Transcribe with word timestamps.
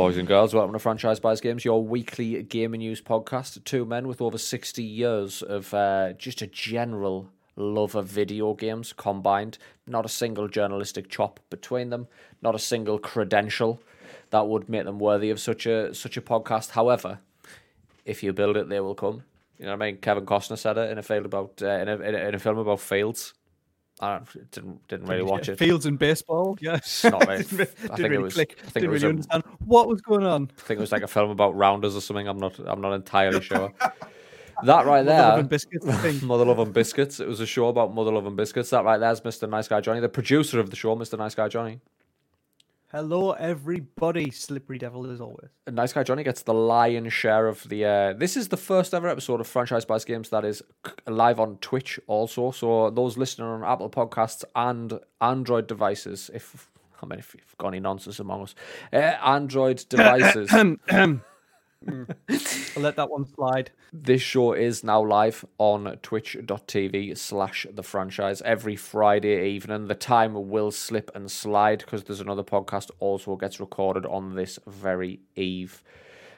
Boys 0.00 0.16
and 0.16 0.26
girls, 0.26 0.54
welcome 0.54 0.72
to 0.72 0.78
Franchise 0.78 1.20
Buys 1.20 1.42
Games, 1.42 1.62
your 1.62 1.84
weekly 1.84 2.42
gaming 2.44 2.78
news 2.78 3.02
podcast. 3.02 3.62
Two 3.64 3.84
men 3.84 4.08
with 4.08 4.22
over 4.22 4.38
60 4.38 4.82
years 4.82 5.42
of 5.42 5.74
uh, 5.74 6.14
just 6.14 6.40
a 6.40 6.46
general 6.46 7.28
love 7.54 7.94
of 7.94 8.06
video 8.06 8.54
games 8.54 8.94
combined. 8.94 9.58
Not 9.86 10.06
a 10.06 10.08
single 10.08 10.48
journalistic 10.48 11.10
chop 11.10 11.38
between 11.50 11.90
them, 11.90 12.08
not 12.40 12.54
a 12.54 12.58
single 12.58 12.98
credential 12.98 13.78
that 14.30 14.48
would 14.48 14.70
make 14.70 14.86
them 14.86 14.98
worthy 14.98 15.28
of 15.28 15.38
such 15.38 15.66
a 15.66 15.94
such 15.94 16.16
a 16.16 16.22
podcast. 16.22 16.70
However, 16.70 17.18
if 18.06 18.22
you 18.22 18.32
build 18.32 18.56
it, 18.56 18.70
they 18.70 18.80
will 18.80 18.94
come. 18.94 19.24
You 19.58 19.66
know 19.66 19.72
what 19.72 19.82
I 19.82 19.86
mean? 19.90 19.98
Kevin 19.98 20.24
Costner 20.24 20.56
said 20.56 20.78
it 20.78 20.90
in 20.90 20.96
a 20.96 21.02
film 21.02 21.26
about 21.26 21.60
uh, 21.60 21.68
in, 21.72 21.88
a, 21.90 21.96
in, 21.96 22.14
a, 22.14 22.18
in 22.28 22.34
a 22.34 22.38
film 22.38 22.56
about 22.56 22.80
fields. 22.80 23.34
I 24.02 24.14
don't, 24.16 24.50
didn't 24.50 24.88
didn't 24.88 25.06
really 25.06 25.22
watch 25.22 25.48
it. 25.48 25.58
Fields 25.58 25.84
and 25.86 25.98
baseball, 25.98 26.56
yes. 26.62 27.04
Not 27.04 27.26
really. 27.28 27.44
didn't, 27.44 27.68
I 27.90 27.96
think 27.96 28.12
it 28.12 28.18
was- 28.20 28.34
click. 28.34 28.56
I 28.58 28.62
think 28.62 28.76
it 28.76 28.80
didn't 28.80 28.90
was 28.92 29.02
really 29.02 29.10
a- 29.10 29.16
understand 29.16 29.44
what 29.64 29.88
was 29.88 30.00
going 30.00 30.24
on. 30.24 30.50
I 30.58 30.60
think 30.62 30.78
it 30.78 30.80
was 30.80 30.92
like 30.92 31.02
a 31.02 31.08
film 31.16 31.30
about 31.30 31.54
rounders 31.56 31.94
or 31.94 32.00
something. 32.00 32.26
I'm 32.26 32.38
not 32.38 32.58
I'm 32.66 32.80
not 32.80 32.92
entirely 32.94 33.40
sure. 33.42 33.72
that 34.62 34.86
right 34.86 34.86
Mother 34.86 35.04
there, 35.04 35.20
Love 35.22 35.38
and 35.40 35.48
biscuits. 35.48 36.22
Mother 36.22 36.44
Love 36.44 36.58
and 36.58 36.72
Biscuits. 36.72 37.20
It 37.20 37.28
was 37.28 37.40
a 37.40 37.46
show 37.46 37.68
about 37.68 37.94
Mother 37.94 38.12
Love 38.12 38.26
and 38.26 38.36
Biscuits. 38.36 38.70
That 38.70 38.84
right 38.84 38.98
there's 38.98 39.20
Mr. 39.22 39.48
Nice 39.48 39.68
Guy 39.68 39.80
Johnny, 39.80 40.00
the 40.00 40.08
producer 40.08 40.60
of 40.60 40.70
the 40.70 40.76
show, 40.76 40.96
Mr. 40.96 41.18
Nice 41.18 41.34
Guy 41.34 41.48
Johnny. 41.48 41.80
Hello, 42.92 43.30
everybody. 43.30 44.32
Slippery 44.32 44.76
devil 44.76 45.08
as 45.12 45.20
always. 45.20 45.50
And 45.64 45.76
Nice 45.76 45.92
Guy 45.92 46.02
Johnny 46.02 46.24
gets 46.24 46.42
the 46.42 46.52
lion's 46.52 47.12
share 47.12 47.46
of 47.46 47.62
the. 47.68 47.84
Uh, 47.84 48.12
this 48.14 48.36
is 48.36 48.48
the 48.48 48.56
first 48.56 48.92
ever 48.92 49.06
episode 49.06 49.40
of 49.40 49.46
Franchise 49.46 49.84
Buys 49.84 50.04
Games 50.04 50.30
that 50.30 50.44
is 50.44 50.60
live 51.06 51.38
on 51.38 51.58
Twitch, 51.58 52.00
also. 52.08 52.50
So 52.50 52.90
those 52.90 53.16
listening 53.16 53.46
on 53.46 53.62
Apple 53.62 53.90
Podcasts 53.90 54.42
and 54.56 54.98
Android 55.20 55.68
devices, 55.68 56.32
if 56.34 56.68
I 57.00 57.06
mean, 57.06 57.20
if 57.20 57.32
you've 57.32 57.56
got 57.58 57.68
any 57.68 57.78
nonsense 57.78 58.18
among 58.18 58.42
us, 58.42 58.56
uh, 58.92 58.96
Android 58.96 59.84
devices. 59.88 60.52
I'll 61.88 62.82
let 62.82 62.96
that 62.96 63.10
one 63.10 63.26
slide. 63.26 63.70
This 63.92 64.20
show 64.20 64.52
is 64.52 64.84
now 64.84 65.02
live 65.02 65.44
on 65.58 65.98
twitch.tv 66.02 67.16
slash 67.16 67.66
the 67.72 67.82
franchise 67.82 68.42
every 68.42 68.76
Friday 68.76 69.48
evening. 69.50 69.86
The 69.86 69.94
time 69.94 70.50
will 70.50 70.70
slip 70.70 71.10
and 71.14 71.30
slide 71.30 71.78
because 71.80 72.04
there's 72.04 72.20
another 72.20 72.44
podcast 72.44 72.90
also 72.98 73.36
gets 73.36 73.60
recorded 73.60 74.04
on 74.06 74.34
this 74.34 74.58
very 74.66 75.20
eve. 75.36 75.82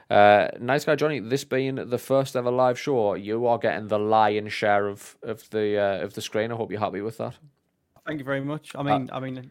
Uh, 0.09 0.49
nice 0.61 0.85
guy 0.85 0.95
Johnny, 0.95 1.21
this 1.21 1.45
being 1.45 1.77
the 1.77 1.99
first 1.99 2.37
ever 2.37 2.51
live 2.51 2.79
show, 2.79 3.15
you 3.15 3.47
are 3.47 3.59
getting 3.59 3.89
the 3.89 3.99
lion's 3.99 4.53
share 4.53 4.87
of, 4.87 5.17
of 5.23 5.49
the 5.51 5.79
uh, 5.79 6.05
of 6.05 6.15
the 6.15 6.21
screen. 6.21 6.53
I 6.53 6.57
hope 6.57 6.71
you're 6.71 6.81
happy 6.81 7.01
with 7.01 7.19
that. 7.19 7.35
Thank 8.07 8.19
you 8.19 8.25
very 8.25 8.41
much. 8.41 8.75
Uh, 8.75 8.81
I 8.81 8.83
mean, 8.83 9.11
I 9.13 9.21
mean, 9.21 9.51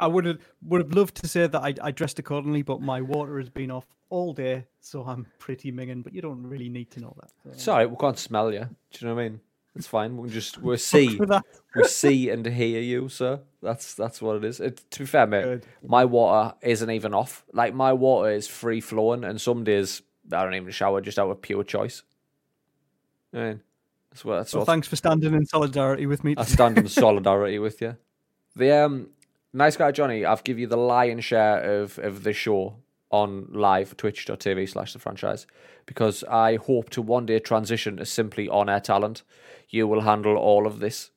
I 0.00 0.06
would 0.06 0.24
have 0.24 0.38
would 0.64 0.80
have 0.80 0.92
loved 0.94 1.14
to 1.16 1.28
say 1.28 1.46
that 1.46 1.60
I, 1.62 1.74
I 1.82 1.90
dressed 1.90 2.18
accordingly, 2.18 2.62
but 2.62 2.80
my 2.80 3.00
water 3.00 3.38
has 3.38 3.48
been 3.48 3.70
off 3.70 3.86
all 4.08 4.32
day, 4.32 4.66
so 4.80 5.02
I'm 5.04 5.26
pretty 5.38 5.70
minging. 5.70 6.02
But 6.02 6.12
you 6.14 6.22
don't 6.22 6.42
really 6.42 6.68
need 6.68 6.90
to 6.92 7.00
know 7.00 7.14
that. 7.20 7.30
so- 7.52 7.58
Sorry, 7.58 7.86
we 7.86 7.96
can't 7.96 8.18
smell 8.18 8.52
you. 8.52 8.60
Do 8.90 8.98
you 8.98 9.08
know 9.08 9.14
what 9.14 9.20
I 9.22 9.28
mean? 9.28 9.40
It's 9.76 9.86
fine. 9.86 10.16
We 10.16 10.24
can 10.28 10.32
just 10.32 10.58
we 10.58 10.76
see 10.78 11.20
we 11.76 11.84
see 11.84 12.28
and 12.30 12.44
hear 12.44 12.80
you, 12.80 13.08
sir. 13.08 13.38
That's 13.62 13.94
that's 13.94 14.20
what 14.20 14.36
it 14.36 14.44
is. 14.44 14.58
It, 14.58 14.82
to 14.90 14.98
be 15.00 15.06
fair, 15.06 15.26
mate, 15.28 15.44
Good. 15.44 15.66
my 15.86 16.04
water 16.04 16.54
isn't 16.62 16.90
even 16.90 17.14
off. 17.14 17.44
Like 17.52 17.72
my 17.72 17.92
water 17.92 18.30
is 18.32 18.48
free 18.48 18.80
flowing, 18.80 19.22
and 19.22 19.40
some 19.40 19.62
days 19.62 20.02
I 20.32 20.42
don't 20.42 20.54
even 20.54 20.72
shower 20.72 21.00
just 21.00 21.20
out 21.20 21.30
of 21.30 21.40
pure 21.40 21.62
choice. 21.62 22.02
I 23.32 23.36
mean, 23.36 23.60
that's 24.10 24.24
what 24.24 24.38
that's 24.38 24.52
Well, 24.52 24.62
what 24.62 24.66
thanks 24.66 24.88
for 24.88 24.96
standing 24.96 25.34
in 25.34 25.46
solidarity 25.46 26.06
with 26.06 26.24
me. 26.24 26.34
I 26.36 26.44
stand 26.46 26.76
in 26.76 26.88
solidarity 26.88 27.60
with 27.60 27.80
you. 27.80 27.96
The 28.56 28.72
um, 28.84 29.10
nice 29.52 29.76
guy 29.76 29.92
Johnny, 29.92 30.24
I've 30.24 30.44
give 30.44 30.58
you 30.58 30.66
the 30.66 30.76
lion's 30.76 31.24
share 31.24 31.80
of 31.80 31.98
of 31.98 32.22
the 32.22 32.32
show 32.32 32.76
on 33.10 33.48
live 33.50 33.96
twitch.tv 33.96 34.68
slash 34.68 34.92
the 34.92 34.98
franchise 34.98 35.46
because 35.84 36.22
I 36.24 36.56
hope 36.56 36.90
to 36.90 37.02
one 37.02 37.26
day 37.26 37.40
transition 37.40 37.96
to 37.96 38.06
simply 38.06 38.48
on 38.48 38.68
air 38.68 38.80
talent. 38.80 39.22
You 39.68 39.88
will 39.88 40.02
handle 40.02 40.36
all 40.36 40.66
of 40.66 40.78
this. 40.80 41.10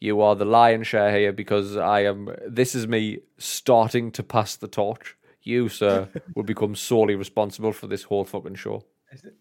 You 0.00 0.20
are 0.20 0.34
the 0.34 0.44
lion's 0.44 0.86
share 0.88 1.16
here 1.16 1.32
because 1.32 1.76
I 1.76 2.00
am 2.00 2.28
this 2.46 2.74
is 2.74 2.86
me 2.86 3.20
starting 3.38 4.10
to 4.12 4.22
pass 4.22 4.56
the 4.56 4.68
torch. 4.68 5.16
You, 5.42 5.68
sir, 5.68 6.08
will 6.34 6.42
become 6.42 6.74
solely 6.74 7.14
responsible 7.14 7.72
for 7.72 7.86
this 7.86 8.02
whole 8.04 8.24
fucking 8.24 8.56
show. 8.56 8.84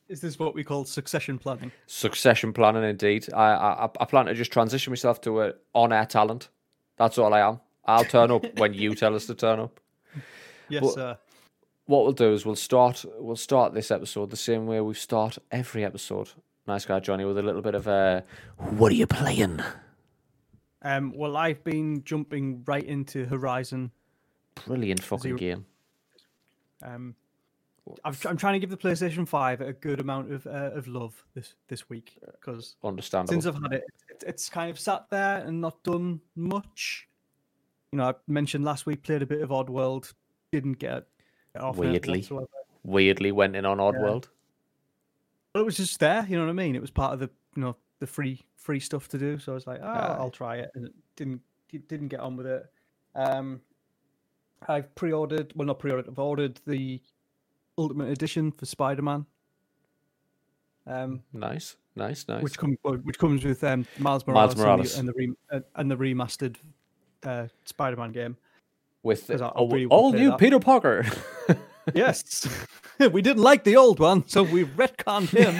Is, 0.08 0.22
this 0.22 0.38
what 0.38 0.54
we 0.54 0.64
call 0.64 0.86
succession 0.86 1.40
planning? 1.40 1.72
Succession 1.88 2.54
planning, 2.54 2.84
indeed. 2.84 3.28
I 3.34 3.54
I, 3.54 3.90
I 4.00 4.06
plan 4.06 4.28
to 4.28 4.34
just 4.36 4.54
transition 4.54 4.92
myself 4.92 5.20
to 5.22 5.42
a 5.42 5.54
on-air 5.74 6.06
talent. 6.06 6.50
That's 6.98 7.18
all 7.18 7.34
I 7.34 7.42
am. 7.42 7.60
I'll 7.88 8.06
turn 8.06 8.32
up 8.32 8.58
when 8.60 8.74
you 8.74 8.96
tell 8.96 9.16
us 9.16 9.26
to 9.28 9.36
turn 9.36 9.60
up. 9.60 9.80
Yes, 10.70 10.84
Well- 10.84 10.94
sir. 10.94 11.18
What 11.88 12.04
we'll 12.04 12.14
do 12.14 12.34
is 12.34 12.48
we'll 12.48 12.56
start 12.56 13.06
we'll 13.20 13.36
start 13.36 13.76
this 13.76 13.92
episode 13.92 14.32
the 14.32 14.36
same 14.38 14.66
way 14.66 14.82
we 14.82 14.96
start 14.96 15.38
every 15.52 15.86
episode. 15.86 16.30
Nice 16.68 16.84
guy 16.84 17.00
Johnny 17.00 17.26
with 17.26 17.38
a 17.38 17.44
little 17.44 17.62
bit 17.62 17.76
of 17.76 17.86
a 17.86 18.24
what 18.58 18.92
are 18.92 18.96
you 18.96 19.06
playing? 19.06 19.60
Um, 20.82 21.14
well, 21.16 21.38
I've 21.38 21.64
been 21.64 22.04
jumping 22.04 22.64
right 22.66 22.84
into 22.84 23.26
Horizon. 23.26 23.92
Brilliant 24.66 25.04
fucking 25.04 25.22
Zero- 25.22 25.38
game. 25.38 25.66
Um, 26.82 27.16
I've, 28.04 28.26
I'm 28.26 28.38
trying 28.38 28.54
to 28.54 28.60
give 28.60 28.72
the 28.72 28.78
PlayStation 28.78 29.28
Five 29.28 29.62
a 29.62 29.72
good 29.74 30.00
amount 30.00 30.32
of 30.32 30.48
uh, 30.48 30.72
of 30.74 30.88
love 30.88 31.24
this 31.36 31.54
this 31.68 31.88
week 31.88 32.18
because 32.32 32.78
Understandable. 32.84 33.34
since 33.34 33.46
I've 33.46 33.62
had 33.62 33.74
it, 33.74 33.84
it, 34.10 34.24
it's 34.26 34.50
kind 34.50 34.72
of 34.72 34.80
sat 34.80 35.06
there 35.12 35.38
and 35.46 35.62
not 35.62 35.84
done 35.84 36.20
much. 36.36 37.08
You 37.92 37.98
know, 37.98 38.10
I 38.10 38.14
mentioned 38.28 38.66
last 38.66 38.86
week 38.86 39.04
played 39.04 39.22
a 39.22 39.26
bit 39.26 39.42
of 39.42 39.50
Oddworld, 39.50 40.14
didn't 40.52 40.80
get 40.80 41.06
get 41.54 41.64
off 41.64 41.78
Weirdly. 41.78 42.28
Weirdly 42.84 43.32
went 43.32 43.56
in 43.56 43.66
on 43.66 43.78
Oddworld. 43.78 44.26
But 45.54 45.62
it 45.62 45.66
was 45.66 45.78
just 45.78 46.00
there. 46.00 46.26
You 46.28 46.38
know 46.38 46.44
what 46.44 46.50
I 46.50 46.54
mean? 46.54 46.76
It 46.76 46.82
was 46.82 46.92
part 46.92 47.14
of 47.14 47.20
the 47.20 47.30
you 47.56 47.62
know 47.62 47.76
the 48.00 48.08
free 48.08 48.42
free 48.58 48.80
stuff 48.80 49.08
to 49.10 49.18
do. 49.18 49.40
So 49.40 49.54
I 49.54 49.56
was 49.56 49.68
like, 49.68 49.80
oh, 49.82 49.88
Aye. 49.88 50.18
I'll 50.20 50.30
try 50.30 50.58
it, 50.58 50.72
and 50.76 50.86
it 50.86 50.94
didn't 51.16 51.42
it 51.72 51.88
didn't 51.88 52.10
get 52.10 52.20
on 52.20 52.36
with 52.36 52.48
it. 52.48 52.66
Um, 53.16 53.62
I've 54.68 54.94
pre-ordered. 54.96 55.54
Well, 55.56 55.68
not 55.68 55.80
pre-ordered. 55.80 56.10
I've 56.10 56.20
ordered 56.20 56.60
the 56.66 57.02
Ultimate 57.78 58.10
Edition 58.10 58.52
for 58.52 58.66
Spider-Man. 58.66 59.26
Um, 60.88 61.22
Nice, 61.34 61.78
nice, 61.96 62.28
nice. 62.28 62.44
which 62.44 62.58
comes 62.58 62.78
which 62.84 63.18
comes 63.18 63.44
with 63.44 63.64
um, 63.64 63.88
Miles 63.98 64.26
Miles 64.28 64.56
Morales, 64.56 64.58
Morales. 64.58 65.00
And, 65.00 65.08
the, 65.08 65.14
and 65.14 65.30
the 65.30 65.34
re- 65.52 65.60
uh, 65.60 65.60
and 65.76 65.92
the 65.92 65.98
remastered 65.98 66.58
uh, 67.28 67.48
Spider-Man 67.66 68.12
game. 68.12 68.38
with 69.04 69.30
I- 69.30 69.46
I 69.46 69.62
really 69.62 69.86
all 69.86 70.12
new 70.12 70.30
that. 70.32 70.40
Peter 70.40 70.60
Parker. 70.60 71.06
Yes, 71.94 72.48
we 73.12 73.22
didn't 73.22 73.44
like 73.44 73.64
the 73.64 73.76
old 73.78 74.00
one, 74.00 74.28
so 74.28 74.42
we 74.42 74.66
retconned 74.66 75.30
him. 75.30 75.54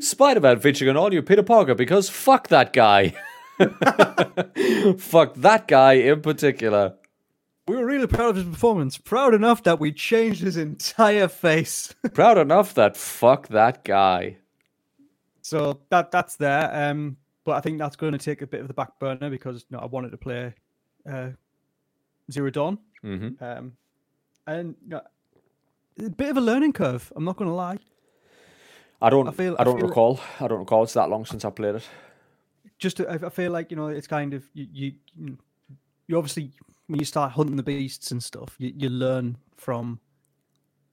Spider 0.02 0.40
Man 0.40 0.60
featuring 0.60 0.90
an 0.90 0.98
all 0.98 1.08
new 1.08 1.22
Peter 1.22 1.42
Parker 1.42 1.74
because 1.74 2.10
fuck 2.10 2.48
that 2.48 2.74
guy. 2.74 3.14
fuck 4.98 5.34
that 5.36 5.64
guy 5.66 5.94
in 5.94 6.20
particular. 6.20 6.94
we 7.66 7.76
were 7.76 7.86
really 7.86 8.06
proud 8.06 8.30
of 8.30 8.36
his 8.36 8.44
performance. 8.44 8.98
Proud 8.98 9.32
enough 9.32 9.62
that 9.62 9.80
we 9.80 9.92
changed 9.92 10.42
his 10.42 10.58
entire 10.58 11.28
face. 11.28 11.94
Proud 12.12 12.36
enough 12.36 12.74
that 12.74 12.94
fuck 12.96 13.48
that 13.48 13.82
guy. 13.84 14.36
so 15.40 15.80
that 15.88 16.10
that's 16.10 16.36
there. 16.36 16.70
Um, 16.72 17.16
but 17.44 17.52
I 17.52 17.60
think 17.60 17.78
that's 17.78 17.96
going 17.96 18.12
to 18.12 18.18
take 18.18 18.42
a 18.42 18.46
bit 18.46 18.60
of 18.60 18.68
the 18.68 18.74
back 18.74 18.98
burner 18.98 19.30
because 19.30 19.66
you 19.70 19.76
know, 19.76 19.82
I 19.82 19.86
wanted 19.86 20.10
to 20.10 20.16
play 20.16 20.54
uh, 21.10 21.28
Zero 22.30 22.50
Dawn. 22.50 22.78
hmm 23.02 23.28
Um, 23.40 23.72
and 24.46 24.74
you 24.82 24.88
know, 24.90 25.00
a 26.04 26.10
bit 26.10 26.30
of 26.30 26.36
a 26.36 26.40
learning 26.40 26.72
curve. 26.72 27.12
I'm 27.16 27.24
not 27.24 27.36
going 27.36 27.48
to 27.50 27.54
lie. 27.54 27.78
I 29.02 29.10
don't. 29.10 29.26
I, 29.26 29.30
I 29.30 29.34
feel- 29.34 29.56
I 29.58 29.64
don't 29.64 29.78
feel- 29.78 29.88
recall. 29.88 30.20
I 30.40 30.48
don't 30.48 30.58
recall. 30.60 30.82
It's 30.84 30.94
that 30.94 31.08
long 31.10 31.24
since 31.26 31.44
I 31.44 31.50
played 31.50 31.74
it. 31.76 31.88
Just 32.78 32.96
to, 32.98 33.08
I 33.08 33.26
I 33.26 33.30
feel 33.30 33.52
like 33.52 33.70
you 33.70 33.76
know 33.76 33.88
it's 33.88 34.06
kind 34.06 34.34
of 34.34 34.44
you 34.54 34.66
you 34.72 34.92
you- 35.16 35.38
you 36.06 36.18
obviously 36.18 36.50
when 36.86 36.98
you 36.98 37.06
start 37.06 37.32
hunting 37.32 37.56
the 37.56 37.62
beasts 37.62 38.10
and 38.10 38.22
stuff, 38.22 38.56
you, 38.58 38.72
you 38.76 38.88
learn 38.90 39.36
from 39.56 40.00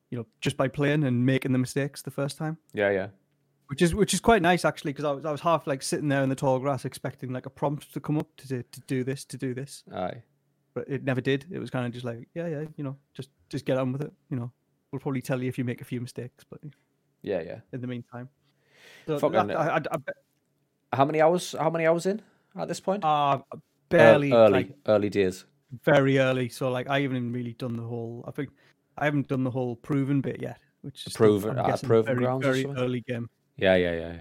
you 0.10 0.18
know 0.18 0.26
just 0.42 0.56
by 0.58 0.68
playing 0.68 1.04
and 1.04 1.26
making 1.26 1.52
the 1.52 1.58
mistakes 1.58 2.02
the 2.02 2.12
first 2.12 2.38
time. 2.38 2.58
Yeah, 2.74 2.92
yeah. 2.92 3.08
Which 3.72 3.82
is 3.82 3.96
which 3.96 4.14
is 4.14 4.20
quite 4.20 4.42
nice 4.42 4.66
actually 4.66 4.92
because 4.92 5.06
I 5.06 5.12
was 5.14 5.24
I 5.26 5.32
was 5.32 5.40
half 5.42 5.66
like 5.66 5.82
sitting 5.82 6.10
there 6.10 6.22
in 6.24 6.30
the 6.30 6.36
tall 6.36 6.60
grass 6.60 6.84
expecting 6.84 7.32
like 7.32 7.46
a 7.46 7.50
prompt 7.50 7.94
to 7.94 8.02
come 8.02 8.18
up 8.18 8.28
to 8.38 8.64
to, 8.64 8.80
do 8.88 9.04
this 9.06 9.24
to 9.26 9.38
do 9.38 9.54
this, 9.54 9.84
Aye. 9.96 10.22
but 10.74 10.84
it 10.90 11.06
never 11.06 11.22
did. 11.22 11.46
It 11.50 11.60
was 11.60 11.70
kind 11.70 11.86
of 11.86 11.94
just 11.94 12.04
like 12.06 12.28
yeah 12.36 12.48
yeah 12.48 12.64
you 12.76 12.84
know 12.84 12.98
just 13.14 13.30
just 13.50 13.66
get 13.66 13.78
on 13.78 13.94
with 13.94 14.02
it. 14.02 14.12
You 14.30 14.38
know 14.38 14.52
we'll 14.92 15.00
probably 15.00 15.22
tell 15.22 15.42
you 15.42 15.48
if 15.48 15.58
you 15.58 15.64
make 15.64 15.80
a 15.82 15.86
few 15.86 16.02
mistakes, 16.02 16.44
but 16.50 16.60
Yeah, 17.22 17.42
yeah. 17.42 17.60
in 17.72 17.80
the 17.80 17.88
meantime, 17.88 18.28
so 19.08 19.18
that- 19.30 19.52
I, 19.52 19.68
I, 19.68 19.76
I, 19.78 19.80
bet- 19.80 20.16
How 20.92 21.06
many 21.06 21.22
hours? 21.22 21.56
How 21.58 21.70
many 21.70 21.86
hours 21.88 22.06
in 22.06 22.22
at 22.58 22.68
this 22.68 22.82
point? 22.82 23.06
uh, 23.06 23.40
Ear- 23.54 23.60
barely 23.88 24.34
early, 24.34 24.52
like 24.52 24.70
early 24.88 25.10
days. 25.10 25.46
very 25.86 26.20
early. 26.20 26.50
So 26.50 26.70
like 26.70 26.90
I 26.90 27.00
haven't 27.02 27.16
even 27.18 27.32
really 27.32 27.54
done 27.54 27.78
the 27.78 27.84
whole. 27.84 28.26
I 28.28 28.32
think 28.32 28.50
I 28.98 29.06
haven't 29.06 29.30
done 29.30 29.46
the 29.46 29.52
whole 29.52 29.78
proven 29.78 30.20
bit 30.20 30.42
yet, 30.42 30.60
which 30.82 31.08
is 31.08 31.14
still, 31.14 31.40
proven- 31.40 31.58
I'm 31.58 31.72
uh, 31.72 31.78
proven 31.78 32.06
very, 32.16 32.26
grounds 32.26 32.46
very 32.46 32.66
early 32.66 33.02
game. 33.08 33.30
Yeah, 33.62 33.76
yeah, 33.76 33.92
yeah. 33.94 34.00
yeah. 34.14 34.20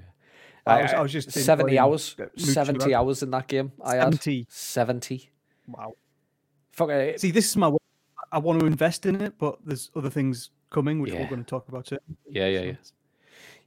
I 0.66 0.78
uh, 0.78 0.82
was- 0.82 0.92
I 0.92 1.00
was 1.00 1.12
just 1.12 1.32
seventy 1.32 1.78
hours. 1.78 2.14
Uh, 2.20 2.26
seventy 2.36 2.92
around. 2.92 3.06
hours 3.06 3.22
in 3.22 3.30
that 3.30 3.48
game. 3.48 3.72
I 3.82 3.96
had 3.96 4.20
70. 4.48 5.30
Wow. 5.66 5.94
Fuck 6.72 6.90
it. 6.90 7.20
See, 7.20 7.30
this 7.30 7.48
is 7.48 7.56
my. 7.56 7.72
I 8.30 8.38
want 8.38 8.60
to 8.60 8.66
invest 8.66 9.06
in 9.06 9.20
it, 9.20 9.38
but 9.38 9.58
there's 9.64 9.90
other 9.96 10.10
things 10.10 10.50
coming, 10.70 11.00
which 11.00 11.12
Yeah. 11.12 11.22
we're 11.22 11.28
going 11.28 11.44
to 11.44 11.48
talk 11.48 11.68
about 11.68 11.86
too. 11.86 11.98
Yeah, 12.28 12.46
yeah, 12.46 12.60
yeah. 12.60 12.72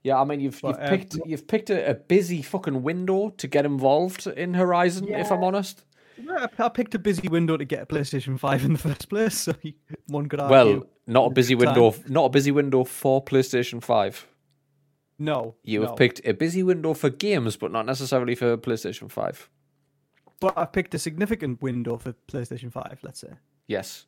Yeah, 0.04 0.20
I 0.22 0.26
mean, 0.26 0.40
you've 0.42 0.60
But, 0.62 0.80
you've 0.80 0.90
um, 0.92 0.98
picked 0.98 1.18
you've 1.26 1.48
picked 1.48 1.70
a, 1.70 1.92
a 1.92 1.94
busy 1.96 2.42
fucking 2.42 2.84
window 2.84 3.30
to 3.38 3.48
get 3.48 3.66
involved 3.66 4.28
in 4.28 4.54
Horizon. 4.54 5.08
If 5.08 5.32
I'm 5.32 5.44
honest, 5.44 5.84
Well, 6.24 6.48
I 6.60 6.64
I 6.66 6.70
picked 6.70 6.94
a 6.96 7.00
busy 7.00 7.28
window 7.28 7.58
to 7.58 7.66
get 7.66 7.82
a 7.82 7.86
PlayStation 7.86 8.38
Five 8.38 8.64
in 8.66 8.74
the 8.74 8.80
first 8.80 9.10
place, 9.10 9.38
so 9.46 9.54
one 10.08 10.28
could 10.30 10.40
argue. 10.42 10.56
well, 10.80 10.84
not 11.08 11.32
a 11.32 11.34
busy 11.34 11.56
time. 11.56 11.66
window, 11.66 11.96
not 12.08 12.26
a 12.26 12.30
busy 12.30 12.52
window 12.52 12.84
for 12.84 13.24
PlayStation 13.24 13.82
Five. 13.82 14.28
No, 15.20 15.56
You 15.64 15.82
no. 15.82 15.88
have 15.88 15.96
picked 15.98 16.22
a 16.26 16.34
busy 16.34 16.64
window 16.64 16.94
for 16.94 17.10
games, 17.10 17.56
but 17.58 17.72
not 17.72 17.86
necessarily 17.86 18.36
for 18.36 18.58
PlayStation 18.58 19.10
Five. 19.12 19.50
but 20.40 20.54
I've 20.58 20.72
picked 20.74 20.94
a 20.94 21.00
significant 21.00 21.62
window 21.62 21.98
for 21.98 22.14
PlayStation 22.28 22.72
Five. 22.72 23.00
Let's 23.04 23.20
say. 23.22 23.34
Yes, 23.68 24.06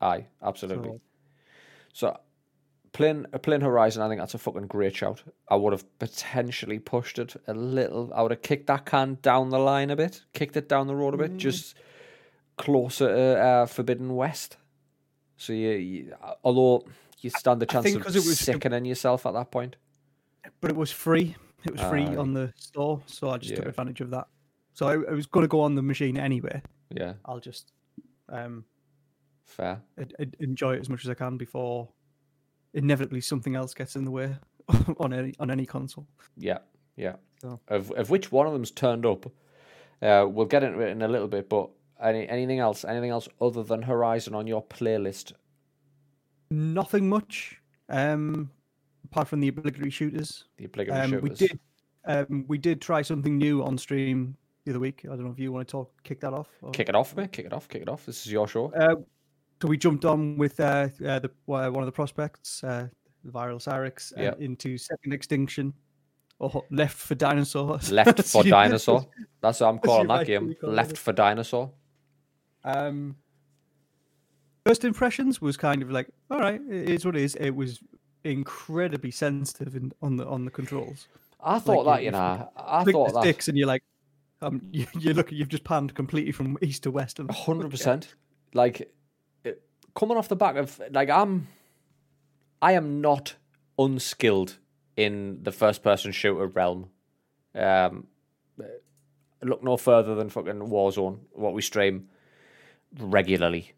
aye, 0.00 0.26
absolutely. 0.42 0.90
So, 0.90 1.00
So, 1.92 2.20
playing 2.92 3.26
uh, 3.32 3.38
playing 3.38 3.62
Horizon, 3.62 4.02
I 4.02 4.08
think 4.08 4.20
that's 4.20 4.34
a 4.34 4.38
fucking 4.38 4.66
great 4.68 4.94
shout. 4.94 5.22
I 5.48 5.56
would 5.56 5.72
have 5.72 5.84
potentially 5.98 6.78
pushed 6.78 7.18
it 7.18 7.34
a 7.48 7.54
little. 7.54 8.12
I 8.14 8.22
would 8.22 8.30
have 8.30 8.42
kicked 8.42 8.66
that 8.68 8.84
can 8.86 9.18
down 9.22 9.50
the 9.50 9.58
line 9.58 9.90
a 9.90 9.96
bit, 9.96 10.22
kicked 10.32 10.56
it 10.56 10.68
down 10.68 10.86
the 10.86 10.94
road 10.94 11.14
a 11.14 11.16
bit, 11.18 11.32
mm. 11.32 11.38
just 11.38 11.74
closer 12.56 13.08
to 13.08 13.40
uh, 13.40 13.66
Forbidden 13.66 14.14
West. 14.14 14.58
So 15.36 15.52
you, 15.52 15.70
you, 15.70 16.14
although 16.44 16.84
you 17.20 17.30
stand 17.30 17.60
the 17.60 17.66
chance 17.66 17.92
of 17.94 18.02
'cause 18.02 18.14
it 18.14 18.24
was- 18.24 18.38
sickening 18.38 18.84
yourself 18.84 19.26
at 19.26 19.32
that 19.32 19.50
point. 19.50 19.74
But 20.64 20.70
it 20.70 20.76
was 20.78 20.90
free. 20.90 21.36
It 21.66 21.72
was 21.72 21.82
free 21.82 22.06
Aye. 22.06 22.16
on 22.16 22.32
the 22.32 22.50
store, 22.56 23.02
so 23.04 23.28
I 23.28 23.36
just 23.36 23.54
took 23.54 23.66
advantage 23.66 24.00
of 24.00 24.08
that. 24.12 24.28
So 24.72 24.86
I, 24.88 24.92
I 24.94 25.12
was 25.12 25.26
going 25.26 25.44
to 25.44 25.48
go 25.48 25.60
on 25.60 25.74
the 25.74 25.82
machine 25.82 26.16
anyway. 26.16 26.62
Yeah, 26.90 27.12
I'll 27.26 27.38
just 27.38 27.72
um, 28.30 28.64
fair. 29.44 29.82
en- 29.98 30.08
en- 30.18 30.32
enjoy 30.40 30.76
it 30.76 30.80
as 30.80 30.88
much 30.88 31.04
as 31.04 31.10
I 31.10 31.14
can 31.14 31.36
before 31.36 31.90
inevitably 32.72 33.20
something 33.20 33.54
else 33.56 33.74
gets 33.74 33.94
in 33.94 34.06
the 34.06 34.10
way 34.10 34.34
on 34.98 35.12
any 35.12 35.34
on 35.38 35.50
any 35.50 35.66
console. 35.66 36.06
Yeah, 36.38 36.58
yeah. 36.96 37.16
So- 37.42 37.60
Of 37.68 37.90
of 37.90 38.08
which 38.08 38.32
one 38.32 38.46
of 38.46 38.54
them's 38.54 38.70
turned 38.70 39.04
up. 39.04 39.26
Uh, 40.00 40.26
we'll 40.26 40.46
get 40.46 40.62
into 40.62 40.80
it 40.80 40.88
in 40.88 41.02
a 41.02 41.08
little 41.08 41.28
bit, 41.28 41.50
but 41.50 41.68
any 42.02 42.26
anything 42.26 42.58
else? 42.58 42.86
Anything 42.86 43.10
else 43.10 43.28
other 43.38 43.62
than 43.62 43.82
Horizon 43.82 44.34
on 44.34 44.46
your 44.46 44.62
playlist? 44.64 45.34
Nothing 46.50 47.08
much, 47.10 47.60
um, 47.90 48.50
apart 49.14 49.28
from 49.28 49.38
the 49.40 49.48
obligatory 49.48 49.90
shooters. 49.90 50.44
The 50.56 50.64
obligatory 50.64 51.00
Um, 51.16 51.20
we 51.22 51.30
did 51.30 51.58
um, 52.06 52.44
we 52.48 52.58
did 52.58 52.80
try 52.82 53.00
something 53.00 53.38
new 53.38 53.62
on 53.62 53.78
stream 53.78 54.36
the 54.64 54.72
other 54.72 54.80
week. 54.80 55.02
I 55.04 55.08
don't 55.10 55.24
know 55.24 55.30
if 55.30 55.38
you 55.38 55.52
want 55.52 55.66
to 55.68 55.72
talk 55.72 55.92
kick 56.02 56.20
that 56.20 56.32
off. 56.34 56.48
or- 56.62 56.72
Kick 56.72 56.88
it 56.88 56.94
off, 56.96 57.16
mate. 57.16 57.30
Kick 57.32 57.46
it 57.46 57.52
off. 57.52 57.68
Kick 57.68 57.82
it 57.82 57.88
off. 57.88 58.04
This 58.06 58.26
is 58.26 58.32
your 58.32 58.48
show. 58.48 58.72
Uh, 58.72 58.96
so 59.62 59.68
we 59.68 59.76
jumped 59.78 60.04
on 60.04 60.36
with 60.36 60.58
uh, 60.60 60.88
uh, 61.06 61.20
the 61.20 61.28
uh, 61.48 61.70
one 61.70 61.76
of 61.76 61.86
the 61.86 61.92
prospects, 61.92 62.62
uh, 62.64 62.88
the 63.24 63.30
viral 63.30 63.56
Cyrix, 63.62 64.12
uh, 64.18 64.22
Yep. 64.22 64.40
into 64.40 64.76
Second 64.76 65.12
Extinction, 65.14 65.72
or 66.40 66.64
Left 66.70 66.96
for 66.96 67.14
Dinosaurs. 67.14 67.90
Left 67.92 68.20
for 68.24 68.42
Dinosaur. 68.42 69.06
That's 69.40 69.60
what 69.60 69.68
I'm 69.68 69.78
calling 69.78 70.08
that 70.08 70.26
game. 70.26 70.54
call 70.60 70.70
it. 70.70 70.74
Left 70.74 70.98
for 70.98 71.12
Dinosaur. 71.12 71.70
Um, 72.64 73.16
first 74.66 74.84
impressions 74.84 75.40
was 75.40 75.56
kind 75.56 75.82
of 75.82 75.90
like, 75.90 76.08
all 76.30 76.40
right, 76.40 76.60
it 76.68 76.90
is 76.90 77.04
what 77.06 77.16
it 77.16 77.22
is. 77.22 77.34
It 77.36 77.50
was 77.54 77.80
incredibly 78.24 79.10
sensitive 79.10 79.76
in, 79.76 79.92
on 80.02 80.16
the 80.16 80.26
on 80.26 80.44
the 80.44 80.50
controls. 80.50 81.08
I 81.42 81.58
thought 81.58 81.80
you- 81.80 81.84
that, 81.84 82.00
you 82.00 82.04
you 82.06 82.10
know. 82.12 82.50
I 82.56 82.84
thought 82.84 83.08
the 83.08 83.12
that. 83.14 83.22
sticks, 83.22 83.48
and 83.48 83.56
you're 83.58 83.68
like, 83.68 83.84
um, 84.42 84.62
you, 84.72 84.86
you 84.98 85.14
look, 85.14 85.30
you've 85.30 85.48
just 85.48 85.64
panned 85.64 85.94
completely 85.94 86.32
from 86.32 86.56
east 86.62 86.82
to 86.84 86.90
west. 86.90 87.18
And 87.18 87.30
hundred 87.30 87.70
percent. 87.70 88.14
Like 88.54 88.92
it, 89.44 89.62
coming 89.94 90.16
off 90.16 90.28
the 90.28 90.36
back 90.36 90.56
of 90.56 90.80
like 90.90 91.10
I'm, 91.10 91.48
I 92.62 92.72
am 92.72 93.00
not 93.00 93.34
unskilled 93.78 94.58
in 94.96 95.40
the 95.42 95.52
first 95.52 95.82
person 95.82 96.12
shooter 96.12 96.46
realm. 96.46 96.90
Um, 97.54 98.06
look 99.42 99.62
no 99.62 99.76
further 99.76 100.14
than 100.14 100.30
fucking 100.30 100.60
Warzone, 100.60 101.18
what 101.32 101.52
we 101.52 101.62
stream 101.62 102.08
regularly. 102.98 103.72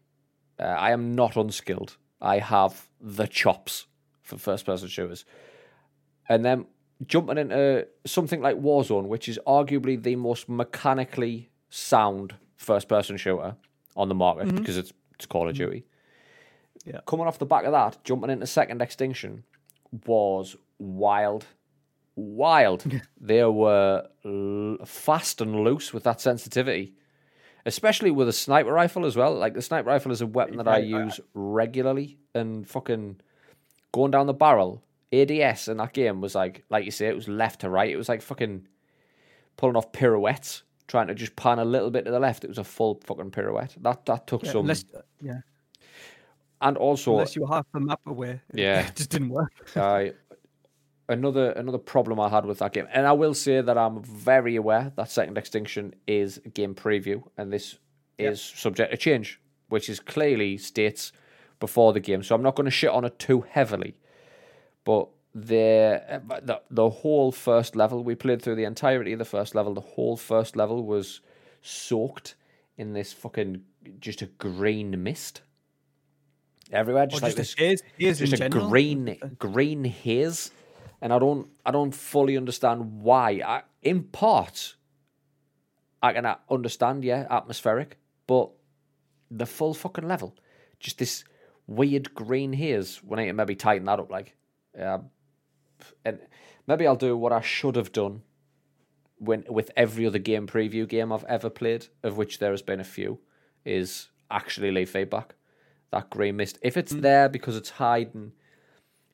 Uh, 0.59 0.63
I 0.63 0.91
am 0.91 1.15
not 1.15 1.35
unskilled. 1.35 1.97
I 2.21 2.39
have 2.39 2.87
the 3.01 3.27
chops 3.27 3.86
for 4.27 4.37
first 4.37 4.65
person 4.65 4.87
shooters, 4.87 5.25
and 6.29 6.43
then 6.43 6.65
jumping 7.05 7.37
into 7.37 7.87
something 8.05 8.41
like 8.41 8.57
Warzone, 8.57 9.07
which 9.07 9.29
is 9.29 9.39
arguably 9.47 10.01
the 10.01 10.15
most 10.15 10.49
mechanically 10.49 11.49
sound 11.69 12.35
first 12.55 12.87
person 12.87 13.17
shooter 13.17 13.55
on 13.95 14.09
the 14.09 14.15
market 14.15 14.47
mm-hmm. 14.47 14.57
because 14.57 14.77
it's 14.77 14.93
it's 15.15 15.25
Call 15.25 15.47
of 15.47 15.55
mm-hmm. 15.55 15.65
Duty. 15.65 15.85
Yeah. 16.85 16.99
Coming 17.07 17.27
off 17.27 17.39
the 17.39 17.45
back 17.45 17.65
of 17.65 17.71
that, 17.71 18.03
jumping 18.03 18.29
into 18.29 18.45
Second 18.45 18.81
Extinction 18.81 19.43
was 20.05 20.55
wild. 20.77 21.45
Wild. 22.15 22.85
they 23.19 23.43
were 23.43 24.07
l- 24.23 24.77
fast 24.85 25.41
and 25.41 25.63
loose 25.63 25.91
with 25.91 26.03
that 26.03 26.21
sensitivity, 26.21 26.93
especially 27.65 28.11
with 28.11 28.29
a 28.29 28.33
sniper 28.33 28.71
rifle 28.71 29.05
as 29.05 29.15
well. 29.15 29.33
Like 29.33 29.55
the 29.55 29.61
sniper 29.61 29.89
rifle 29.89 30.11
is 30.11 30.21
a 30.21 30.27
weapon 30.27 30.57
that 30.57 30.67
I 30.67 30.77
use 30.77 31.19
regularly, 31.33 32.19
and 32.35 32.67
fucking 32.67 33.19
going 33.91 34.11
down 34.11 34.27
the 34.27 34.33
barrel. 34.33 34.83
ADS 35.13 35.69
in 35.69 35.77
that 35.77 35.93
game 35.93 36.19
was 36.19 36.35
like, 36.35 36.65
like 36.69 36.83
you 36.83 36.91
say, 36.91 37.07
it 37.07 37.15
was 37.15 37.29
left 37.29 37.61
to 37.61 37.69
right. 37.69 37.89
It 37.89 37.95
was 37.97 38.09
like 38.09 38.21
fucking 38.21 38.67
pulling 39.55 39.77
off 39.77 39.91
pirouettes, 39.93 40.63
trying 40.87 41.07
to 41.07 41.15
just 41.15 41.35
pan 41.37 41.59
a 41.59 41.65
little 41.65 41.89
bit 41.89 42.03
to 42.05 42.11
the 42.11 42.19
left. 42.19 42.43
It 42.43 42.49
was 42.49 42.57
a 42.57 42.63
full 42.63 42.99
fucking 43.05 43.31
pirouette. 43.31 43.75
That 43.81 44.05
that 44.05 44.27
took 44.27 44.43
Yeah, 44.43 44.51
some, 44.51 44.61
unless, 44.61 44.83
yeah, 45.21 45.39
and 46.61 46.75
also 46.77 47.11
unless 47.13 47.35
you 47.37 47.43
were 47.43 47.47
half 47.47 47.65
the 47.73 47.79
map 47.79 48.01
away, 48.05 48.41
Yeah. 48.53 48.87
it 48.87 48.95
just 48.97 49.09
didn't 49.09 49.29
work. 49.29 49.51
I 49.77 50.13
another 51.09 51.51
another 51.51 51.77
problem 51.77 52.19
I 52.19 52.27
had 52.27 52.45
with 52.45 52.59
that 52.59 52.73
game, 52.73 52.87
and 52.91 53.07
I 53.07 53.13
will 53.13 53.33
say 53.33 53.61
that 53.61 53.77
I'm 53.77 54.03
very 54.03 54.57
aware 54.57 54.91
that 54.97 55.09
Second 55.09 55.37
Extinction 55.37 55.95
is 56.05 56.39
game 56.53 56.75
preview, 56.75 57.23
and 57.37 57.51
this 57.53 57.77
is 58.17 58.41
subject 58.41 58.91
to 58.91 58.97
change, 58.97 59.39
which 59.69 59.89
is 59.89 59.99
clearly 60.01 60.57
states 60.57 61.11
before 61.59 61.93
the 61.93 61.99
game. 61.99 62.23
So 62.23 62.35
I'm 62.35 62.41
not 62.41 62.55
going 62.55 62.65
to 62.65 62.71
shit 62.71 62.89
on 62.89 63.05
it 63.05 63.17
too 63.19 63.41
heavily, 63.41 63.97
but 64.83 65.09
the 65.33 66.21
the 66.41 66.61
the 66.71 66.89
whole 66.89 67.31
first 67.31 67.75
level 67.75 68.03
we 68.03 68.15
played 68.15 68.41
through 68.41 68.55
the 68.55 68.63
entirety 68.63 69.13
of 69.13 69.19
the 69.19 69.25
first 69.25 69.53
level. 69.53 69.73
The 69.73 69.81
whole 69.81 70.17
first 70.17 70.55
level 70.55 70.83
was 70.83 71.21
soaked 71.61 72.35
in 72.77 72.93
this 72.93 73.13
fucking 73.13 73.61
just 73.99 74.21
a 74.21 74.25
green 74.25 75.03
mist 75.03 75.41
everywhere, 76.71 77.05
just 77.05 77.21
like 77.21 77.35
just 77.35 77.57
this 77.57 77.81
a 77.81 78.03
haze, 78.03 78.19
just 78.19 78.41
a 78.41 78.49
green 78.49 79.17
green 79.37 79.83
haze, 79.83 80.51
and 81.01 81.13
I 81.13 81.19
don't 81.19 81.47
I 81.65 81.71
don't 81.71 81.93
fully 81.93 82.37
understand 82.37 83.01
why. 83.01 83.41
I, 83.45 83.61
in 83.83 84.03
part, 84.03 84.75
I 86.01 86.13
can 86.13 86.35
understand, 86.49 87.03
yeah, 87.03 87.27
atmospheric, 87.29 87.97
but 88.25 88.49
the 89.29 89.45
full 89.45 89.73
fucking 89.73 90.07
level, 90.07 90.35
just 90.79 90.97
this 90.97 91.23
weird 91.67 92.13
green 92.13 92.53
hairs. 92.53 92.97
When 93.03 93.19
I 93.19 93.23
need 93.23 93.29
to 93.29 93.33
maybe 93.33 93.55
tighten 93.55 93.85
that 93.85 93.99
up, 93.99 94.09
like, 94.09 94.35
um, 94.79 95.09
and 96.03 96.19
maybe 96.65 96.87
I'll 96.87 96.95
do 96.95 97.15
what 97.15 97.31
I 97.31 97.41
should 97.41 97.75
have 97.75 97.91
done 97.91 98.23
when 99.19 99.43
with 99.49 99.71
every 99.75 100.05
other 100.05 100.19
game 100.19 100.47
preview 100.47 100.87
game 100.87 101.11
I've 101.11 101.23
ever 101.25 101.49
played, 101.49 101.87
of 102.03 102.17
which 102.17 102.39
there 102.39 102.51
has 102.51 102.61
been 102.61 102.79
a 102.79 102.83
few, 102.85 103.19
is 103.65 104.09
actually 104.29 104.71
leave 104.71 104.89
feedback. 104.89 105.35
That 105.91 106.09
green 106.09 106.35
mist, 106.35 106.59
if 106.61 106.75
it's 106.75 106.93
there 106.93 107.29
because 107.29 107.55
it's 107.55 107.69
hiding, 107.69 108.33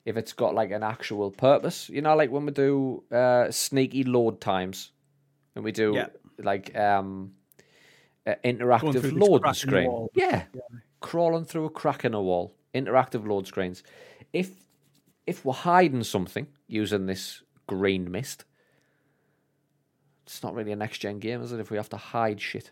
if 0.04 0.16
it's 0.16 0.32
got 0.32 0.54
like 0.54 0.72
an 0.72 0.82
actual 0.82 1.30
purpose, 1.30 1.88
you 1.88 2.02
know, 2.02 2.16
like 2.16 2.30
when 2.30 2.44
we 2.46 2.52
do 2.52 3.04
uh, 3.12 3.50
sneaky 3.50 4.04
load 4.04 4.40
times, 4.40 4.90
and 5.54 5.64
we 5.64 5.70
do 5.72 5.94
Yeah. 5.94 6.06
like 6.38 6.76
um, 6.76 7.34
uh, 8.26 8.34
interactive 8.44 9.02
this 9.02 9.12
loading 9.12 9.40
crack 9.40 9.44
in 9.44 9.50
the 9.50 9.54
screen, 9.54 9.86
wall. 9.86 10.10
yeah, 10.14 10.42
crawling 11.04 11.44
through 11.44 11.66
a 11.66 11.70
crack 11.70 12.02
in 12.06 12.14
a 12.14 12.22
wall, 12.22 12.54
interactive 12.74 13.26
load 13.28 13.46
screens. 13.46 13.82
If 14.32 14.48
if 15.26 15.44
we're 15.44 15.52
hiding 15.52 16.02
something 16.02 16.46
using 16.66 17.04
this 17.04 17.42
green 17.66 18.10
mist, 18.10 18.44
it's 20.22 20.42
not 20.42 20.54
really 20.54 20.72
a 20.72 20.76
next 20.76 20.98
gen 20.98 21.18
game, 21.18 21.42
is 21.42 21.52
it? 21.52 21.60
If 21.60 21.70
we 21.70 21.76
have 21.76 21.90
to 21.90 21.98
hide 21.98 22.40
shit, 22.40 22.70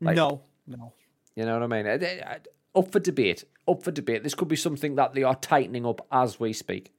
like- 0.00 0.14
no, 0.16 0.42
no. 0.68 0.92
you 1.34 1.44
know 1.44 1.58
what 1.58 1.64
I 1.64 1.82
mean? 1.82 1.86
Uh, 1.86 1.98
uh, 2.26 2.78
Up 2.78 2.92
for 2.92 3.00
debate. 3.00 3.44
Up 3.66 3.82
for 3.82 3.90
debate. 3.90 4.22
This 4.22 4.34
could 4.36 4.48
be 4.48 4.56
something 4.56 4.94
that 4.94 5.12
they 5.12 5.24
are 5.24 5.34
tightening 5.34 5.84
up 5.84 6.06
as 6.12 6.38
we 6.38 6.52
speak. 6.52 6.92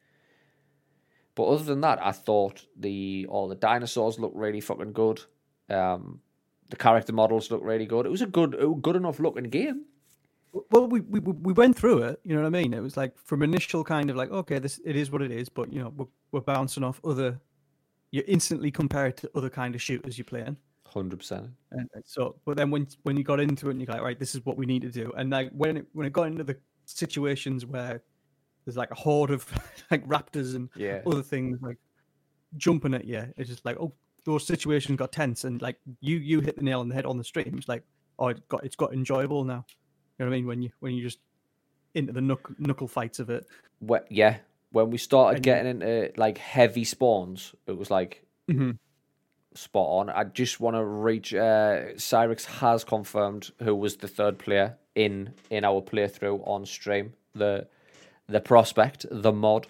But 1.35 1.45
other 1.45 1.63
than 1.63 1.79
that, 1.81 2.05
I 2.05 2.11
thought 2.11 2.65
the 2.77 3.25
all 3.29 3.47
the 3.47 3.55
dinosaurs 3.55 4.19
looked 4.19 4.35
really 4.35 4.59
fucking 4.59 4.91
good. 4.91 5.21
Um, 5.69 6.19
the 6.69 6.75
character 6.75 7.13
models 7.13 7.49
looked 7.49 7.63
really 7.63 7.85
good. 7.85 8.05
It 8.05 8.11
was 8.11 8.21
a 8.21 8.25
good, 8.27 8.57
good 8.81 8.95
enough 8.97 9.19
looking 9.19 9.45
game. 9.45 9.85
Well, 10.53 10.87
we, 10.87 10.99
we 11.01 11.19
we 11.19 11.31
we 11.33 11.53
went 11.53 11.77
through 11.77 12.03
it. 12.03 12.19
You 12.23 12.35
know 12.35 12.41
what 12.41 12.47
I 12.47 12.61
mean? 12.61 12.73
It 12.73 12.81
was 12.81 12.97
like 12.97 13.17
from 13.17 13.41
initial 13.41 13.83
kind 13.83 14.09
of 14.09 14.15
like, 14.17 14.31
okay, 14.31 14.59
this 14.59 14.79
it 14.83 14.95
is 14.95 15.09
what 15.11 15.21
it 15.21 15.31
is, 15.31 15.47
but 15.49 15.71
you 15.71 15.81
know, 15.81 15.93
we're, 15.95 16.05
we're 16.31 16.41
bouncing 16.41 16.83
off 16.83 16.99
other. 17.05 17.39
You 18.11 18.23
instantly 18.27 18.71
compare 18.71 19.07
it 19.07 19.17
to 19.17 19.31
other 19.35 19.49
kind 19.49 19.73
of 19.75 19.81
shooters 19.81 20.17
you're 20.17 20.25
playing, 20.25 20.57
Hundred 20.85 21.19
percent. 21.19 21.51
and 21.71 21.87
and 21.93 22.03
so. 22.05 22.35
But 22.45 22.57
then 22.57 22.69
when 22.69 22.87
when 23.03 23.15
you 23.15 23.23
got 23.23 23.39
into 23.39 23.67
it, 23.67 23.71
and 23.71 23.81
you're 23.81 23.91
like, 23.93 24.01
right, 24.01 24.19
this 24.19 24.35
is 24.35 24.45
what 24.45 24.57
we 24.57 24.65
need 24.65 24.81
to 24.81 24.89
do. 24.91 25.13
And 25.15 25.29
like 25.29 25.49
when 25.51 25.77
it 25.77 25.85
when 25.93 26.05
it 26.05 26.11
got 26.11 26.27
into 26.27 26.43
the 26.43 26.57
situations 26.85 27.65
where 27.65 28.03
there's 28.65 28.75
like 28.77 28.91
a 28.91 28.95
horde 28.95 29.31
of 29.31 29.45
like 29.91 30.05
raptors 30.07 30.55
and 30.55 30.67
Yeah. 30.75 31.01
other 31.07 31.23
things 31.23 31.59
like 31.61 31.77
jumping 32.57 32.93
at 32.93 33.05
you. 33.05 33.25
It's 33.37 33.49
just 33.49 33.63
like 33.63 33.77
oh, 33.79 33.93
those 34.25 34.45
situations 34.45 34.97
got 34.97 35.13
tense, 35.13 35.45
and 35.45 35.61
like 35.61 35.77
you 36.01 36.17
you 36.17 36.41
hit 36.41 36.57
the 36.57 36.63
nail 36.63 36.81
on 36.81 36.89
the 36.89 36.95
head 36.95 37.05
on 37.05 37.17
the 37.17 37.23
stream. 37.23 37.55
It's 37.57 37.69
like 37.69 37.83
oh, 38.19 38.27
it 38.27 38.45
got 38.49 38.65
it's 38.65 38.75
got 38.75 38.93
enjoyable 38.93 39.45
now. 39.45 39.65
You 40.21 40.25
know 40.27 40.29
what 40.29 40.35
I 40.35 40.37
mean? 40.37 40.47
When 40.47 40.61
you 40.61 40.69
when 40.81 40.93
you 40.93 41.01
just 41.01 41.17
into 41.95 42.13
the 42.13 42.21
knuckle, 42.21 42.53
knuckle 42.59 42.87
fights 42.87 43.17
of 43.17 43.31
it. 43.31 43.47
Yeah. 44.09 44.37
When 44.71 44.91
we 44.91 44.99
started 44.99 45.37
And- 45.37 45.43
getting 45.43 45.67
into 45.81 46.11
like 46.15 46.37
heavy 46.37 46.83
spawns, 46.83 47.55
it 47.65 47.75
was 47.75 47.89
like 47.89 48.23
Mm-hmm. 48.47 48.71
spot 49.55 49.87
on. 49.87 50.09
I 50.11 50.25
just 50.25 50.59
want 50.59 50.75
to 50.75 50.83
reach. 50.83 51.33
Uh, 51.33 51.93
Cyrix 51.95 52.45
has 52.45 52.83
confirmed 52.83 53.51
who 53.63 53.73
was 53.75 53.97
the 53.97 54.07
third 54.07 54.37
player 54.37 54.77
in 54.93 55.33
in 55.49 55.65
our 55.65 55.81
playthrough 55.81 56.47
on 56.47 56.67
stream. 56.67 57.13
The 57.33 57.67
the 58.27 58.41
prospect, 58.41 59.07
the 59.09 59.31
mod, 59.31 59.65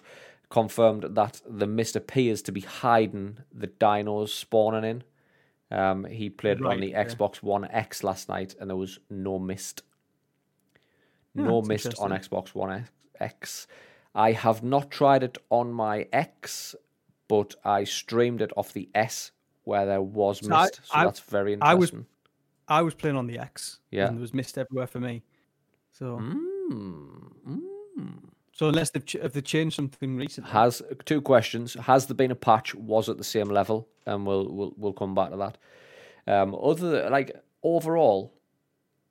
confirmed 0.50 1.04
that 1.16 1.40
the 1.48 1.66
mist 1.66 1.96
appears 1.96 2.42
to 2.42 2.52
be 2.52 2.60
hiding 2.60 3.38
the 3.54 3.68
dinos 3.68 4.28
spawning 4.28 4.84
in. 4.84 5.02
Um, 5.78 6.04
he 6.04 6.28
played 6.28 6.58
it 6.58 6.66
on 6.66 6.80
the 6.80 6.88
yeah. 6.90 7.04
Xbox 7.04 7.42
One 7.42 7.64
X 7.70 8.04
last 8.04 8.28
night, 8.28 8.54
and 8.60 8.68
there 8.68 8.76
was 8.76 8.98
no 9.08 9.38
mist. 9.38 9.82
Yeah, 11.34 11.44
No 11.44 11.62
mist 11.62 11.98
on. 11.98 12.10
Xbox 12.10 12.54
One 12.54 12.86
X. 13.20 13.66
I 14.14 14.32
have 14.32 14.62
not 14.62 14.90
tried 14.90 15.22
it 15.22 15.38
on 15.50 15.72
my 15.72 16.06
X, 16.12 16.74
but 17.28 17.54
I 17.64 17.84
streamed 17.84 18.42
it 18.42 18.52
off 18.56 18.72
the 18.72 18.90
S 18.94 19.30
where 19.64 19.86
there 19.86 20.02
was 20.02 20.40
So 20.44 20.52
I- 20.54 20.62
mist. 20.64 20.80
So 20.84 20.94
I- 20.94 21.04
that's 21.04 21.20
very 21.20 21.56
I 21.60 21.74
was- 21.74 21.90
interesting. 21.90 22.06
I 22.68 22.82
was 22.82 22.94
playing 22.94 23.16
on 23.16 23.26
the 23.26 23.38
X. 23.38 23.80
Yeah. 23.90 24.06
and 24.08 24.16
there 24.16 24.20
was 24.20 24.34
mist 24.34 24.56
everywhere 24.58 24.86
for 24.86 25.00
me. 25.00 25.22
So 25.90 26.18
Mm, 26.18 27.32
mm. 27.46 28.18
so 28.52 28.68
unless 28.68 28.90
they've 28.90 29.04
ch- 29.04 29.16
they 29.32 29.40
changed 29.40 29.76
something 29.76 30.16
recently, 30.16 30.50
Has 30.50 30.82
two 31.04 31.20
questions. 31.20 31.74
Has 31.74 32.06
there 32.06 32.14
been 32.14 32.30
a 32.30 32.34
patch? 32.36 32.74
Was 32.74 33.08
it 33.08 33.18
the 33.18 33.24
same 33.24 33.48
level? 33.48 33.88
And 34.06 34.26
we'll 34.26 34.48
we'll 34.52 34.74
we'll 34.76 34.92
come 34.92 35.14
back 35.14 35.30
to 35.30 35.36
that. 35.36 35.58
Um, 36.26 36.54
other 36.54 37.10
like 37.10 37.32
overall, 37.62 38.32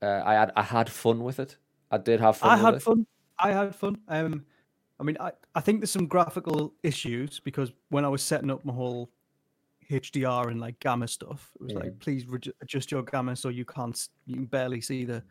uh, 0.02 0.22
I 0.26 0.34
had 0.34 0.52
I 0.56 0.64
had 0.64 0.90
fun 0.90 1.24
with 1.24 1.40
it. 1.40 1.58
I 1.92 1.98
did 1.98 2.20
have 2.20 2.38
fun. 2.38 2.50
I 2.50 2.58
had 2.58 2.74
it. 2.76 2.82
fun. 2.82 3.06
I 3.38 3.52
had 3.52 3.76
fun. 3.76 3.98
Um, 4.08 4.46
I 5.00 5.04
mean, 5.04 5.18
I, 5.20 5.32
I 5.56 5.62
think 5.62 5.80
there's 5.82 5.92
some 5.92 6.08
graphical 6.08 6.74
issues 6.84 7.40
because 7.40 7.72
when 7.90 8.06
I 8.06 8.08
was 8.08 8.22
setting 8.22 8.50
up 8.52 8.64
my 8.64 8.74
whole 8.74 9.10
HDR 9.90 10.50
and 10.50 10.60
like 10.60 10.80
gamma 10.80 11.08
stuff, 11.08 11.52
it 11.60 11.64
was 11.64 11.74
like, 11.74 12.00
please 12.00 12.26
reju- 12.28 12.54
adjust 12.62 12.92
your 12.92 13.04
gamma 13.04 13.36
so 13.36 13.50
you 13.50 13.66
can't, 13.66 14.00
you 14.26 14.36
can 14.36 14.46
barely 14.46 14.80
see 14.80 15.04
the, 15.06 15.24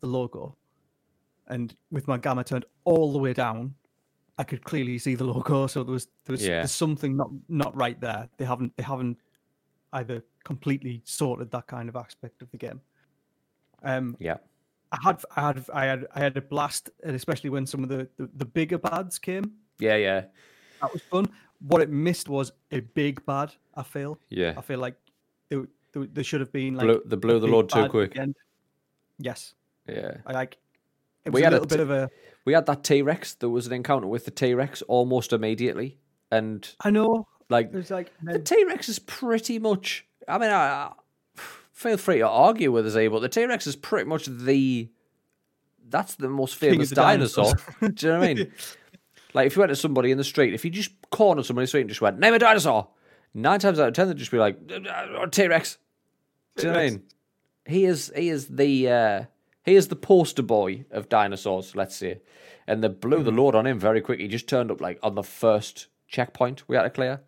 the 0.00 0.06
logo. 0.06 0.56
And 1.48 1.76
with 1.90 2.08
my 2.08 2.18
gamma 2.18 2.44
turned 2.44 2.64
all 2.84 3.12
the 3.12 3.18
way 3.18 3.32
down, 3.32 3.74
I 4.38 4.44
could 4.44 4.64
clearly 4.64 4.98
see 4.98 5.14
the 5.14 5.24
logo. 5.24 5.66
So 5.66 5.82
there 5.82 5.92
was 5.92 6.08
there 6.24 6.32
was 6.32 6.46
Yeah. 6.46 6.56
there's 6.58 6.72
something 6.72 7.16
not 7.16 7.30
not 7.48 7.74
right 7.76 7.98
there. 8.00 8.28
They 8.36 8.44
haven't 8.44 8.76
they 8.76 8.82
haven't 8.82 9.16
either 9.92 10.22
completely 10.44 11.02
sorted 11.04 11.50
that 11.52 11.66
kind 11.68 11.88
of 11.88 11.96
aspect 11.96 12.42
of 12.42 12.50
the 12.50 12.58
game. 12.58 12.80
Um, 13.82 14.16
Yeah. 14.18 14.36
I 14.96 15.08
had 15.08 15.24
I 15.36 15.40
had 15.46 15.64
I 15.72 15.84
had 15.84 16.06
I 16.14 16.18
had 16.20 16.36
a 16.36 16.42
blast, 16.42 16.90
and 17.04 17.14
especially 17.14 17.50
when 17.50 17.66
some 17.66 17.82
of 17.82 17.88
the, 17.88 18.08
the, 18.16 18.28
the 18.34 18.44
bigger 18.44 18.78
bads 18.78 19.18
came. 19.18 19.52
Yeah. 19.78 19.96
Yeah. 19.96 20.24
That 20.80 20.92
was 20.92 21.02
fun. 21.02 21.28
What 21.60 21.80
it 21.82 21.90
missed 21.90 22.28
was 22.28 22.52
a 22.70 22.80
big 22.80 23.24
bad. 23.26 23.54
I 23.74 23.82
feel. 23.82 24.18
Yeah. 24.28 24.54
I 24.56 24.60
feel 24.60 24.78
like 24.78 24.96
there, 25.48 25.66
there, 25.92 26.06
there 26.06 26.24
should 26.24 26.40
have 26.40 26.52
been 26.52 26.74
like 26.74 26.86
blew 26.86 27.36
a 27.36 27.40
the 27.40 27.46
lord 27.46 27.68
too 27.68 27.88
quick. 27.88 28.14
the. 28.14 28.34
Yes, 29.18 29.54
Yeah. 29.86 30.18
I 30.26 30.32
like. 30.32 30.58
It 31.24 31.32
We 31.32 31.40
a 31.40 31.44
had 31.44 31.52
a 31.54 31.60
little 31.60 31.66
bit 31.66 31.80
of 31.80 31.90
a. 31.90 32.10
We 32.44 32.52
had 32.52 32.66
that 32.66 32.84
T 32.84 33.02
Rex. 33.02 33.34
There 33.34 33.48
was 33.48 33.66
an 33.66 33.72
encounter 33.72 34.06
with 34.06 34.24
the 34.24 34.30
T 34.30 34.54
Rex 34.54 34.82
almost 34.82 35.32
immediately, 35.32 35.98
and 36.30 36.68
I 36.80 36.90
know. 36.90 37.26
like 37.48 37.68
It 37.68 37.74
was 37.74 37.90
like 37.90 38.12
the 38.22 38.38
T 38.38 38.64
Rex 38.64 38.88
is 38.88 38.98
pretty 38.98 39.58
much. 39.58 40.06
I 40.28 40.38
mean, 40.38 40.50
I, 40.50 40.54
I 40.54 40.92
feel 41.76 41.98
free 41.98 42.18
to 42.18 42.28
argue 42.28 42.72
with 42.72 42.86
us, 42.86 42.94
but 42.94 43.20
the 43.20 43.28
T 43.28 43.44
Rex 43.44 43.66
is 43.68 43.76
pretty 43.76 44.08
much 44.08 44.26
the. 44.26 44.88
That's 45.88 46.16
the 46.16 46.28
most 46.28 46.56
famous 46.56 46.88
the 46.88 46.96
dinosaur. 46.96 47.52
Do 47.80 47.86
you 47.86 48.12
know 48.12 48.18
what 48.18 48.28
I 48.28 48.34
mean? 48.34 48.52
Like 49.34 49.46
if 49.46 49.54
you 49.54 49.60
went 49.60 49.70
to 49.70 49.76
somebody 49.76 50.10
in 50.10 50.18
the 50.18 50.24
street, 50.24 50.52
if 50.54 50.64
you 50.64 50.70
just 50.70 50.90
cornered 51.10 51.46
somebody 51.46 51.62
in 51.62 51.66
the 51.66 51.68
street 51.68 51.80
and 51.82 51.90
just 51.90 52.00
went, 52.00 52.18
"Name 52.18 52.34
a 52.34 52.38
dinosaur," 52.40 52.88
nine 53.34 53.60
times 53.60 53.78
out 53.78 53.88
of 53.88 53.94
ten 53.94 54.08
they'd 54.08 54.16
just 54.16 54.32
be 54.32 54.38
like, 54.38 54.58
"T 55.30 55.46
Rex." 55.46 55.78
Do 56.56 56.66
you 56.66 56.72
know 56.72 56.78
what 56.78 56.84
I 56.84 56.90
mean? 56.90 57.02
He 57.66 57.84
is 57.84 58.10
he 58.16 58.30
is 58.30 58.48
the 58.48 58.90
uh, 58.90 59.24
he 59.62 59.76
is 59.76 59.88
the 59.88 59.96
poster 59.96 60.42
boy 60.42 60.86
of 60.90 61.08
dinosaurs, 61.08 61.76
let's 61.76 61.94
say. 61.94 62.20
And 62.66 62.82
they 62.82 62.88
blew 62.88 63.22
the 63.22 63.30
load 63.30 63.54
on 63.54 63.66
him 63.66 63.78
very 63.78 64.00
quick. 64.00 64.18
He 64.18 64.26
just 64.26 64.48
turned 64.48 64.72
up 64.72 64.80
like 64.80 64.98
on 65.02 65.14
the 65.14 65.22
first 65.22 65.86
checkpoint 66.08 66.64
we 66.66 66.74
had 66.74 66.82
to 66.82 66.90
clear, 66.90 67.20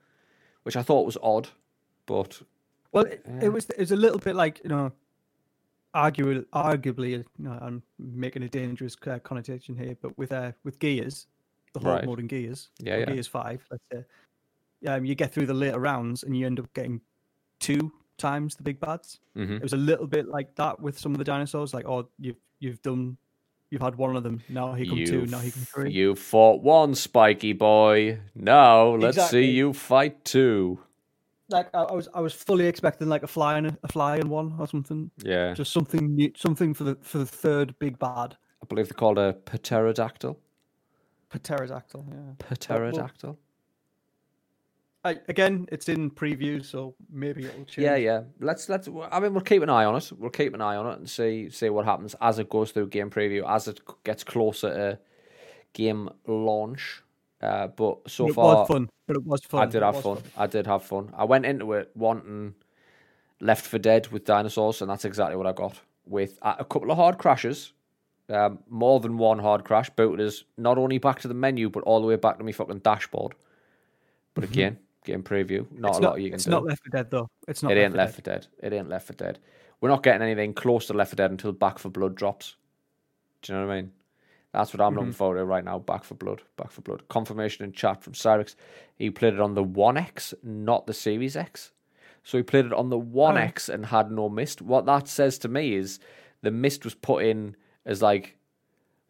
which 0.64 0.76
I 0.76 0.82
thought 0.82 1.06
was 1.06 1.18
odd, 1.22 1.50
but 2.06 2.42
Well, 2.92 3.04
it, 3.04 3.24
it 3.42 3.48
was 3.50 3.66
it 3.70 3.78
was 3.78 3.92
a 3.92 3.96
little 3.96 4.18
bit 4.18 4.34
like 4.36 4.60
you 4.64 4.70
know, 4.70 4.92
arguably, 5.94 6.44
arguably, 6.54 7.10
you 7.10 7.24
know, 7.38 7.58
I'm 7.60 7.82
making 7.98 8.42
a 8.42 8.48
dangerous 8.48 8.96
uh, 9.06 9.18
connotation 9.18 9.76
here, 9.76 9.96
but 10.00 10.16
with 10.18 10.32
uh, 10.32 10.52
with 10.64 10.78
gears, 10.78 11.26
the 11.74 11.80
horde 11.80 11.96
Right. 11.96 12.04
mode 12.04 12.20
in 12.20 12.26
gears, 12.26 12.70
Yeah, 12.78 12.98
yeah. 12.98 13.04
gears 13.06 13.26
five, 13.26 13.64
let's 13.70 13.84
say, 13.92 14.04
um, 14.88 15.04
you 15.04 15.14
get 15.14 15.32
through 15.32 15.46
the 15.46 15.54
later 15.54 15.78
rounds 15.80 16.22
and 16.22 16.36
you 16.36 16.46
end 16.46 16.60
up 16.60 16.72
getting 16.74 17.00
two 17.60 17.92
times 18.16 18.54
the 18.56 18.62
big 18.62 18.80
bads. 18.80 19.20
mhm. 19.36 19.56
It 19.56 19.62
was 19.62 19.72
a 19.72 19.76
little 19.76 20.06
bit 20.06 20.28
like 20.28 20.54
that 20.56 20.80
with 20.80 20.98
some 20.98 21.12
of 21.12 21.18
the 21.18 21.24
dinosaurs, 21.24 21.74
like 21.74 21.86
oh, 21.86 22.08
you've 22.18 22.36
you've 22.60 22.82
done, 22.82 23.16
you've 23.70 23.82
had 23.82 23.96
one 23.96 24.16
of 24.16 24.22
them, 24.22 24.42
now 24.48 24.72
he 24.74 24.86
come 24.86 25.04
two, 25.04 25.26
now 25.26 25.38
he 25.40 25.50
come 25.50 25.64
three. 25.74 25.90
You 25.90 26.14
fought 26.14 26.62
one 26.62 26.94
spiky 26.94 27.52
boy. 27.52 28.20
Now 28.34 28.94
let's 28.94 29.16
Exactly. 29.16 29.44
see 29.44 29.50
you 29.52 29.72
fight 29.72 30.24
two. 30.24 30.80
Like 31.50 31.68
I, 31.74 31.82
I 31.84 31.92
was, 31.94 32.08
I 32.14 32.20
was 32.20 32.34
fully 32.34 32.66
expecting 32.66 33.08
like 33.08 33.22
a 33.22 33.26
flying, 33.26 33.76
a 33.82 33.88
flying 33.88 34.28
one 34.28 34.54
or 34.58 34.66
something, 34.66 35.10
Yeah. 35.24 35.54
just 35.54 35.72
something 35.72 36.14
new, 36.14 36.32
something 36.36 36.74
for 36.74 36.84
the 36.84 36.96
for 37.00 37.18
the 37.18 37.26
third 37.26 37.78
big 37.78 37.98
bad. 37.98 38.36
I 38.62 38.66
believe 38.68 38.88
they're 38.88 38.94
called 38.94 39.18
a 39.18 39.34
pterodactyl. 39.62 40.38
Pterodactyl, 41.30 42.06
yeah. 42.10 42.54
Pterodactyl. 42.56 43.38
I, 45.04 45.16
again, 45.28 45.66
it's 45.70 45.88
in 45.88 46.10
preview, 46.10 46.62
so 46.64 46.94
maybe 47.10 47.44
it'll 47.46 47.64
change. 47.64 47.84
Yeah, 47.84 47.96
yeah. 47.96 48.22
Let's 48.40 48.68
let's. 48.68 48.88
I 49.10 49.20
mean, 49.20 49.32
we'll 49.32 49.42
keep 49.42 49.62
an 49.62 49.70
eye 49.70 49.84
on 49.84 49.96
it. 49.96 50.10
We'll 50.18 50.30
keep 50.30 50.54
an 50.54 50.60
eye 50.60 50.76
on 50.76 50.86
it 50.88 50.98
and 50.98 51.08
see 51.08 51.50
see 51.50 51.70
what 51.70 51.84
happens 51.84 52.14
as 52.20 52.38
it 52.38 52.50
goes 52.50 52.72
through 52.72 52.88
game 52.88 53.08
preview, 53.08 53.48
as 53.48 53.68
it 53.68 53.80
gets 54.04 54.24
closer 54.24 54.74
to 54.74 54.98
game 55.72 56.10
launch. 56.26 57.02
Uh, 57.40 57.68
but 57.68 57.98
so 58.08 58.24
But 58.24 58.30
it 58.30 58.34
far, 58.34 58.56
was 58.56 58.68
fun. 58.68 58.90
But 59.06 59.16
it 59.16 59.24
was 59.24 59.40
fun. 59.44 59.62
I 59.62 59.70
did 59.70 59.82
have 59.82 59.94
was 59.94 60.02
fun. 60.04 60.18
I 60.36 60.46
did 60.46 60.66
have 60.66 60.82
fun. 60.82 61.10
I 61.16 61.24
went 61.24 61.46
into 61.46 61.72
it 61.74 61.90
wanting 61.94 62.54
Left 63.40 63.64
for 63.64 63.78
Dead 63.78 64.08
with 64.08 64.24
dinosaurs, 64.24 64.82
and 64.82 64.90
that's 64.90 65.04
exactly 65.04 65.36
what 65.36 65.46
I 65.46 65.52
got. 65.52 65.80
With 66.04 66.38
a 66.42 66.64
couple 66.64 66.90
of 66.90 66.96
hard 66.96 67.18
crashes, 67.18 67.72
um, 68.30 68.58
more 68.68 68.98
than 69.00 69.18
one 69.18 69.38
hard 69.38 69.64
crash, 69.64 69.90
booted 69.90 70.26
us 70.26 70.44
not 70.56 70.78
only 70.78 70.98
back 70.98 71.20
to 71.20 71.28
the 71.28 71.34
menu, 71.34 71.70
but 71.70 71.82
all 71.84 72.00
the 72.00 72.06
way 72.06 72.16
back 72.16 72.38
to 72.38 72.44
my 72.44 72.52
fucking 72.52 72.78
dashboard. 72.80 73.34
But 74.34 74.44
again, 74.44 74.78
game 75.04 75.22
preview, 75.22 75.70
not 75.72 75.90
It's 75.90 75.98
a 75.98 76.00
not, 76.02 76.10
lot 76.10 76.20
you 76.20 76.30
can 76.30 76.34
it's 76.34 76.44
do. 76.44 76.50
It's 76.50 76.52
not 76.52 76.64
Left 76.64 76.82
for 76.82 76.90
Dead 76.90 77.10
though. 77.10 77.28
It's 77.46 77.62
not. 77.62 77.72
it 77.72 77.78
ain't 77.78 77.94
Left 77.94 78.08
Left 78.08 78.16
for 78.16 78.22
Dead. 78.22 78.46
It 78.62 78.72
ain't 78.72 78.88
Left 78.88 79.06
for 79.06 79.12
Dead. 79.14 79.38
We're 79.80 79.90
not 79.90 80.02
getting 80.02 80.22
anything 80.22 80.54
close 80.54 80.86
to 80.88 80.94
Left 80.94 81.10
for 81.10 81.16
Dead 81.16 81.30
until 81.30 81.52
Back 81.52 81.78
for 81.78 81.88
Blood 81.88 82.16
drops. 82.16 82.56
Do 83.42 83.52
you 83.52 83.58
know 83.58 83.66
what 83.66 83.72
I 83.72 83.82
mean? 83.82 83.92
That's 84.52 84.72
what 84.72 84.80
I'm 84.80 84.94
looking 84.94 85.08
mm-hmm. 85.10 85.16
forward 85.16 85.38
to 85.38 85.44
right 85.44 85.64
now. 85.64 85.78
Back 85.78 86.04
for 86.04 86.14
Blood. 86.14 86.42
Back 86.56 86.70
for 86.70 86.80
Blood. 86.80 87.06
Confirmation 87.08 87.64
in 87.64 87.72
chat 87.72 88.02
from 88.02 88.14
Cyrix. 88.14 88.54
He 88.96 89.10
played 89.10 89.34
it 89.34 89.40
on 89.40 89.54
the 89.54 89.62
One 89.62 89.96
X, 89.96 90.32
not 90.42 90.86
the 90.86 90.94
Series 90.94 91.36
X. 91.36 91.72
So 92.22 92.38
he 92.38 92.42
played 92.42 92.66
it 92.66 92.72
on 92.72 92.88
the 92.90 92.98
One 92.98 93.36
Oh. 93.36 93.40
X 93.40 93.68
and 93.68 93.86
had 93.86 94.10
no 94.10 94.28
mist. 94.28 94.62
What 94.62 94.86
that 94.86 95.06
says 95.06 95.38
to 95.40 95.48
me 95.48 95.74
is 95.74 95.98
the 96.42 96.50
mist 96.50 96.84
was 96.84 96.94
put 96.94 97.24
in 97.24 97.56
as 97.84 98.02
like 98.02 98.36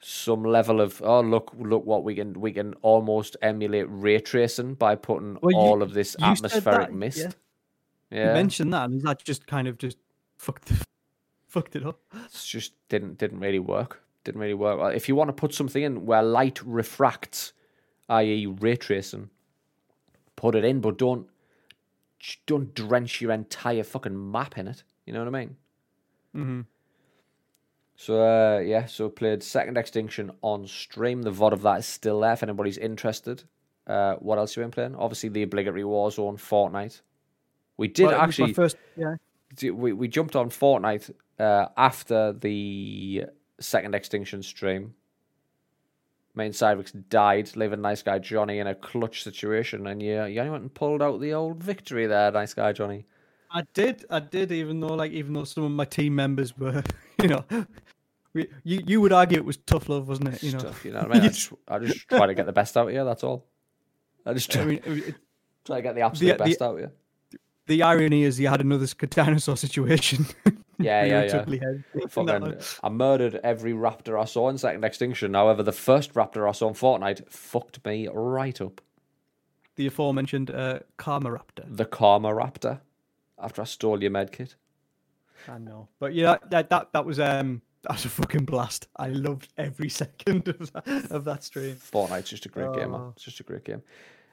some 0.01 0.45
level 0.45 0.81
of 0.81 1.03
oh 1.03 1.21
look 1.21 1.53
look 1.59 1.85
what 1.85 2.05
we 2.05 2.15
can 2.15 2.41
we 2.41 2.53
can 2.53 2.73
almost 2.83 3.37
emulate 3.43 3.87
ray 3.89 4.21
tracing 4.21 4.75
by 4.75 4.95
putting 4.95 5.37
Well, 5.43 5.51
you- 5.51 5.59
all 5.59 5.83
of 5.83 5.93
this 5.93 6.15
atmospheric 6.23 6.89
that, 6.89 6.93
mist. 6.95 7.19
yeah. 7.19 7.31
Yeah. 8.11 8.29
You 8.29 8.35
mentioned 8.35 8.73
that, 8.73 8.85
and 8.85 8.95
is 8.95 9.03
that 9.03 9.23
just 9.23 9.47
kind 9.47 9.69
of 9.69 9.77
just 9.77 9.99
fucked, 10.39 10.73
fucked 11.47 11.77
it 11.77 11.85
up? 11.85 12.01
It's 12.25 12.47
just 12.47 12.73
didn't 12.89 13.19
didn't 13.19 13.41
really 13.41 13.59
work. 13.59 14.03
Didn't 14.29 14.43
really 14.43 14.53
work. 14.53 14.79
Well, 14.79 14.89
If 14.89 15.09
you 15.09 15.17
want 15.17 15.29
to 15.29 15.33
put 15.33 15.55
something 15.55 15.83
in 15.83 16.05
where 16.05 16.23
light 16.23 16.61
refracts, 16.63 17.55
i.e., 18.11 18.45
ray 18.45 18.77
tracing, 18.77 19.31
put 20.37 20.55
it 20.55 20.67
in, 20.67 20.83
but 20.83 20.99
don't 20.99 21.27
don't 22.45 22.75
drench 22.75 23.23
your 23.23 23.33
entire 23.33 23.83
fucking 23.83 24.31
map 24.31 24.59
in 24.59 24.69
it. 24.69 24.83
You 25.07 25.15
know 25.15 25.21
what 25.21 25.35
I 25.35 25.39
mean? 25.39 25.57
Mm-hmm. 26.37 26.61
So 27.97 28.23
uh, 28.23 28.59
yeah, 28.59 28.85
so 28.85 29.09
played 29.09 29.43
Second 29.43 29.79
Extinction 29.79 30.31
on 30.43 30.67
stream. 30.67 31.23
The 31.23 31.31
VOD 31.33 31.53
of 31.53 31.63
that 31.63 31.79
is 31.79 31.87
still 31.87 32.21
there 32.21 32.35
if 32.35 32.43
anybody's 32.43 32.77
interested. 32.77 33.45
Uh, 33.87 34.17
what 34.17 34.37
else 34.37 34.55
you 34.55 34.63
been 34.63 34.71
playing? 34.71 34.95
Obviously 34.95 35.31
the 35.31 35.43
obligatory 35.43 35.85
Warzone, 35.85 36.37
Fortnite. 36.37 37.01
We 37.79 37.89
did 37.89 38.09
Well, 38.09 38.21
actually 38.21 38.53
first. 38.53 38.77
Yeah. 38.95 39.15
we, 39.73 39.95
we 39.95 40.07
jumped 40.07 40.37
on 40.37 40.51
Fortnite 40.51 41.15
uh, 41.39 41.69
after 41.79 42.35
the 42.35 43.25
second 43.61 43.95
extinction 43.95 44.43
stream. 44.43 44.95
Main 46.35 46.53
Cyrix 46.53 46.93
died, 47.09 47.57
leaving 47.57 47.81
nice 47.81 48.03
guy 48.03 48.19
Johnny 48.21 48.59
in 48.61 48.67
a 48.69 48.75
clutch 48.75 49.25
situation, 49.25 49.87
and 49.89 50.01
you 50.03 50.25
you 50.27 50.39
only 50.41 50.51
went 50.51 50.63
and 50.63 50.73
pulled 50.73 51.03
out 51.03 51.21
the 51.21 51.33
old 51.35 51.63
victory 51.63 52.07
there, 52.07 52.31
nice 52.31 52.55
guy 52.55 52.73
Johnny. 52.73 53.07
I 53.51 53.63
did, 53.75 54.05
I 54.11 54.21
did, 54.21 54.53
even 54.53 54.79
though 54.81 54.95
like 54.95 55.11
even 55.13 55.33
though 55.33 55.45
some 55.45 55.65
of 55.65 55.71
my 55.73 55.85
team 55.85 56.15
members 56.15 56.57
were, 56.57 56.85
you 57.23 57.29
know, 57.29 57.45
we, 58.35 58.47
you 58.63 58.83
you 58.87 59.01
would 59.01 59.13
argue 59.13 59.39
it 59.39 59.45
was 59.45 59.57
tough 59.57 59.89
love, 59.89 60.07
wasn't 60.07 60.29
it? 60.35 60.43
You 60.43 60.53
know, 60.53 60.59
Stuff, 60.59 60.85
you 60.85 60.93
know 60.93 61.01
what 61.01 61.11
I 61.11 61.15
mean? 61.15 61.23
I 61.23 61.29
just, 61.29 61.53
I 61.67 61.79
just 61.81 61.99
try 62.09 62.27
to 62.27 62.35
get 62.35 62.47
the 62.47 62.53
best 62.53 62.77
out 62.77 62.89
of 62.89 62.95
you. 62.95 63.05
That's 63.05 63.25
all. 63.25 63.47
I 64.25 64.35
just 64.35 64.51
try, 64.51 64.63
I 64.63 64.65
mean, 64.67 64.81
it- 64.85 65.15
try 65.65 65.77
to 65.77 65.83
get 65.83 65.95
the 65.95 66.03
absolute 66.03 66.39
the- 66.39 66.45
best 66.45 66.63
out 66.63 66.75
of 66.75 66.81
you. 66.81 66.91
the 67.67 67.83
irony 67.83 68.23
is 68.23 68.39
you 68.39 68.49
had 68.49 68.61
another 68.61 68.87
dinosaur 68.87 69.57
situation. 69.57 70.27
Yeah, 70.79 71.05
yeah, 71.07 71.23
yeah. 71.23 71.29
totally 71.29 71.59
head- 71.59 71.85
that 71.95 72.11
Fucking. 72.11 72.59
I 72.83 72.89
murdered 72.89 73.41
every 73.43 73.73
raptor 73.73 74.21
I 74.21 74.25
saw 74.25 74.49
in 74.49 74.59
Second 74.59 74.85
Extinction. 74.85 75.35
However, 75.35 75.63
the 75.63 75.73
first 75.73 76.15
raptor 76.15 76.49
I 76.49 76.53
saw 76.53 76.69
in 76.69 76.75
Fortnite 76.75 77.29
fucked 77.31 77.85
me 77.85 78.09
right 78.13 78.61
up. 78.61 78.81
the 79.77 79.87
aforementioned 79.87 80.51
uh, 80.51 80.81
Karma 80.97 81.31
Raptor. 81.31 81.65
The 81.67 81.85
Karma 81.85 82.31
Raptor. 82.31 82.81
After 83.41 83.63
I 83.63 83.65
stole 83.65 84.03
your 84.03 84.11
medkit. 84.11 84.55
I 85.49 85.59
know, 85.59 85.89
but 86.01 86.13
yeah, 86.15 86.39
that 86.51 86.69
that 86.71 86.93
that 86.93 87.05
was 87.07 87.21
um 87.21 87.63
that 87.83 87.93
was 87.93 88.05
a 88.05 88.09
fucking 88.09 88.45
blast. 88.45 88.89
I 88.97 89.09
loved 89.09 89.53
every 89.57 89.89
second 90.03 90.49
of 90.49 90.73
that, 90.73 91.11
of 91.13 91.25
that 91.25 91.45
stream. 91.45 91.77
Fortnite's 91.77 92.31
just 92.31 92.47
a 92.47 92.49
great 92.49 92.73
game, 92.75 92.91
man. 92.91 93.01
Oh. 93.01 93.13
It's 93.15 93.25
just 93.25 93.39
a 93.39 93.45
great 93.45 93.65
game. 93.65 93.83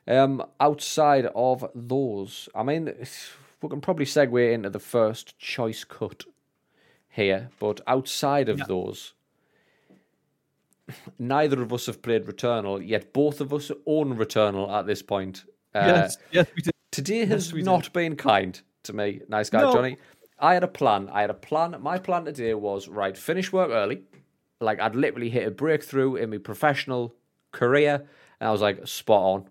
Um, 0.08 0.44
outside 0.60 1.28
of 1.36 1.70
those, 1.75 2.50
I 2.56 2.64
mean, 2.64 2.86
we 3.62 3.70
can 3.70 3.82
probably 3.82 4.06
segue 4.06 4.52
into 4.54 4.72
the 4.72 4.80
first 4.80 5.38
choice 5.38 5.84
cut 5.84 6.24
here, 7.16 7.50
but 7.60 7.82
outside 7.88 8.50
of 8.50 8.60
Yeah. 8.60 8.66
those, 8.68 9.14
neither 11.18 11.62
of 11.62 11.74
us 11.74 11.86
have 11.88 12.02
played 12.02 12.26
Returnal, 12.26 12.86
yet 12.86 13.14
both 13.14 13.42
of 13.42 13.54
us 13.54 13.72
own 13.86 14.16
Returnal 14.18 14.72
at 14.72 14.86
this 14.86 15.02
point. 15.02 15.46
Uh, 15.74 15.80
yes, 15.88 16.18
yes, 16.32 16.48
we 16.56 16.62
did. 16.62 16.72
Today 16.92 17.26
has 17.26 17.52
did. 17.52 17.66
not 17.66 17.92
been 17.94 18.16
kind 18.16 18.62
to 18.84 18.94
me, 18.94 19.22
nice 19.28 19.50
guy 19.50 19.62
No. 19.62 19.74
Johnny. 19.74 19.98
I 20.40 20.54
had 20.54 20.64
a 20.64 20.68
plan. 20.68 21.10
I 21.12 21.22
had 21.22 21.30
a 21.30 21.34
plan. 21.36 21.76
My 21.82 21.98
plan 21.98 22.26
today 22.26 22.54
was 22.54 22.88
right, 22.88 23.18
finish 23.18 23.52
work 23.52 23.70
early. 23.72 24.04
Like 24.62 24.80
I'd 24.80 24.96
literally 24.96 25.30
hit 25.30 25.48
a 25.48 25.52
breakthrough 25.52 26.16
in 26.16 26.30
my 26.30 26.38
professional 26.38 27.16
career, 27.52 28.06
and 28.40 28.48
I 28.48 28.52
was 28.52 28.62
like, 28.62 28.86
spot 28.88 29.22
on. 29.24 29.50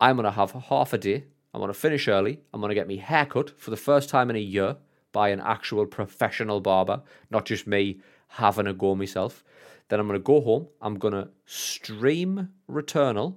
I'm 0.00 0.16
gonna 0.16 0.30
have 0.30 0.52
half 0.52 0.92
a 0.92 0.98
day. 0.98 1.24
I'm 1.52 1.60
gonna 1.60 1.74
finish 1.74 2.06
early. 2.08 2.40
I'm 2.52 2.60
gonna 2.60 2.74
get 2.74 2.86
me 2.88 2.96
haircut 2.98 3.50
for 3.58 3.70
the 3.70 3.76
first 3.76 4.08
time 4.08 4.30
in 4.30 4.36
a 4.36 4.40
year 4.40 4.76
by 5.16 5.30
an 5.30 5.40
actual 5.40 5.86
professional 5.86 6.60
barber, 6.60 7.00
not 7.30 7.46
just 7.46 7.66
me 7.66 7.98
having 8.28 8.66
a 8.66 8.74
go 8.74 8.94
myself. 8.94 9.42
Then 9.88 9.98
I'm 9.98 10.06
gonna 10.06 10.18
go 10.18 10.42
home. 10.42 10.66
I'm 10.82 10.98
gonna 10.98 11.30
stream 11.46 12.50
Returnal 12.70 13.36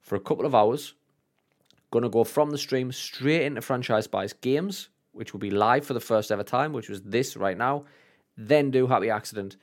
for 0.00 0.16
a 0.16 0.20
couple 0.20 0.46
of 0.46 0.54
hours. 0.54 0.94
Gonna 1.90 2.08
go 2.08 2.24
from 2.24 2.48
the 2.48 2.56
stream 2.56 2.92
straight 2.92 3.42
into 3.42 3.60
franchise 3.60 4.06
buys 4.06 4.32
games, 4.32 4.88
which 5.12 5.34
will 5.34 5.40
be 5.40 5.50
live 5.50 5.84
for 5.84 5.92
the 5.92 6.00
first 6.00 6.32
ever 6.32 6.42
time, 6.42 6.72
which 6.72 6.88
was 6.88 7.02
this 7.02 7.36
right 7.36 7.58
now. 7.58 7.84
Then 8.34 8.70
do 8.70 8.86
Happy 8.86 9.10
Accident. 9.10 9.58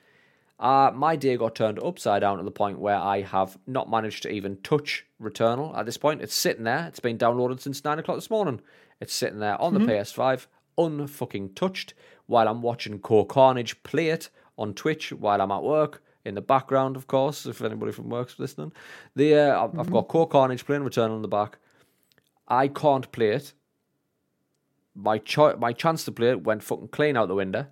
Uh, 0.60 0.92
my 0.94 1.16
day 1.16 1.36
got 1.36 1.56
turned 1.56 1.82
upside 1.82 2.20
down 2.20 2.38
to 2.38 2.44
the 2.44 2.50
point 2.52 2.78
where 2.78 2.96
I 2.96 3.22
have 3.22 3.58
not 3.66 3.90
managed 3.90 4.22
to 4.22 4.30
even 4.30 4.58
touch 4.58 5.04
Returnal 5.20 5.76
at 5.76 5.84
this 5.84 5.96
point. 5.96 6.22
It's 6.22 6.32
sitting 6.32 6.62
there. 6.62 6.86
It's 6.86 7.00
been 7.00 7.18
downloaded 7.18 7.58
since 7.58 7.82
nine 7.82 7.98
o'clock 7.98 8.18
this 8.18 8.30
morning. 8.30 8.60
It's 9.00 9.12
sitting 9.12 9.40
there 9.40 9.60
on 9.60 9.74
the 9.74 9.80
PS5, 9.80 10.46
unfucking 10.78 11.54
touched, 11.54 11.94
while 12.26 12.48
I'm 12.48 12.62
watching 12.62 12.98
Core 12.98 13.26
Carnage 13.26 13.82
play 13.82 14.08
it 14.08 14.28
on 14.56 14.74
Twitch 14.74 15.12
while 15.12 15.40
I'm 15.40 15.50
at 15.50 15.62
work. 15.62 16.02
In 16.24 16.34
the 16.34 16.40
background, 16.40 16.96
of 16.96 17.06
course, 17.06 17.44
if 17.44 17.60
anybody 17.60 17.92
from 17.92 18.08
work's 18.08 18.38
listening. 18.38 18.72
The 19.14 19.34
uh, 19.34 19.64
I've- 19.64 19.78
I've 19.78 19.90
got 19.90 20.08
Core 20.08 20.26
Carnage 20.26 20.64
playing 20.64 20.82
Return 20.82 21.10
on 21.10 21.20
the 21.22 21.28
back. 21.28 21.58
I 22.48 22.68
can't 22.68 23.10
play 23.12 23.28
it. 23.30 23.52
My 24.94 25.18
cho- 25.18 25.56
my 25.56 25.72
chance 25.72 26.04
to 26.04 26.12
play 26.12 26.30
it 26.30 26.44
went 26.44 26.62
fucking 26.62 26.88
clean 26.88 27.16
out 27.16 27.28
the 27.28 27.34
window. 27.34 27.66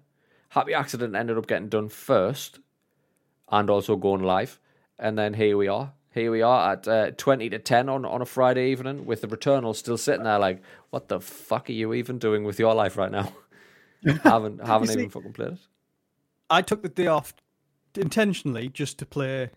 Happy 0.50 0.74
Accident 0.74 1.14
ended 1.16 1.38
up 1.38 1.46
getting 1.46 1.68
done 1.70 1.88
first, 1.88 2.58
and 3.50 3.70
also 3.70 3.96
going 3.96 4.22
live. 4.22 4.58
And 4.98 5.16
then 5.18 5.34
here 5.34 5.56
we 5.56 5.66
are. 5.68 5.92
Here 6.12 6.30
we 6.30 6.42
are 6.42 6.72
at 6.72 6.86
uh, 6.88 7.10
twenty 7.16 7.48
to 7.50 7.58
ten 7.58 7.88
on, 7.88 8.04
on 8.04 8.20
a 8.20 8.26
Friday 8.26 8.70
evening 8.70 9.06
with 9.06 9.22
the 9.22 9.28
Returnal 9.28 9.74
still 9.74 9.96
sitting 9.96 10.24
there. 10.24 10.38
Like, 10.38 10.62
what 10.90 11.08
the 11.08 11.20
fuck 11.20 11.70
are 11.70 11.72
you 11.72 11.94
even 11.94 12.18
doing 12.18 12.44
with 12.44 12.58
your 12.58 12.74
life 12.74 12.96
right 12.96 13.10
now? 13.10 13.32
haven't 14.22 14.64
haven't 14.64 14.88
see- 14.88 14.94
even 14.94 15.08
fucking 15.08 15.32
played 15.32 15.52
it. 15.52 15.58
I 16.50 16.60
took 16.60 16.82
the 16.82 16.90
day 16.90 17.06
off 17.06 17.32
intentionally 17.94 18.68
just 18.68 18.98
to 18.98 19.06
play 19.06 19.50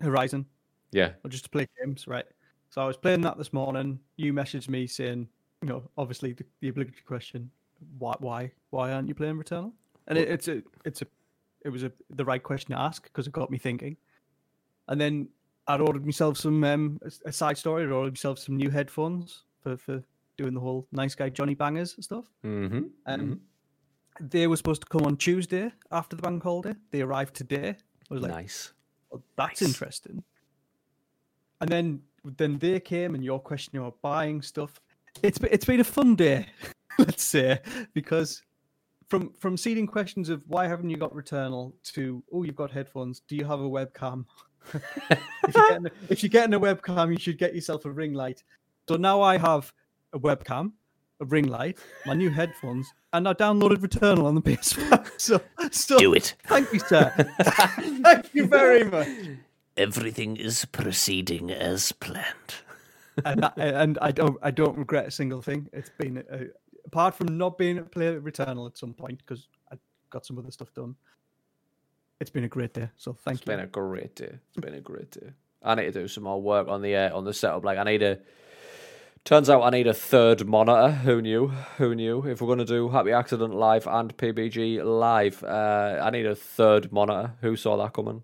Horizon 0.00 0.46
Yeah, 0.92 1.12
or 1.24 1.30
just 1.30 1.44
to 1.44 1.50
play 1.50 1.66
games, 1.80 2.06
right? 2.06 2.26
So 2.70 2.80
I 2.80 2.86
was 2.86 2.96
playing 2.96 3.22
that 3.22 3.38
this 3.38 3.52
morning. 3.52 3.98
You 4.16 4.32
messaged 4.32 4.68
me 4.68 4.86
saying, 4.86 5.28
you 5.62 5.68
know, 5.68 5.90
obviously 5.98 6.32
the, 6.32 6.44
the 6.60 6.68
obligatory 6.68 7.02
question, 7.06 7.50
why, 7.98 8.14
why, 8.18 8.52
why 8.70 8.92
aren't 8.92 9.08
you 9.08 9.14
playing 9.14 9.36
Returnal? 9.36 9.72
And 10.06 10.18
it, 10.18 10.28
it's 10.28 10.48
a, 10.48 10.62
it's 10.84 11.02
a, 11.02 11.06
it 11.64 11.70
was 11.70 11.82
a 11.82 11.90
the 12.10 12.24
right 12.24 12.42
question 12.42 12.72
to 12.72 12.78
ask 12.80 13.02
because 13.04 13.26
it 13.26 13.32
got 13.32 13.50
me 13.50 13.58
thinking. 13.58 13.96
And 14.88 15.00
then 15.00 15.28
I'd 15.68 15.80
ordered 15.80 16.04
myself 16.06 16.36
some 16.38 16.62
um, 16.64 17.00
a, 17.24 17.32
side 17.32 17.58
story. 17.58 17.84
I'd 17.84 17.90
ordered 17.90 18.12
myself 18.12 18.38
some 18.38 18.56
new 18.56 18.70
headphones 18.70 19.44
for 19.62 19.76
for 19.76 20.02
doing 20.36 20.54
the 20.54 20.60
whole 20.60 20.86
nice 20.92 21.14
guy 21.14 21.28
Johnny 21.30 21.54
bangers 21.54 21.96
stuff. 22.00 22.26
mm-hmm. 22.44 22.82
Um, 23.06 23.40
they 24.20 24.46
were 24.46 24.56
supposed 24.56 24.80
to 24.82 24.86
come 24.88 25.02
on 25.06 25.16
Tuesday 25.16 25.70
after 25.92 26.16
the 26.16 26.22
bank 26.22 26.42
holiday. 26.42 26.74
They 26.90 27.02
arrived 27.02 27.34
today. 27.34 27.76
I 28.10 28.14
was 28.14 28.22
like, 28.22 28.32
nice. 28.32 28.72
well, 29.10 29.22
that's 29.36 29.60
Nice. 29.60 29.68
interesting. 29.68 30.22
And 31.60 31.70
then 31.70 32.02
then 32.36 32.58
they 32.58 32.80
came 32.80 33.14
and 33.14 33.24
your 33.24 33.40
question: 33.40 33.78
about 33.78 34.00
buying 34.02 34.42
stuff. 34.42 34.80
It's 35.22 35.38
it's 35.50 35.64
been 35.64 35.80
a 35.80 35.84
fun 35.84 36.14
day, 36.16 36.46
let's 36.98 37.24
say, 37.24 37.60
because 37.94 38.42
from 39.08 39.32
from 39.34 39.56
seeding 39.56 39.86
questions 39.86 40.28
of 40.28 40.42
why 40.46 40.66
haven't 40.68 40.90
you 40.90 40.96
got 40.96 41.14
Returnal 41.14 41.72
to 41.94 42.22
oh 42.32 42.42
you've 42.42 42.56
got 42.56 42.70
headphones, 42.70 43.20
do 43.28 43.36
you 43.36 43.44
have 43.44 43.60
a 43.60 43.68
webcam? 43.68 44.24
If, 44.74 45.54
you're 45.54 45.68
getting 45.68 45.86
a, 45.86 45.90
if 46.08 46.22
you're 46.22 46.30
getting 46.30 46.54
a 46.54 46.60
webcam, 46.60 47.12
you 47.12 47.18
should 47.18 47.38
get 47.38 47.54
yourself 47.54 47.84
a 47.84 47.90
ring 47.90 48.12
light. 48.14 48.42
So 48.88 48.96
now 48.96 49.22
I 49.22 49.38
have 49.38 49.72
a 50.12 50.18
webcam, 50.18 50.72
a 51.20 51.24
ring 51.24 51.46
light, 51.46 51.78
my 52.04 52.14
new 52.14 52.30
headphones, 52.30 52.92
and 53.12 53.28
I 53.28 53.34
downloaded 53.34 53.78
Returnal 53.78 54.24
on 54.24 54.34
the 54.34 54.42
PS5. 54.42 55.10
So, 55.18 55.40
so 55.70 55.98
Do 55.98 56.14
it. 56.14 56.34
Thank 56.46 56.72
you, 56.72 56.80
sir. 56.80 57.10
Thank 57.42 58.34
you 58.34 58.46
very 58.46 58.84
much. 58.84 59.08
Everything 59.76 60.36
is 60.36 60.64
proceeding 60.66 61.50
as 61.50 61.92
planned. 61.92 62.54
and 63.24 63.42
that, 63.42 63.54
and 63.56 63.98
I 64.00 64.10
don't 64.12 64.36
I 64.42 64.50
don't 64.50 64.76
regret 64.76 65.06
a 65.06 65.10
single 65.10 65.40
thing. 65.42 65.68
It's 65.72 65.90
been 65.98 66.22
a, 66.30 66.46
apart 66.86 67.14
from 67.14 67.38
not 67.38 67.58
being 67.58 67.76
able 67.76 67.86
to 67.86 67.90
play 67.90 68.06
Returnal 68.14 68.66
at 68.66 68.78
some 68.78 68.94
point 68.94 69.18
because 69.18 69.48
I 69.72 69.76
got 70.10 70.24
some 70.26 70.38
other 70.38 70.50
stuff 70.50 70.72
done. 70.74 70.94
It's 72.20 72.30
been 72.30 72.44
a 72.44 72.48
great 72.48 72.72
day. 72.74 72.88
So 72.96 73.12
thank 73.12 73.38
It's 73.38 73.46
you. 73.46 73.52
It's 73.52 73.56
been 73.58 73.64
a 73.64 73.66
great 73.68 74.14
day. 74.14 74.38
It's 74.48 74.64
been 74.64 74.74
a 74.74 74.80
great 74.80 75.10
day. 75.10 75.30
I 75.62 75.74
need 75.74 75.84
to 75.84 75.92
do 75.92 76.08
some 76.08 76.24
more 76.24 76.40
work 76.40 76.68
on 76.68 76.82
the 76.82 76.94
uh, 76.96 77.16
on 77.16 77.24
the 77.24 77.34
setup. 77.34 77.64
Like 77.64 77.78
I 77.78 77.84
need 77.84 78.02
a. 78.02 78.18
Turns 79.24 79.50
out 79.50 79.62
I 79.62 79.70
need 79.70 79.88
a 79.88 79.94
third 79.94 80.46
monitor. 80.46 80.92
Who 80.92 81.20
knew? 81.20 81.48
Who 81.78 81.94
knew? 81.96 82.24
If 82.26 82.40
we're 82.40 82.48
gonna 82.48 82.64
do 82.64 82.88
Happy 82.90 83.10
Accident 83.12 83.54
live 83.54 83.86
and 83.88 84.16
PBG 84.16 84.84
live, 84.84 85.42
uh, 85.42 86.00
I 86.02 86.10
need 86.10 86.26
a 86.26 86.34
third 86.36 86.92
monitor. 86.92 87.32
Who 87.40 87.56
saw 87.56 87.76
that 87.78 87.92
coming? 87.92 88.22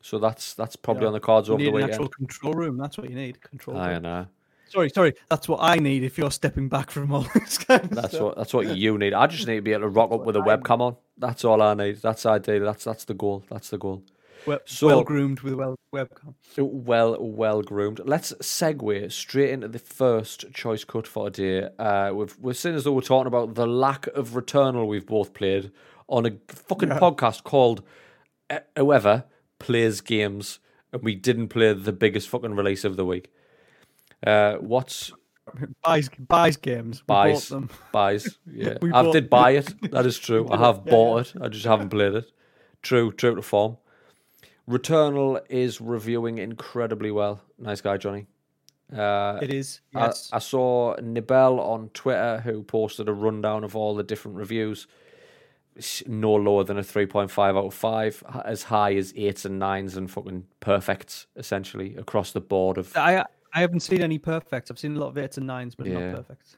So 0.00 0.18
that's 0.20 0.54
that's 0.54 0.76
probably 0.76 1.02
Yeah. 1.02 1.08
on 1.08 1.12
the 1.14 1.20
cards 1.20 1.48
You 1.48 1.54
over 1.54 1.62
the 1.64 1.68
an 1.70 1.74
weekend. 1.74 1.92
actual 1.94 2.08
control 2.08 2.54
room. 2.54 2.76
That's 2.78 2.96
what 2.96 3.10
you 3.10 3.16
need. 3.16 3.40
Control. 3.42 3.76
I 3.76 3.94
room. 3.94 4.02
know. 4.02 4.26
Sorry, 4.68 4.90
sorry. 4.90 5.14
That's 5.28 5.48
what 5.48 5.58
I 5.62 5.76
need 5.76 6.04
if 6.04 6.18
you're 6.18 6.30
stepping 6.30 6.68
back 6.68 6.90
from 6.90 7.12
all 7.12 7.26
this 7.34 7.58
kind 7.58 7.84
of 7.84 7.90
That's 7.90 8.08
stuff. 8.10 8.22
what 8.22 8.36
that's 8.36 8.54
what 8.54 8.76
you 8.76 8.98
need. 8.98 9.14
I 9.14 9.26
just 9.26 9.46
need 9.46 9.56
to 9.56 9.62
be 9.62 9.72
able 9.72 9.82
to 9.82 9.88
rock 9.88 10.12
up 10.12 10.24
with 10.24 10.36
a 10.36 10.40
webcam 10.40 10.80
on. 10.80 10.96
That's 11.16 11.44
all 11.44 11.60
I 11.62 11.74
need. 11.74 11.96
That's 12.02 12.24
ideal. 12.26 12.64
That's 12.64 12.84
that's 12.84 13.04
the 13.04 13.14
goal. 13.14 13.44
That's 13.50 13.70
the 13.70 13.78
goal. 13.78 14.04
Well, 14.46 14.60
So- 14.66 14.86
well 14.86 15.02
groomed 15.04 15.40
with 15.40 15.54
a 15.54 15.56
well 15.56 15.76
webcam. 15.92 16.34
Well, 16.58 17.16
well 17.20 17.62
groomed. 17.62 18.00
Let's 18.04 18.32
segue 18.34 19.10
straight 19.10 19.50
into 19.50 19.68
the 19.68 19.78
first 19.78 20.52
choice 20.52 20.84
cut 20.84 21.06
for 21.06 21.30
today. 21.30 21.68
Uh, 21.78 22.12
we've 22.14 22.36
we're 22.38 22.52
seeing 22.54 22.74
as 22.76 22.84
though 22.84 22.92
we're 22.92 23.00
talking 23.00 23.26
about 23.26 23.54
the 23.54 23.66
lack 23.66 24.06
of 24.08 24.30
Returnal 24.30 24.86
we've 24.86 25.06
both 25.06 25.34
played 25.34 25.72
on 26.08 26.24
a 26.26 26.32
fucking 26.48 26.88
podcast 26.90 27.42
called 27.44 27.82
uh, 28.48 28.60
Whoever 28.76 29.24
Plays 29.58 30.00
Games, 30.00 30.58
and 30.92 31.02
we 31.02 31.14
didn't 31.14 31.48
play 31.48 31.72
the 31.74 31.92
biggest 31.92 32.28
fucking 32.28 32.54
release 32.54 32.84
of 32.84 32.96
the 32.96 33.04
week. 33.04 33.30
Uh, 34.26 34.54
what's 34.56 35.12
Buys 35.82 36.10
buys 36.18 36.56
games. 36.58 37.00
We 37.02 37.06
buys 37.06 37.48
bought 37.48 37.54
them. 37.56 37.70
buys? 37.92 38.38
Yeah, 38.52 38.74
I 38.82 39.02
bought- 39.02 39.12
did 39.12 39.30
buy 39.30 39.50
it. 39.52 39.74
That 39.92 40.04
is 40.06 40.18
true. 40.18 40.46
I 40.50 40.58
have 40.58 40.82
Yeah, 40.84 40.90
bought 40.90 41.34
it. 41.34 41.40
I 41.42 41.48
just 41.48 41.64
haven't 41.64 41.88
played 41.88 42.14
it. 42.14 42.30
True, 42.82 43.10
true 43.12 43.34
to 43.36 43.42
form. 43.42 43.78
Returnal 44.68 45.40
is 45.48 45.80
reviewing 45.80 46.38
incredibly 46.38 47.10
well. 47.10 47.40
Nice 47.58 47.80
guy, 47.80 47.96
Johnny. 47.96 48.26
Uh, 48.94 49.38
It 49.40 49.52
is. 49.52 49.80
I- 49.94 50.06
Yes. 50.06 50.28
I, 50.32 50.38
saw 50.38 50.96
Nibel 50.96 51.58
on 51.60 51.88
Twitter 51.94 52.40
who 52.44 52.62
posted 52.62 53.08
a 53.08 53.12
rundown 53.14 53.64
of 53.64 53.74
all 53.74 53.94
the 53.94 54.02
different 54.02 54.36
reviews. 54.36 54.86
no 56.06 56.34
lower 56.34 56.64
than 56.64 56.76
a 56.76 56.82
3.5 56.82 57.38
out 57.56 57.64
of 57.66 57.72
5, 57.74 58.24
as 58.44 58.64
high 58.64 58.94
as 58.96 59.12
8s 59.14 59.44
and 59.44 59.60
9s 59.62 59.96
and 59.96 60.10
fucking 60.10 60.44
perfects, 60.60 61.26
essentially, 61.36 61.94
across 61.96 62.32
the 62.32 62.40
board 62.40 62.76
of 62.78 62.94
I 62.96 63.24
I 63.52 63.60
haven't 63.60 63.80
seen 63.80 64.02
any 64.02 64.18
perfects. 64.18 64.70
I've 64.70 64.78
seen 64.78 64.96
a 64.96 65.00
lot 65.00 65.08
of 65.08 65.18
eights 65.18 65.38
and 65.38 65.46
nines, 65.46 65.74
but 65.74 65.86
Yeah. 65.86 66.10
not 66.10 66.16
perfects. 66.16 66.56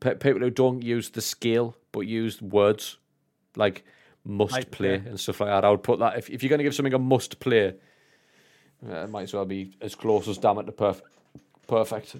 pe- 0.00 0.14
people 0.16 0.40
who 0.40 0.50
don't 0.50 0.82
use 0.82 1.10
the 1.10 1.20
scale 1.20 1.76
but 1.92 2.00
use 2.00 2.40
words 2.42 2.98
like 3.56 3.84
must 4.24 4.52
Right, 4.52 4.70
play 4.70 4.90
yeah. 4.96 5.08
and 5.10 5.18
stuff 5.20 5.40
like 5.40 5.48
that. 5.48 5.64
I 5.64 5.70
would 5.70 5.82
put 5.82 5.98
that 6.00 6.18
if, 6.18 6.28
if 6.30 6.42
you're 6.42 6.50
going 6.50 6.58
to 6.58 6.64
give 6.64 6.74
something 6.74 6.92
a 6.94 6.98
must 6.98 7.40
play, 7.40 7.74
uh, 8.88 8.92
it 9.04 9.10
might 9.10 9.22
as 9.22 9.34
well 9.34 9.44
be 9.46 9.72
as 9.80 9.94
close 9.94 10.28
as 10.28 10.38
damn 10.38 10.58
it 10.58 10.64
to 10.66 10.72
perf- 10.72 11.00
perfect. 11.66 12.16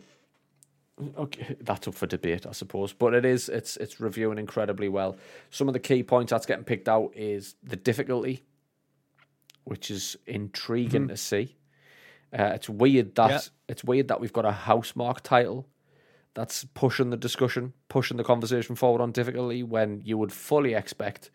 Okay, 1.16 1.56
that's 1.60 1.88
up 1.88 1.94
for 1.94 2.06
debate, 2.06 2.46
I 2.46 2.52
suppose, 2.52 2.92
but 2.92 3.14
it 3.14 3.24
is. 3.24 3.48
It's 3.48 3.76
it's 3.78 4.00
reviewing 4.00 4.38
incredibly 4.38 4.88
well. 4.88 5.16
Some 5.50 5.66
of 5.68 5.72
the 5.72 5.80
key 5.80 6.02
points 6.02 6.30
that's 6.30 6.44
getting 6.46 6.64
picked 6.64 6.88
out 6.88 7.12
is 7.16 7.54
the 7.62 7.76
difficulty, 7.76 8.42
which 9.64 9.90
is 9.90 10.16
intriguing 10.26 11.08
to 11.08 11.16
see. 11.16 11.56
Uh, 12.32 12.52
it's 12.54 12.68
weird 12.68 13.14
that 13.16 13.30
Yeah. 13.30 13.40
it's 13.68 13.82
weird 13.84 14.08
that 14.08 14.20
we've 14.20 14.32
got 14.32 14.44
a 14.44 14.52
housemarque 14.52 15.20
title 15.22 15.66
that's 16.34 16.64
pushing 16.74 17.10
the 17.10 17.16
discussion, 17.16 17.72
pushing 17.88 18.16
the 18.16 18.24
conversation 18.24 18.76
forward 18.76 19.00
on 19.00 19.10
difficulty 19.12 19.62
when 19.62 20.00
you 20.04 20.16
would 20.16 20.32
fully 20.32 20.74
expect 20.74 21.30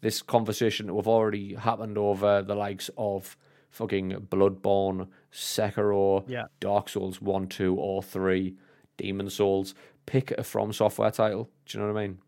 this 0.00 0.22
conversation 0.22 0.86
to 0.86 0.96
have 0.96 1.08
already 1.08 1.54
happened 1.54 1.98
over 1.98 2.40
the 2.42 2.54
likes 2.54 2.88
of 2.96 3.36
fucking 3.70 4.12
Bloodborne, 4.30 5.08
Sekiro, 5.32 6.24
Yeah. 6.28 6.46
Dark 6.60 6.88
Souls 6.88 7.20
1, 7.20 7.48
2, 7.48 7.74
or 7.74 8.00
3, 8.02 8.56
Demon's 8.96 9.34
Souls. 9.34 9.74
Pick 10.06 10.30
a 10.32 10.44
From 10.44 10.72
Software 10.72 11.10
title. 11.10 11.50
Do 11.66 11.76
you 11.78 11.84
know 11.84 11.92
what 11.92 11.98
I 12.00 12.06
mean? 12.06 12.18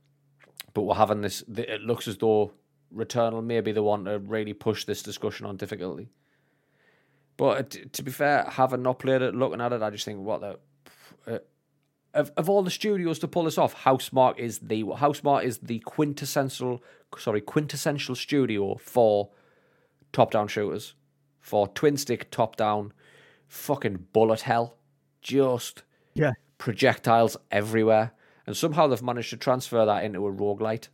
But 0.75 0.83
we're 0.83 0.95
having 0.97 1.21
this, 1.21 1.43
it 1.57 1.81
looks 1.83 2.09
as 2.09 2.19
though 2.19 2.53
Returnal 2.95 3.45
may 3.45 3.61
be 3.61 3.71
the 3.73 3.83
one 3.85 4.05
to 4.07 4.19
really 4.19 4.53
push 4.53 4.85
this 4.85 5.03
discussion 5.03 5.47
on 5.47 5.57
difficulty. 5.57 6.11
But 7.41 7.75
uh, 7.75 7.79
to 7.93 8.03
be 8.03 8.11
fair, 8.11 8.45
having 8.51 8.83
not 8.83 8.99
played 8.99 9.23
it, 9.23 9.35
looking 9.35 9.63
at 9.63 9.73
it, 9.73 9.81
I 9.81 9.89
just 9.89 10.05
think, 10.05 10.19
what 10.21 10.43
the. 10.43 10.59
Uh, 11.27 11.39
of, 12.13 12.31
of 12.37 12.51
all 12.51 12.63
the 12.63 12.71
studios 12.71 13.19
to 13.21 13.29
pull 13.29 13.45
this 13.45 13.57
off, 13.57 13.75
Housemarque 13.75 14.39
is 14.39 14.59
the 14.59 14.83
Housemarque 14.85 15.45
is 15.45 15.57
the 15.57 15.79
quintessential 15.79 16.83
sorry 17.17 17.41
quintessential 17.41 18.15
studio 18.15 18.75
for 18.77 19.31
top 20.13 20.33
down 20.33 20.49
shooters, 20.49 20.93
for 21.41 21.67
twin 21.69 21.97
stick 21.97 22.31
top 22.31 22.57
down, 22.57 22.93
fucking 23.49 24.09
bullet 24.13 24.43
hell, 24.43 24.77
just 25.23 25.83
Yeah. 26.13 26.33
projectiles 26.59 27.39
everywhere, 27.51 28.11
and 28.47 28.55
somehow 28.55 28.87
they've 28.87 29.03
managed 29.03 29.31
to 29.31 29.39
transfer 29.39 29.87
that 29.87 30.05
into 30.05 30.27
a 30.27 30.31
roguelite. 30.31 30.89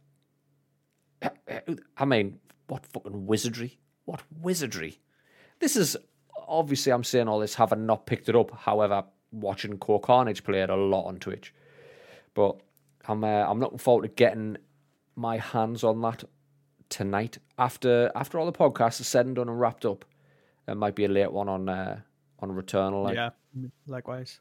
I 1.96 2.04
mean, 2.04 2.38
what 2.68 2.86
fucking 2.86 3.26
wizardry! 3.26 3.80
What 4.04 4.22
wizardry! 4.40 5.00
This 5.58 5.74
is 5.74 5.96
obviously 6.46 6.92
I'm 6.92 7.04
saying 7.04 7.28
all 7.28 7.40
this 7.40 7.54
having 7.54 7.86
not 7.86 8.06
picked 8.06 8.28
it 8.28 8.36
up. 8.36 8.50
However, 8.52 9.04
watching 9.32 9.78
Core 9.78 10.00
Carnage 10.00 10.44
play 10.44 10.62
it 10.62 10.70
a 10.70 10.76
lot 10.76 11.06
on 11.06 11.18
Twitch, 11.18 11.54
but 12.34 12.60
I'm 13.06 13.24
uh, 13.24 13.44
I'm 13.48 13.60
looking 13.60 13.78
forward 13.78 14.02
to 14.02 14.08
getting 14.08 14.56
my 15.14 15.38
hands 15.38 15.82
on 15.84 16.00
that 16.02 16.24
tonight 16.88 17.38
after 17.58 18.10
after 18.14 18.38
all 18.38 18.46
the 18.46 18.52
podcasts 18.52 19.00
are 19.00 19.04
said 19.04 19.26
and 19.26 19.36
done 19.36 19.48
and 19.48 19.60
wrapped 19.60 19.84
up. 19.84 20.04
It 20.68 20.76
might 20.76 20.94
be 20.94 21.04
a 21.04 21.08
late 21.08 21.32
one 21.32 21.48
on 21.48 21.68
uh, 21.68 22.00
on 22.40 22.50
Returnal. 22.50 23.04
Like, 23.04 23.14
yeah, 23.14 23.30
likewise. 23.86 24.40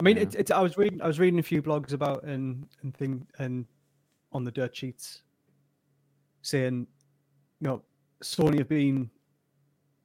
I 0.00 0.04
mean, 0.04 0.16
it's, 0.18 0.34
it's. 0.34 0.50
I 0.50 0.60
was 0.60 0.76
reading. 0.76 1.00
I 1.00 1.06
was 1.06 1.20
reading 1.20 1.38
a 1.38 1.42
few 1.42 1.62
blogs 1.62 1.92
about 1.92 2.24
and 2.24 2.66
and 2.82 2.96
thing 2.96 3.26
and 3.38 3.66
on 4.32 4.44
the 4.44 4.50
dirt 4.50 4.74
sheets, 4.74 5.22
saying, 6.42 6.86
you 7.60 7.68
know, 7.68 7.82
Sony 8.22 8.58
have 8.58 8.68
been 8.68 9.10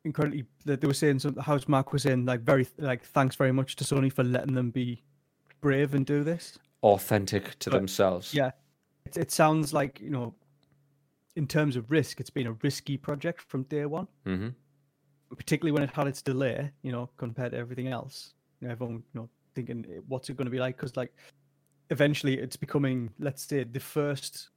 incredibly. 0.08 0.46
That 0.66 0.82
they 0.82 0.88
were 0.88 0.94
saying 0.94 1.20
something. 1.20 1.44
Housemarque 1.44 1.92
was 1.94 2.04
saying 2.04 2.26
like 2.26 2.42
very 2.42 2.68
like 2.78 3.04
thanks 3.04 3.36
very 3.36 3.52
much 3.52 3.76
to 3.78 3.84
Sony 3.84 4.12
for 4.12 4.24
letting 4.24 4.56
them 4.56 4.72
be 4.72 5.04
brave 5.62 5.94
and 5.94 6.06
do 6.06 6.24
this. 6.24 6.58
authentic 6.84 7.58
to 7.60 7.70
But- 7.70 7.78
themselves. 7.78 8.34
Yeah, 8.34 8.52
it, 9.06 9.18
it 9.18 9.32
sounds 9.32 9.74
like 9.74 10.00
you 10.02 10.10
know, 10.10 10.34
in 11.36 11.48
terms 11.48 11.76
of 11.76 11.90
risk, 11.92 12.20
it's 12.20 12.30
been 12.30 12.48
a 12.48 12.54
risky 12.64 12.98
project 12.98 13.42
from 13.42 13.64
day 13.64 13.86
one. 13.86 14.08
hmm 14.26 14.50
particularly 15.36 15.74
when 15.74 15.84
it 15.84 15.94
had 15.94 16.08
its 16.08 16.22
delay, 16.22 16.72
you 16.84 16.92
know, 16.94 17.10
compared 17.18 17.52
to 17.52 17.58
everything 17.58 17.88
else. 17.90 18.34
You 18.62 18.68
know, 18.68 18.72
everyone, 18.72 19.04
you 19.14 19.20
know, 19.20 19.30
thinking 19.56 19.86
"Eh, 19.94 20.00
what's 20.08 20.30
it 20.30 20.38
going 20.38 20.46
to 20.46 20.52
be 20.52 20.58
like? 20.66 20.78
Because 20.78 20.96
like, 20.96 21.12
eventually, 21.90 22.36
it's 22.40 22.56
becoming, 22.56 23.10
let's 23.20 23.44
say, 23.46 23.66
the 23.66 23.80
first. 23.82 24.50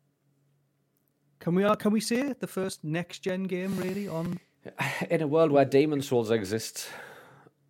Can 1.40 1.56
we 1.56 1.64
uh, 1.64 1.74
can 1.74 1.90
we 1.90 2.00
say 2.00 2.34
the 2.38 2.46
first 2.46 2.84
next 2.84 3.18
gen 3.20 3.44
game 3.44 3.76
really 3.78 4.06
on? 4.06 4.38
In 5.10 5.22
a 5.22 5.26
world 5.26 5.50
where 5.52 5.64
Demon's 5.64 6.08
Souls 6.08 6.30
exists, 6.30 6.88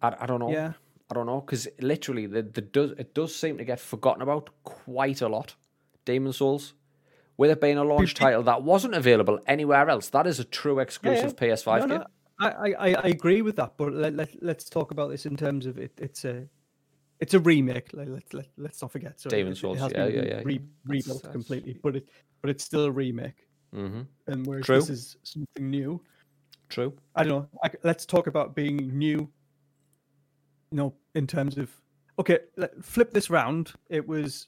I, 0.02 0.14
I 0.20 0.26
don't 0.26 0.40
know. 0.40 0.50
Yeah, 0.50 0.72
I 1.10 1.14
don't 1.14 1.26
know 1.26 1.40
because 1.40 1.68
literally 1.80 2.26
the, 2.26 2.42
the 2.42 2.60
does 2.60 2.92
it 2.92 3.14
does 3.14 3.34
seem 3.34 3.58
to 3.58 3.64
get 3.64 3.80
forgotten 3.80 4.22
about 4.22 4.50
quite 4.64 5.20
a 5.20 5.28
lot. 5.28 5.54
Demon's 6.04 6.38
Souls, 6.38 6.74
with 7.36 7.50
it 7.50 7.60
being 7.60 7.78
a 7.78 7.84
launch 7.84 8.14
Pe- 8.14 8.18
pe- 8.18 8.24
title 8.30 8.42
that 8.44 8.62
wasn't 8.62 8.94
available 8.94 9.38
anywhere 9.46 9.88
else, 9.88 10.08
that 10.08 10.26
is 10.26 10.40
a 10.40 10.44
true 10.44 10.78
exclusive 10.80 11.36
PS5 11.36 11.80
No, 11.80 11.86
game. 11.86 11.98
no, 11.98 12.06
I, 12.38 12.48
I 12.48 12.68
I 12.88 12.94
I 12.94 13.06
agree 13.08 13.42
with 13.42 13.56
that, 13.56 13.74
but 13.76 13.92
let, 13.92 14.14
let 14.14 14.42
let's 14.42 14.68
talk 14.68 14.90
about 14.90 15.10
this 15.10 15.26
in 15.26 15.36
terms 15.36 15.66
of 15.66 15.78
it. 15.78 15.92
It's 15.98 16.24
a 16.24 16.46
it's 17.20 17.34
a 17.34 17.38
remake. 17.40 17.90
Like, 17.92 18.08
let's 18.08 18.32
let, 18.32 18.46
let's 18.56 18.80
not 18.80 18.90
forget. 18.90 19.20
So 19.20 19.28
Demon 19.30 19.52
it, 19.52 19.56
Souls, 19.56 19.76
it 19.76 19.80
has 19.82 19.92
yeah, 19.92 20.06
been 20.06 20.14
yeah, 20.14 20.22
yeah, 20.22 20.28
yeah. 20.38 20.42
re- 20.44 20.56
That's- 20.58 20.68
rebuilt 20.86 21.22
that's- 21.22 21.32
completely, 21.32 21.78
but 21.82 21.96
it 21.96 22.08
but 22.40 22.50
it's 22.50 22.64
still 22.64 22.84
a 22.84 22.90
remake. 22.90 23.46
hmm 23.72 24.00
And 24.26 24.46
whereas 24.46 24.64
True. 24.66 24.76
this 24.76 24.88
is 24.90 25.16
something 25.22 25.68
new, 25.70 26.00
True. 26.70 26.94
I 27.14 27.24
don't 27.24 27.32
know. 27.32 27.48
I, 27.62 27.70
let's 27.82 28.06
talk 28.06 28.26
about 28.26 28.54
being 28.54 28.96
new. 28.96 29.28
You 30.70 30.76
know, 30.76 30.94
in 31.14 31.26
terms 31.26 31.58
of 31.58 31.70
okay, 32.18 32.38
let, 32.56 32.82
flip 32.84 33.12
this 33.12 33.28
round. 33.28 33.72
It 33.88 34.06
was 34.06 34.46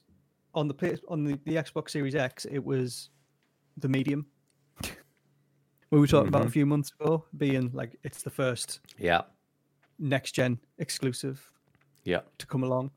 on 0.53 0.67
the 0.67 0.73
play, 0.73 0.97
on 1.09 1.25
the, 1.25 1.39
the 1.45 1.55
Xbox 1.55 1.91
Series 1.91 2.15
X. 2.15 2.45
It 2.45 2.63
was 2.63 3.09
the 3.77 3.89
medium. 3.89 4.25
we 5.91 5.99
were 5.99 6.07
talking 6.07 6.29
about 6.29 6.43
a 6.43 6.45
mm-hmm. 6.45 6.51
few 6.51 6.65
months 6.65 6.91
ago, 6.99 7.25
being 7.37 7.71
like 7.73 7.97
it's 8.03 8.23
the 8.23 8.29
first 8.29 8.79
Yeah. 8.97 9.21
next 9.99 10.31
gen 10.31 10.59
exclusive 10.77 11.51
Yeah. 12.05 12.21
to 12.37 12.47
come 12.47 12.63
along, 12.63 12.91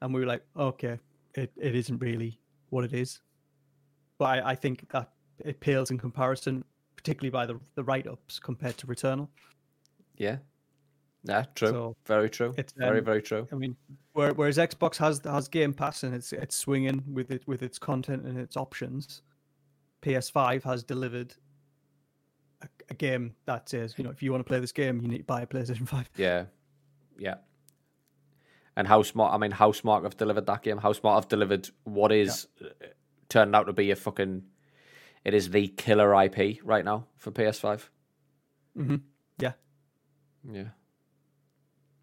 and 0.00 0.14
we 0.14 0.20
were 0.20 0.26
like, 0.26 0.44
okay, 0.56 0.98
it, 1.34 1.52
it 1.56 1.74
isn't 1.74 1.98
really 1.98 2.38
what 2.70 2.84
it 2.84 2.92
is. 2.92 3.20
But 4.18 4.24
I, 4.26 4.50
I 4.50 4.54
think 4.54 4.88
that 4.90 5.10
it 5.40 5.60
pales 5.60 5.90
in 5.90 5.98
comparison, 5.98 6.64
particularly 6.96 7.30
by 7.30 7.46
the 7.46 7.60
the 7.74 7.84
write 7.84 8.06
ups 8.06 8.38
compared 8.38 8.76
to 8.78 8.86
Returnal. 8.86 9.28
Yeah. 10.16 10.38
Yeah. 11.24 11.44
True. 11.54 11.68
So, 11.68 11.96
very 12.06 12.30
true. 12.30 12.54
it's, 12.56 12.72
very 12.72 13.00
um, 13.00 13.04
very 13.04 13.22
true. 13.22 13.46
I 13.52 13.56
mean, 13.56 13.76
where, 14.12 14.32
whereas 14.34 14.58
Xbox 14.58 14.96
has 14.96 15.20
has 15.24 15.48
Game 15.48 15.74
Pass 15.74 16.02
and 16.02 16.14
it's 16.14 16.32
it's 16.32 16.56
swinging 16.56 17.02
with 17.12 17.30
it 17.30 17.42
with 17.46 17.62
its 17.62 17.78
content 17.78 18.24
and 18.24 18.38
its 18.38 18.56
options, 18.56 19.22
PS5 20.02 20.62
has 20.62 20.82
delivered 20.82 21.34
a, 22.62 22.68
a 22.90 22.94
game 22.94 23.34
that 23.46 23.68
says, 23.68 23.94
you 23.96 24.04
know, 24.04 24.10
if 24.10 24.22
you 24.22 24.30
want 24.30 24.40
to 24.40 24.48
play 24.48 24.60
this 24.60 24.72
game, 24.72 25.00
you 25.00 25.08
need 25.08 25.18
to 25.18 25.24
buy 25.24 25.42
a 25.42 25.46
PlayStation 25.46 25.88
Five. 25.88 26.08
Yeah. 26.16 26.44
Yeah. 27.18 27.36
And 28.76 28.86
how 28.86 29.02
smart? 29.02 29.32
I 29.32 29.38
mean, 29.38 29.52
how 29.52 29.72
smart 29.72 30.04
have 30.04 30.16
delivered 30.16 30.46
that 30.46 30.62
game? 30.62 30.78
Housemarque 30.78 31.14
have 31.14 31.28
delivered 31.28 31.70
what 31.84 32.12
is 32.12 32.46
uh, 32.62 32.68
turned 33.28 33.56
out 33.56 33.64
to 33.64 33.72
be 33.72 33.90
a 33.90 33.96
fucking? 33.96 34.42
It 35.26 35.34
is 35.34 35.50
the 35.50 35.66
killer 35.66 36.14
IP 36.22 36.60
right 36.62 36.84
now 36.84 37.08
for 37.16 37.32
PS5. 37.32 37.82
Mm-hmm. 38.78 38.96
Yeah, 39.38 39.52
Yeah. 40.48 40.62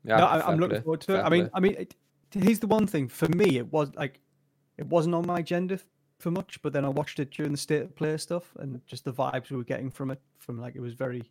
Yeah. 0.04 0.18
no, 0.18 0.26
I, 0.26 0.46
I'm 0.46 0.60
looking 0.60 0.76
play, 0.76 0.82
forward 0.82 1.02
to 1.02 1.14
it. 1.14 1.16
fair 1.16 1.26
I 1.26 1.30
mean, 1.30 1.44
play. 1.44 1.52
I 1.54 1.60
mean, 1.62 1.76
it, 1.76 1.96
here's 2.34 2.60
the 2.60 2.68
one 2.68 2.86
thing 2.86 3.08
for 3.08 3.30
me. 3.30 3.56
It 3.56 3.72
was 3.72 3.96
like, 3.96 4.20
it 4.78 4.86
wasn't 4.88 5.16
on 5.16 5.26
my 5.26 5.40
agenda 5.40 5.80
for 6.20 6.32
much, 6.32 6.62
but 6.62 6.74
then 6.74 6.84
I 6.84 6.90
watched 6.90 7.18
it 7.22 7.32
during 7.32 7.54
the 7.54 7.58
state 7.58 7.84
of 7.84 7.96
play 7.96 8.18
stuff, 8.18 8.52
and 8.60 8.86
just 8.86 9.06
the 9.06 9.14
vibes 9.14 9.50
we 9.50 9.56
were 9.56 9.64
getting 9.64 9.90
from 9.90 10.12
it, 10.12 10.20
from 10.40 10.60
like 10.60 10.76
it 10.76 10.82
was 10.82 10.94
very. 10.94 11.24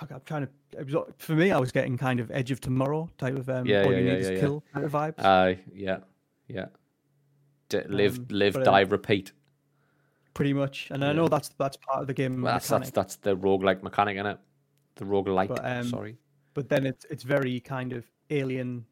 I'm 0.00 0.20
trying 0.24 0.46
to. 0.46 0.78
It 0.78 0.88
was, 0.88 1.04
for 1.18 1.32
me, 1.32 1.50
I 1.50 1.58
was 1.58 1.72
getting 1.72 1.98
kind 1.98 2.20
of 2.20 2.30
Edge 2.30 2.52
of 2.52 2.60
Tomorrow 2.60 3.10
type 3.18 3.36
of 3.36 3.48
um, 3.48 3.66
Yeah, 3.66 3.82
all 3.82 3.92
yeah, 3.92 3.98
you 3.98 4.04
yeah, 4.04 4.12
need 4.12 4.20
is 4.20 4.26
yeah, 4.28 4.34
yeah. 4.34 4.40
kill 4.40 4.64
kind 4.72 4.86
of 4.86 4.92
vibes. 4.92 5.24
Aye, 5.24 5.58
yeah, 5.74 5.98
yeah. 6.46 6.66
D- 7.70 7.80
live, 7.88 8.18
Um, 8.18 8.26
live, 8.30 8.54
but, 8.54 8.64
die, 8.64 8.82
repeat. 8.82 9.32
Pretty 10.34 10.52
much. 10.52 10.88
And 10.90 11.04
I 11.04 11.12
know 11.12 11.28
that's 11.28 11.50
that's 11.58 11.76
part 11.76 12.00
of 12.00 12.06
the 12.06 12.14
game 12.14 12.42
Well, 12.42 12.52
that's, 12.52 12.68
that's 12.68 12.90
that's 12.90 13.16
the 13.16 13.36
roguelike 13.36 13.82
mechanic 13.82 14.16
in 14.16 14.26
it. 14.26 14.38
The 14.96 15.04
roguelite. 15.04 15.48
But, 15.48 15.64
um, 15.64 15.88
sorry. 15.88 16.18
but 16.52 16.68
then 16.68 16.86
it's 16.86 17.06
it's 17.08 17.22
very 17.22 17.60
kind 17.60 17.92
of 17.92 18.04
alien. 18.30 18.84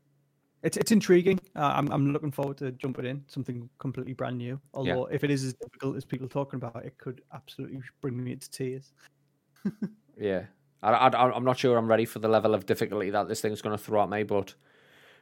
It's 0.63 0.77
it's 0.77 0.93
intriguing. 0.93 1.41
Uh, 1.57 1.73
I'm 1.75 1.91
I'm 1.93 2.13
looking 2.13 2.31
forward 2.31 2.57
to 2.59 2.73
jumping 2.73 3.05
in 3.05 3.25
something 3.27 3.69
completely 3.79 4.15
brand 4.15 4.39
new. 4.39 4.61
Although 4.75 5.07
if 5.07 5.25
it 5.25 5.31
is 5.31 5.45
as 5.45 5.55
difficult 5.55 5.97
as 5.97 6.05
people 6.05 6.29
talking 6.29 6.57
about, 6.57 6.85
it 6.85 6.97
could 6.99 7.21
absolutely 7.35 7.81
bring 8.01 8.23
me 8.23 8.37
to 8.37 8.51
tears. 8.51 8.93
Yeah, 10.19 10.45
I, 10.83 10.91
I, 10.93 11.33
I'm 11.33 11.43
not 11.43 11.59
sure 11.59 11.77
I'm 11.77 11.89
ready 11.89 12.05
for 12.05 12.19
the 12.19 12.29
level 12.29 12.55
of 12.55 12.67
difficulty 12.67 13.11
that 13.11 13.29
this 13.29 13.41
thing's 13.41 13.63
going 13.63 13.77
to 13.77 13.83
throw 13.83 14.03
at 14.03 14.11
me, 14.11 14.23
but 14.25 14.55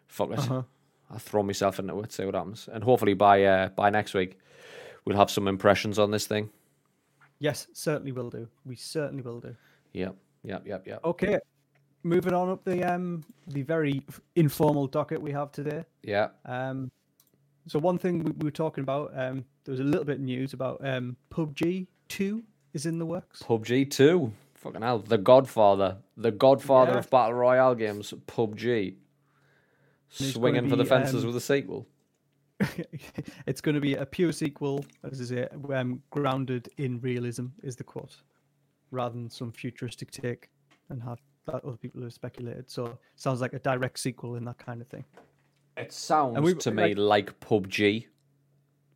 fuck 0.09 0.33
it. 0.33 0.41
Uh-huh. 0.41 0.63
I'll 1.11 1.19
throw 1.19 1.43
myself 1.43 1.79
into 1.79 1.99
it, 2.01 2.13
see 2.13 2.25
what 2.25 2.35
happens, 2.35 2.69
and 2.71 2.85
hopefully 2.85 3.15
by 3.15 3.45
uh, 3.45 3.69
by 3.69 3.89
next 3.89 4.15
week 4.15 4.39
we'll 5.05 5.17
have 5.17 5.31
some 5.31 5.49
impressions 5.49 5.99
on 5.99 6.11
this 6.11 6.27
thing. 6.27 6.51
Yes, 7.39 7.67
certainly 7.73 8.13
will 8.13 8.31
do. 8.31 8.49
We 8.65 8.77
certainly 8.77 9.23
will 9.23 9.41
do. 9.41 9.55
Yep, 9.93 10.15
yep, 10.45 10.67
yep, 10.67 10.87
yep. 10.87 11.01
Okay, 11.05 11.39
moving 12.03 12.35
on 12.35 12.51
up 12.51 12.65
the 12.65 12.85
um 12.85 13.25
the 13.49 13.63
very 13.63 14.03
informal 14.37 14.87
docket 14.87 15.21
we 15.21 15.33
have 15.33 15.51
today. 15.53 15.85
Yeah, 16.03 16.29
Um, 16.45 16.91
so 17.67 17.79
one 17.79 17.99
thing 17.99 18.25
we, 18.25 18.31
we 18.33 18.45
were 18.45 18.51
talking 18.51 18.83
about, 18.83 19.13
um, 19.17 19.45
there 19.65 19.73
was 19.73 19.81
a 19.81 19.85
little 19.85 20.05
bit 20.05 20.17
of 20.17 20.23
news 20.23 20.53
about 20.53 20.81
um 20.87 21.17
PUBG 21.31 21.87
Two 22.09 22.43
is 22.75 22.87
in 22.87 22.99
the 22.99 23.07
works. 23.07 23.43
PUBG 23.43 23.91
2. 23.91 24.33
Fucking 24.55 24.83
hell. 24.83 24.99
The 24.99 25.17
Godfather. 25.19 25.97
The 26.17 26.31
Godfather 26.31 26.93
Yeah. 26.93 26.99
of 26.99 27.11
Battle 27.11 27.35
Royale 27.35 27.75
games, 27.75 28.13
PUBG. 28.27 28.95
Swinging 30.11 30.69
for 30.69 30.77
the 30.77 30.85
fences 30.85 31.23
um, 31.23 31.29
with 31.29 31.37
a 31.37 31.41
sequel. 31.41 31.87
it's 33.46 33.61
going 33.61 33.75
to 33.75 33.81
be 33.81 33.94
a 33.94 34.07
pure 34.07 34.33
sequel, 34.33 34.85
as 35.11 35.20
is 35.20 35.31
it, 35.31 35.53
um, 35.73 36.03
grounded 36.11 36.68
in 36.77 37.01
realism, 37.01 37.46
is 37.62 37.77
the 37.77 37.85
quote, 37.85 38.16
rather 38.90 39.14
than 39.14 39.31
some 39.31 39.53
futuristic 39.53 40.11
take 40.11 40.51
and 40.90 41.03
have 41.03 41.18
that 41.46 41.64
other 41.64 41.77
people 41.77 42.03
have 42.03 42.12
speculated. 42.12 42.70
So 42.70 42.99
sounds 43.16 43.40
like 43.40 43.55
a 43.55 43.59
direct 43.59 43.99
sequel 43.99 44.37
in 44.37 44.44
that 44.44 44.59
kind 44.59 44.81
of 44.81 44.88
thing. 44.88 45.05
It 45.77 45.92
sounds 45.92 46.38
we- 46.40 46.55
to 46.55 46.70
me 46.70 46.94
like 46.94 47.38
PUBG. 47.40 48.07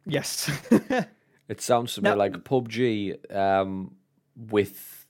Yes. 0.06 0.50
It 1.46 1.60
sounds 1.60 1.94
to 1.94 2.00
me 2.02 2.08
Now- 2.10 2.16
like 2.16 2.32
PUBG 2.44 3.34
um, 3.34 3.96
with 4.34 5.06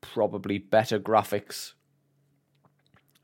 probably 0.00 0.58
better 0.58 0.98
graphics. 0.98 1.74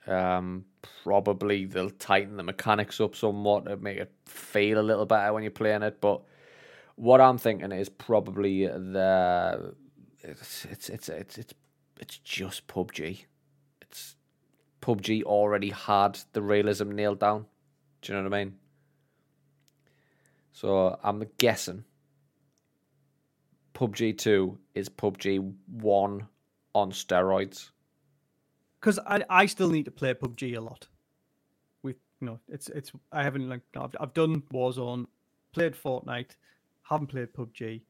Um, 0.07 0.67
probably 1.03 1.65
they'll 1.65 1.91
tighten 1.91 2.37
the 2.37 2.43
mechanics 2.43 3.01
up 3.01 3.15
somewhat 3.15 3.67
to 3.67 3.77
make 3.77 3.99
it 3.99 4.13
feel 4.27 4.79
a 4.79 4.83
little 4.83 5.07
better 5.07 5.33
when 5.33 5.43
you're 5.43 5.51
playing 5.51 5.83
it. 5.83 6.01
But 6.01 6.23
what 6.97 7.21
I'm 7.21 7.39
thinking 7.39 7.73
is 7.73 7.89
probably 7.89 8.67
the 8.67 9.75
it's 10.23 10.65
it's 10.65 10.89
it's 10.89 11.09
it's 11.09 11.39
it's, 11.39 11.55
it's 12.01 12.19
just 12.19 12.67
PUBG. 12.67 13.25
It's 13.83 14.17
PUBG 14.81 15.23
already 15.23 15.71
had 15.71 16.19
the 16.33 16.43
realism 16.43 16.91
nailed 16.91 17.21
down. 17.21 17.47
Do 18.03 18.13
you 18.13 18.19
know 18.19 18.29
what 18.29 18.37
I 18.37 18.45
mean? 18.45 18.55
So 20.53 20.99
I'm 21.03 21.25
guessing 21.39 21.85
PUBG 23.75 24.17
2 24.17 24.59
is 24.75 24.89
PUBG 24.89 25.53
1 25.67 26.27
on 26.75 26.93
steroids. 26.93 27.71
Because 28.87 29.01
I, 29.05 29.25
I 29.29 29.47
still 29.47 29.69
need 29.69 29.85
to 29.87 29.91
play 29.91 30.15
PUBG 30.15 30.57
a 30.57 30.61
lot. 30.61 30.87
With 31.83 31.97
you 32.21 32.29
know, 32.29 32.39
it's 32.49 32.69
it's 32.69 32.93
I 33.11 33.25
haven't 33.25 33.49
like 33.49 33.63
I've, 33.77 33.97
I've 33.99 34.15
done 34.15 34.43
Warzone, 34.53 35.07
played 35.53 35.75
Fortnite, 35.75 36.37
haven't 36.83 37.09
played 37.09 37.33
PUBG. 37.35 37.83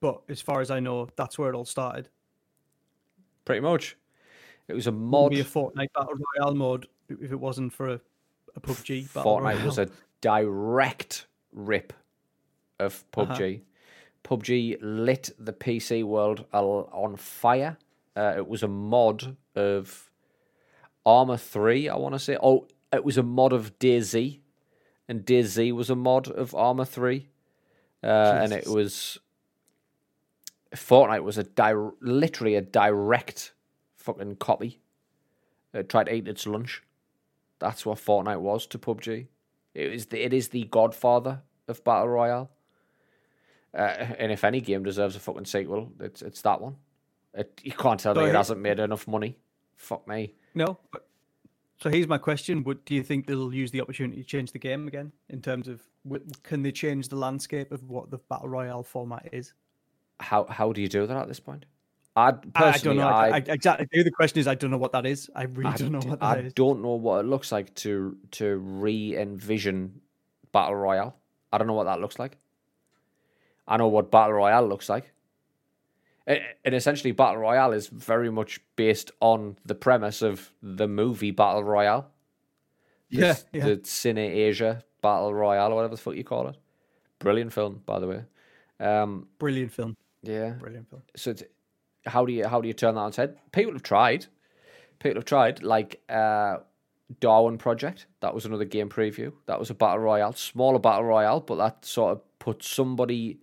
But 0.00 0.22
as 0.30 0.40
far 0.40 0.62
as 0.62 0.70
I 0.70 0.80
know, 0.80 1.08
that's 1.16 1.38
where 1.38 1.50
it 1.50 1.54
all 1.54 1.66
started. 1.66 2.08
Pretty 3.44 3.60
much. 3.60 3.96
It 4.68 4.74
was 4.74 4.86
a 4.86 4.92
mod. 4.92 5.32
be 5.32 5.40
a 5.40 5.44
Fortnite 5.44 5.92
battle 5.94 6.14
royale 6.38 6.54
mode 6.54 6.86
if 7.10 7.30
it 7.30 7.38
wasn't 7.38 7.72
for 7.72 7.88
a, 7.88 8.00
a 8.56 8.60
PUBG 8.60 9.12
battle 9.12 9.36
Fortnite 9.38 9.62
was 9.64 9.78
a 9.78 9.90
direct 10.22 11.26
rip 11.52 11.92
of 12.78 13.04
Uh-huh. 13.14 13.34
PUBG. 13.34 13.60
PUBG 14.24 14.78
lit 14.80 15.30
the 15.38 15.52
PC 15.52 16.04
world 16.04 16.46
on 16.54 17.16
fire. 17.16 17.76
Uh, 18.18 18.34
it 18.36 18.48
was 18.48 18.64
a 18.64 18.68
mod 18.68 19.36
of 19.54 20.10
Arma 21.06 21.38
3, 21.38 21.88
I 21.88 21.96
want 21.96 22.14
to 22.16 22.18
say. 22.18 22.36
Oh, 22.42 22.66
it 22.92 23.04
was 23.04 23.16
a 23.16 23.22
mod 23.22 23.52
of 23.52 23.78
DayZ. 23.78 24.40
And 25.08 25.24
DayZ 25.24 25.72
was 25.72 25.88
a 25.88 25.94
mod 25.94 26.28
of 26.28 26.52
Arma 26.52 26.84
3. 26.84 27.28
Uh, 28.02 28.06
and 28.06 28.52
it 28.52 28.66
was. 28.66 29.18
Fortnite 30.74 31.22
was 31.22 31.38
a 31.38 31.44
di- 31.44 31.90
literally 32.00 32.56
a 32.56 32.60
direct 32.60 33.52
fucking 33.96 34.36
copy. 34.36 34.80
It 35.72 35.88
tried 35.88 36.06
to 36.06 36.14
eat 36.14 36.26
its 36.26 36.46
lunch. 36.46 36.82
That's 37.60 37.86
what 37.86 37.98
Fortnite 37.98 38.40
was 38.40 38.66
to 38.66 38.78
PUBG. 38.78 39.28
It 39.74 39.92
is 39.92 40.06
the, 40.06 40.24
it 40.24 40.32
is 40.32 40.48
the 40.48 40.64
godfather 40.64 41.42
of 41.68 41.84
battle 41.84 42.08
royale. 42.08 42.50
Uh, 43.72 44.14
and 44.18 44.32
if 44.32 44.44
any 44.44 44.60
game 44.60 44.82
deserves 44.82 45.14
a 45.14 45.20
fucking 45.20 45.44
sequel, 45.44 45.92
it's 46.00 46.20
it's 46.22 46.42
that 46.42 46.60
one. 46.60 46.76
It, 47.34 47.60
you 47.62 47.72
can't 47.72 48.00
tell 48.00 48.14
So 48.14 48.20
me 48.22 48.26
it 48.28 48.30
he- 48.30 48.36
hasn't 48.36 48.60
made 48.60 48.78
enough 48.80 49.06
money. 49.06 49.38
Fuck 49.76 50.08
me. 50.08 50.34
No. 50.54 50.78
But, 50.92 51.06
so 51.80 51.88
here's 51.90 52.08
my 52.08 52.18
question: 52.18 52.64
Would 52.64 52.84
do 52.84 52.94
you 52.94 53.02
think 53.04 53.26
they'll 53.26 53.54
use 53.54 53.70
the 53.70 53.80
opportunity 53.80 54.20
to 54.22 54.26
change 54.26 54.50
the 54.50 54.58
game 54.58 54.88
again 54.88 55.12
in 55.28 55.40
terms 55.40 55.68
of 55.68 55.80
can 56.42 56.62
they 56.62 56.72
change 56.72 57.08
the 57.08 57.16
landscape 57.16 57.70
of 57.70 57.88
what 57.88 58.10
the 58.10 58.18
battle 58.18 58.48
royale 58.48 58.82
format 58.82 59.28
is? 59.32 59.52
How 60.18 60.44
how 60.46 60.72
do 60.72 60.80
you 60.80 60.88
do 60.88 61.06
that 61.06 61.16
at 61.16 61.28
this 61.28 61.38
point? 61.38 61.66
I 62.16 62.20
I, 62.20 62.26
I 62.26 62.30
don't 62.32 62.52
personally, 62.52 62.96
know. 62.98 63.06
I, 63.06 63.28
I, 63.28 63.34
I, 63.34 63.36
exactly. 63.46 63.86
The 64.02 64.10
question 64.10 64.40
is, 64.40 64.48
I 64.48 64.56
don't 64.56 64.72
know 64.72 64.78
what 64.78 64.90
that 64.90 65.06
is. 65.06 65.30
I 65.36 65.44
really 65.44 65.70
I 65.72 65.76
don't 65.76 65.92
know 65.92 66.00
what 66.00 66.20
I 66.20 66.34
that 66.36 66.44
is. 66.46 66.52
don't 66.54 66.82
know 66.82 66.94
what 66.94 67.20
it 67.24 67.28
looks 67.28 67.52
like 67.52 67.72
to 67.76 68.16
to 68.32 68.56
re 68.56 69.16
envision 69.16 70.00
battle 70.50 70.74
royale. 70.74 71.14
I 71.52 71.58
don't 71.58 71.68
know 71.68 71.74
what 71.74 71.84
that 71.84 72.00
looks 72.00 72.18
like. 72.18 72.38
I 73.68 73.76
know 73.76 73.86
what 73.86 74.10
battle 74.10 74.32
royale 74.32 74.66
looks 74.66 74.88
like. 74.88 75.12
And 76.64 76.74
essentially, 76.74 77.12
battle 77.12 77.38
royale 77.38 77.72
is 77.72 77.86
very 77.86 78.30
much 78.30 78.60
based 78.76 79.10
on 79.20 79.56
the 79.64 79.74
premise 79.74 80.20
of 80.20 80.52
the 80.62 80.86
movie 80.86 81.30
Battle 81.30 81.64
Royale. 81.64 82.10
The, 83.10 83.16
Yeah, 83.18 83.36
yeah. 83.52 83.64
the 83.64 83.76
Cine 83.78 84.18
Asia 84.18 84.84
Battle 85.00 85.32
Royale, 85.32 85.72
or 85.72 85.76
whatever 85.76 85.94
the 85.96 86.00
fuck 86.02 86.16
you 86.16 86.24
call 86.24 86.48
it. 86.48 86.56
Brilliant 87.18 87.52
film, 87.54 87.82
by 87.86 87.98
the 87.98 88.06
way. 88.06 88.24
Um, 88.78 89.28
Brilliant 89.38 89.72
film. 89.72 89.96
yeah, 90.22 90.50
Brilliant 90.50 90.90
film. 90.90 91.02
so 91.16 91.30
it's, 91.30 91.42
how 92.04 92.26
do 92.26 92.32
you 92.32 92.46
how 92.46 92.60
do 92.60 92.68
you 92.68 92.74
turn 92.74 92.94
that 92.94 93.00
on 93.00 93.08
its 93.08 93.16
head? 93.16 93.36
People 93.52 93.72
have 93.72 93.82
tried. 93.82 94.26
People 94.98 95.16
have 95.16 95.24
tried, 95.24 95.62
like 95.62 96.02
uh, 96.10 96.58
Darwin 97.20 97.56
Project. 97.56 98.04
That 98.20 98.34
was 98.34 98.44
another 98.44 98.64
game 98.66 98.88
preview. 98.90 99.32
That 99.46 99.58
was 99.58 99.70
a 99.70 99.74
battle 99.74 100.00
royale, 100.00 100.34
smaller 100.34 100.78
battle 100.78 101.04
royale, 101.04 101.40
but 101.40 101.56
that 101.56 101.84
sort 101.86 102.12
of 102.12 102.38
put 102.38 102.62
somebody 102.62 103.38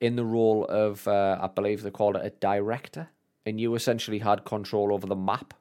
in 0.00 0.16
the 0.16 0.24
role 0.24 0.64
of, 0.66 1.06
uh, 1.08 1.38
I 1.40 1.48
believe 1.48 1.82
they 1.82 1.90
called 1.90 2.16
it 2.16 2.24
a 2.24 2.30
director, 2.30 3.08
and 3.44 3.60
you 3.60 3.74
essentially 3.74 4.18
had 4.18 4.44
control 4.44 4.92
over 4.92 5.06
the 5.06 5.16
map. 5.16 5.54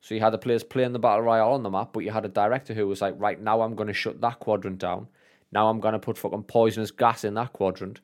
So 0.00 0.14
you 0.14 0.20
had 0.20 0.30
the 0.30 0.38
players 0.38 0.64
playing 0.64 0.92
the 0.92 0.98
battle 0.98 1.22
royale 1.22 1.52
on 1.52 1.62
the 1.62 1.70
map, 1.70 1.90
but 1.92 2.00
you 2.00 2.10
had 2.10 2.24
a 2.24 2.28
director 2.28 2.72
who 2.74 2.88
was 2.88 3.02
like, 3.02 3.14
right 3.18 3.40
now 3.40 3.60
I'm 3.60 3.74
going 3.74 3.88
to 3.88 3.92
shut 3.92 4.20
that 4.22 4.38
quadrant 4.38 4.78
down. 4.78 5.08
Now 5.52 5.68
I'm 5.68 5.80
going 5.80 5.92
to 5.92 5.98
put 5.98 6.16
fucking 6.16 6.44
poisonous 6.44 6.90
gas 6.90 7.22
in 7.24 7.34
that 7.34 7.52
quadrant. 7.52 8.00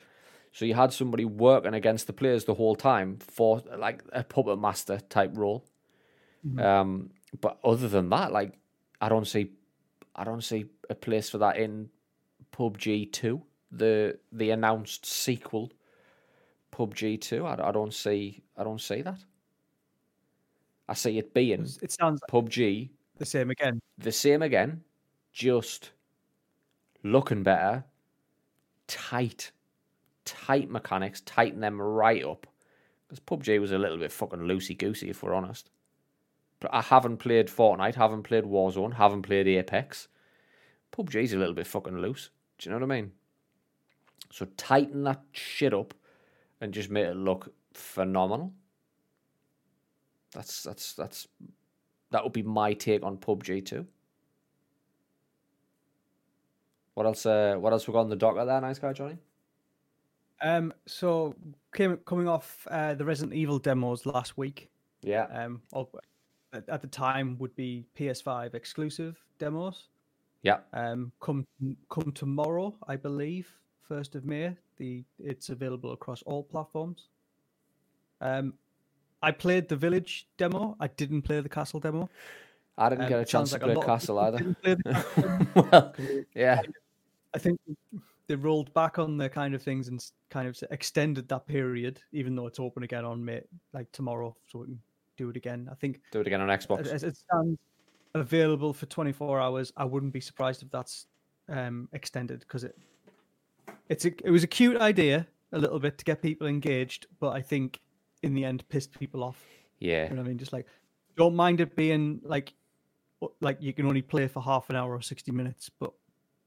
So 0.52 0.64
you 0.64 0.74
had 0.74 0.92
somebody 0.92 1.24
working 1.24 1.74
against 1.74 2.06
the 2.06 2.12
players 2.12 2.44
the 2.44 2.54
whole 2.54 2.76
time 2.76 3.18
for 3.20 3.62
like 3.78 4.02
a 4.12 4.24
puppet 4.24 4.58
master 4.58 5.00
type 5.08 5.32
role. 5.34 5.64
Um, 6.58 7.10
but 7.40 7.58
other 7.64 7.88
than 7.88 8.08
that, 8.10 8.32
like 8.32 8.54
I 9.00 9.08
don't 9.08 9.26
see, 9.26 9.50
I 10.14 10.24
don't 10.24 10.42
see 10.44 10.66
a 10.88 10.94
place 10.94 11.28
for 11.30 11.38
that 11.38 11.56
in 11.56 11.90
PUBG 12.52 13.12
Two, 13.12 13.42
the 13.78 14.18
the 14.32 14.50
announced 14.50 15.06
sequel. 15.06 15.70
PUBG 16.72 17.20
Two, 17.20 17.46
I, 17.46 17.68
I 17.68 17.72
don't 17.72 17.94
see, 17.94 18.42
I 18.56 18.64
don't 18.64 18.80
see 18.80 19.02
that. 19.02 19.24
I 20.88 20.94
see 20.94 21.18
it 21.18 21.32
being 21.34 21.66
It 21.82 21.92
sounds 21.92 22.20
like 22.22 22.30
PUBG 22.30 22.90
the 23.18 23.24
same 23.26 23.50
again. 23.50 23.80
the 23.98 24.12
same 24.12 24.42
again, 24.42 24.84
just 25.32 25.92
looking 27.02 27.42
better, 27.42 27.84
tight, 28.88 29.52
tight 30.24 30.70
mechanics, 30.70 31.20
tighten 31.22 31.60
them 31.60 31.80
right 31.80 32.24
up. 32.24 32.46
Because 33.08 33.20
PUBG 33.20 33.60
was 33.60 33.72
a 33.72 33.78
little 33.78 33.98
bit 33.98 34.12
fucking 34.12 34.40
loosey 34.40 34.76
goosey, 34.76 35.10
if 35.10 35.22
we're 35.22 35.34
honest. 35.34 35.70
But 36.60 36.74
I 36.74 36.82
haven't 36.82 37.18
played 37.18 37.48
Fortnite, 37.48 37.94
haven't 37.94 38.24
played 38.24 38.44
Warzone, 38.44 38.94
haven't 38.94 39.22
played 39.22 39.46
Apex. 39.48 40.08
PUBG's 40.92 41.32
a 41.32 41.38
little 41.38 41.54
bit 41.54 41.66
fucking 41.66 41.98
loose. 41.98 42.30
Do 42.58 42.68
you 42.68 42.74
know 42.74 42.84
what 42.84 42.92
I 42.92 43.00
mean? 43.00 43.12
So 44.30 44.46
tighten 44.56 45.04
that 45.04 45.22
shit 45.32 45.72
up 45.72 45.94
and 46.60 46.72
just 46.72 46.90
make 46.90 47.06
it 47.06 47.16
look 47.16 47.52
phenomenal. 47.74 48.52
That's 50.32 50.62
that's 50.62 50.92
that's 50.94 51.28
that 52.10 52.22
would 52.22 52.32
be 52.32 52.42
my 52.42 52.72
take 52.74 53.02
on 53.02 53.16
PUBG 53.18 53.64
too. 53.64 53.86
What 56.94 57.06
else? 57.06 57.26
Uh, 57.26 57.56
what 57.58 57.72
else 57.72 57.86
we 57.86 57.92
got 57.92 58.00
on 58.00 58.10
the 58.10 58.16
docket 58.16 58.46
there, 58.46 58.60
nice 58.60 58.78
guy 58.78 58.92
Johnny? 58.92 59.18
Um, 60.40 60.72
so 60.86 61.34
came 61.74 61.96
coming 61.98 62.28
off 62.28 62.66
uh, 62.70 62.94
the 62.94 63.04
Resident 63.04 63.34
Evil 63.34 63.58
demos 63.58 64.04
last 64.06 64.36
week. 64.36 64.70
Yeah, 65.02 65.24
Um, 65.24 65.62
at, 66.52 66.68
at 66.68 66.80
the 66.82 66.88
time 66.88 67.38
would 67.38 67.54
be 67.54 67.86
PS5 67.98 68.54
exclusive 68.54 69.22
demos. 69.38 69.88
yeah. 70.42 70.58
Um, 70.72 71.12
come 71.20 71.46
come 71.88 72.12
tomorrow, 72.12 72.74
I 72.88 72.96
believe, 72.96 73.48
first 73.88 74.14
of 74.14 74.24
May. 74.24 74.56
The 74.76 75.04
it's 75.18 75.48
available 75.48 75.92
across 75.92 76.22
all 76.22 76.42
platforms. 76.42 77.08
Um, 78.20 78.54
I 79.22 79.30
played 79.30 79.68
the 79.68 79.76
Village 79.76 80.26
demo. 80.36 80.76
I 80.80 80.88
didn't 80.88 81.22
play 81.22 81.40
the 81.40 81.48
Castle 81.48 81.80
demo. 81.80 82.08
I 82.78 82.90
didn't 82.90 83.04
Um, 83.04 83.08
get 83.08 83.20
a 83.20 83.24
chance 83.24 83.50
sounds 83.50 83.50
to 83.50 83.56
like 83.56 83.62
play 83.62 83.74
of 83.74 83.86
Castle 83.86 84.18
either. 84.18 84.54
play 84.62 84.76
Castle 84.86 85.46
well, 85.70 85.94
yeah, 86.34 86.60
I 87.34 87.38
think 87.38 87.58
they 88.26 88.34
rolled 88.34 88.72
back 88.74 88.98
on 88.98 89.16
their 89.16 89.28
kind 89.30 89.54
of 89.54 89.62
things 89.62 89.88
and 89.88 90.04
kind 90.30 90.46
of 90.48 90.58
extended 90.70 91.28
that 91.28 91.46
period, 91.46 92.00
even 92.12 92.34
though 92.34 92.46
it's 92.46 92.60
open 92.60 92.82
again 92.82 93.04
on 93.04 93.24
May, 93.24 93.42
like 93.72 93.90
tomorrow, 93.92 94.36
so 94.46 94.58
we 94.60 94.66
can 94.66 94.80
do 95.16 95.30
it 95.30 95.36
again. 95.36 95.68
I 95.70 95.74
think 95.74 96.00
Do 96.10 96.20
it 96.20 96.26
again 96.26 96.40
on 96.42 96.48
Xbox. 96.48 96.86
as 96.88 97.02
it 97.02 97.16
stands, 97.16 97.58
available 98.14 98.72
for 98.74 98.86
24 98.86 99.40
hours. 99.40 99.72
I 99.76 99.84
wouldn't 99.84 100.12
be 100.12 100.20
surprised 100.20 100.62
if 100.62 100.70
that's 100.70 101.06
um, 101.48 101.88
extended 101.92 102.40
because 102.40 102.64
it 102.64 102.76
it's 103.88 104.04
a, 104.04 104.12
it 104.26 104.30
was 104.30 104.44
a 104.44 104.46
cute 104.48 104.76
idea 104.76 105.26
a 105.52 105.58
little 105.58 105.78
bit 105.78 105.98
to 105.98 106.04
get 106.04 106.22
people 106.22 106.46
engaged, 106.46 107.06
but 107.20 107.30
I 107.30 107.40
think 107.42 107.80
in 108.22 108.34
the 108.34 108.44
end 108.44 108.68
pissed 108.68 108.98
people 108.98 109.22
off. 109.22 109.42
Yeah. 109.78 110.04
You 110.04 110.10
know 110.10 110.22
what 110.22 110.26
I 110.26 110.28
mean? 110.28 110.38
Just 110.38 110.52
like 110.52 110.66
don't 111.16 111.34
mind 111.34 111.60
it 111.60 111.74
being 111.76 112.20
like 112.24 112.52
like 113.40 113.58
you 113.60 113.72
can 113.72 113.86
only 113.86 114.02
play 114.02 114.26
for 114.28 114.42
half 114.42 114.68
an 114.70 114.76
hour 114.76 114.92
or 114.94 115.00
60 115.00 115.32
minutes, 115.32 115.70
but 115.78 115.92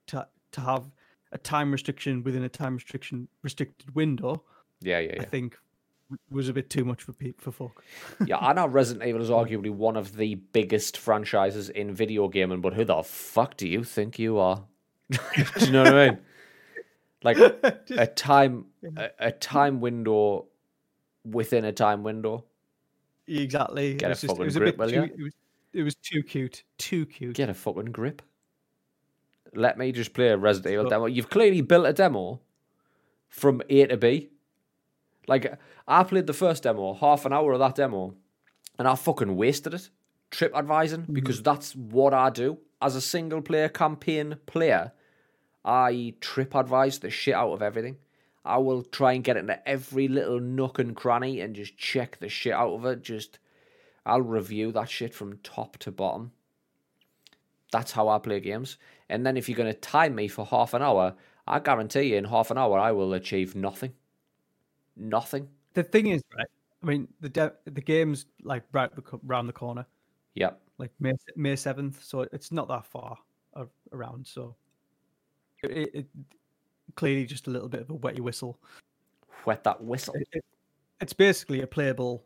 to 0.08 0.28
to 0.52 0.62
have 0.62 0.86
a 1.32 1.38
time 1.38 1.72
restriction 1.72 2.24
within 2.24 2.44
a 2.44 2.50
time 2.50 2.76
restriction 2.76 3.28
restricted 3.44 3.94
window, 3.96 4.44
Yeah, 4.82 5.00
yeah, 5.00 5.16
I 5.22 5.26
think 5.26 5.58
was 6.32 6.50
a 6.50 6.54
bit 6.54 6.72
too 6.72 6.84
much 6.84 7.04
for 7.04 7.14
pe- 7.14 7.34
for 7.38 7.52
folk. 7.52 7.84
yeah, 8.26 8.38
I 8.38 8.54
know 8.54 8.68
Resident 8.68 9.08
Evil 9.08 9.22
is 9.22 9.30
arguably 9.30 9.70
one 9.70 9.96
of 9.96 10.16
the 10.18 10.36
biggest 10.36 10.98
franchises 10.98 11.70
in 11.70 11.94
video 11.94 12.28
gaming, 12.28 12.62
but 12.62 12.74
who 12.74 12.84
the 12.84 13.04
fuck 13.04 13.58
do 13.58 13.68
you 13.68 13.84
think 13.84 14.18
you 14.18 14.40
are? 14.40 14.64
do 15.12 15.20
you 15.60 15.72
know 15.72 15.84
what 15.84 15.94
I 15.94 16.10
mean? 16.10 16.20
Like 17.24 17.38
a 17.90 18.08
time 18.08 18.66
a, 18.98 19.10
a 19.20 19.32
time 19.32 19.82
window 19.82 20.48
within 21.26 21.66
a 21.66 21.72
time 21.72 22.04
window. 22.04 22.46
Exactly. 23.28 23.96
Get 23.96 24.06
it 24.06 24.06
a 24.06 24.10
was 24.10 24.22
just, 24.22 24.32
fucking 24.32 24.42
it 24.42 24.46
was 24.46 24.58
grip, 24.58 24.78
will 24.78 24.90
too, 24.90 25.04
it 25.04 25.24
was 25.24 25.34
it 25.74 25.84
was 25.84 25.96
too 25.96 26.24
cute. 26.24 26.64
Too 26.78 27.06
cute. 27.06 27.36
Get 27.36 27.50
a 27.50 27.54
fucking 27.54 27.92
grip. 27.92 28.22
Let 29.54 29.78
me 29.78 29.92
just 29.92 30.14
play 30.14 30.30
a 30.30 30.38
Resident 30.38 30.74
Evil 30.74 30.90
demo. 30.90 31.06
You've 31.06 31.30
clearly 31.30 31.62
built 31.62 31.88
a 31.88 31.94
demo 31.94 32.40
from 33.28 33.62
A 33.70 33.86
to 33.88 33.98
B. 33.98 34.30
Like 35.28 35.60
I 35.88 36.04
played 36.04 36.28
the 36.28 36.34
first 36.34 36.64
demo, 36.64 36.94
half 36.94 37.26
an 37.26 37.34
hour 37.34 37.54
of 37.54 37.60
that 37.60 37.76
demo, 37.76 38.16
and 38.78 38.88
I 38.88 38.96
fucking 38.96 39.36
wasted 39.36 39.74
it. 39.74 39.90
Trip 40.32 40.56
advising 40.56 41.02
mm-hmm. 41.02 41.14
because 41.14 41.42
that's 41.42 41.76
what 41.76 42.14
I 42.14 42.30
do 42.30 42.60
as 42.82 42.96
a 42.96 43.02
single 43.02 43.42
player 43.42 43.70
campaign 43.70 44.38
player. 44.46 44.92
I 45.66 46.14
trip 46.22 46.56
advise 46.56 47.00
the 47.00 47.10
shit 47.10 47.34
out 47.36 47.52
of 47.52 47.62
everything. 47.62 47.98
I 48.46 48.58
will 48.58 48.84
try 48.84 49.14
and 49.14 49.24
get 49.24 49.38
into 49.38 49.68
every 49.68 50.08
little 50.08 50.40
nook 50.40 50.80
and 50.80 50.96
cranny 50.96 51.42
and 51.42 51.56
just 51.56 51.78
check 51.78 52.18
the 52.20 52.30
shit 52.30 52.54
out 52.54 52.74
of 52.74 52.86
it. 52.86 53.04
Just 53.04 53.40
I'll 54.06 54.22
review 54.22 54.72
that 54.72 54.90
shit 54.90 55.14
from 55.14 55.38
top 55.44 55.78
to 55.80 55.92
bottom. 55.92 56.32
That's 57.72 57.92
how 57.92 58.08
I 58.08 58.18
play 58.18 58.40
games. 58.40 58.78
And 59.10 59.26
then 59.26 59.38
if 59.38 59.48
you're 59.48 59.58
going 59.58 59.72
to 59.72 59.80
time 59.80 60.16
me 60.16 60.28
for 60.28 60.46
half 60.46 60.74
an 60.74 60.82
hour, 60.82 61.16
I 61.48 61.60
guarantee 61.60 62.04
you 62.04 62.16
in 62.18 62.26
half 62.26 62.50
an 62.52 62.58
hour 62.58 62.80
I 62.80 62.92
will 62.92 63.14
achieve 63.14 63.56
nothing. 63.56 63.94
Nothing. 64.96 65.50
The 65.74 65.84
thing 65.84 66.08
is, 66.08 66.24
right? 66.36 66.48
I 66.82 66.86
mean, 66.86 67.08
the 67.20 67.30
de- 67.30 67.54
the 67.66 67.82
game's 67.82 68.26
like 68.44 68.64
right 68.72 68.94
the 68.96 69.02
co- 69.02 69.20
round 69.24 69.50
the 69.50 69.54
corner, 69.54 69.86
Yep. 70.36 70.62
like 70.78 70.92
May 71.00 71.14
May 71.36 71.56
seventh, 71.56 72.04
so 72.04 72.22
it's 72.32 72.52
not 72.52 72.68
that 72.70 72.86
far 72.86 73.18
around. 73.92 74.26
So 74.26 74.56
it, 75.64 75.96
it 75.96 76.06
clearly 76.96 77.26
just 77.26 77.48
a 77.48 77.50
little 77.50 77.70
bit 77.70 77.82
of 77.82 77.90
a 77.90 77.94
wetty 77.98 78.20
whistle. 78.20 78.60
Wet 79.46 79.64
that 79.64 79.82
whistle. 79.84 80.14
It, 80.16 80.28
it, 80.34 80.46
it's 81.02 81.14
basically 81.14 81.62
a 81.62 81.68
playable 81.68 82.24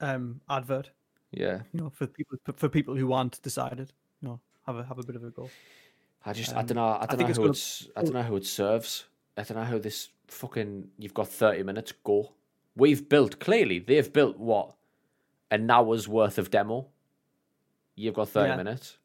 um 0.00 0.40
advert, 0.48 0.90
Yeah. 1.32 1.62
you 1.72 1.80
know, 1.80 1.90
for 1.90 2.06
people 2.06 2.38
for 2.54 2.68
people 2.68 2.94
who 2.96 3.12
aren't 3.12 3.40
decided. 3.42 3.92
You 4.20 4.28
know, 4.28 4.40
have 4.66 4.76
a 4.76 4.84
have 4.84 4.98
a 4.98 5.02
bit 5.02 5.16
of 5.16 5.24
a 5.24 5.30
go. 5.30 5.50
I 6.24 6.32
just 6.32 6.52
I 6.54 6.60
Um, 6.60 6.66
don't 6.66 6.76
know 6.76 6.86
I 7.00 7.06
don't 7.06 7.18
think 7.18 7.20
know 7.20 7.28
it's 7.28 7.36
who 7.36 7.42
gonna- 7.42 7.50
it's 7.50 7.88
I 7.96 8.02
don't 8.02 8.12
know 8.14 8.22
who 8.22 8.36
it 8.36 8.46
serves. 8.46 9.04
I 9.36 9.42
don't 9.42 9.56
know 9.56 9.64
how 9.64 9.78
this 9.78 10.08
fucking 10.26 10.90
you've 10.98 11.14
got 11.14 11.28
thirty 11.28 11.62
minutes 11.62 11.92
go. 12.04 12.32
We've 12.76 13.08
built 13.08 13.38
clearly 13.38 13.78
they've 13.78 14.12
built 14.12 14.36
what 14.38 14.74
an 15.50 15.70
hour's 15.70 16.06
worth 16.08 16.38
of 16.38 16.50
demo. 16.50 16.88
You've 17.94 18.14
got 18.14 18.28
thirty 18.28 18.50
Yeah. 18.50 18.56
minutes. 18.56 18.98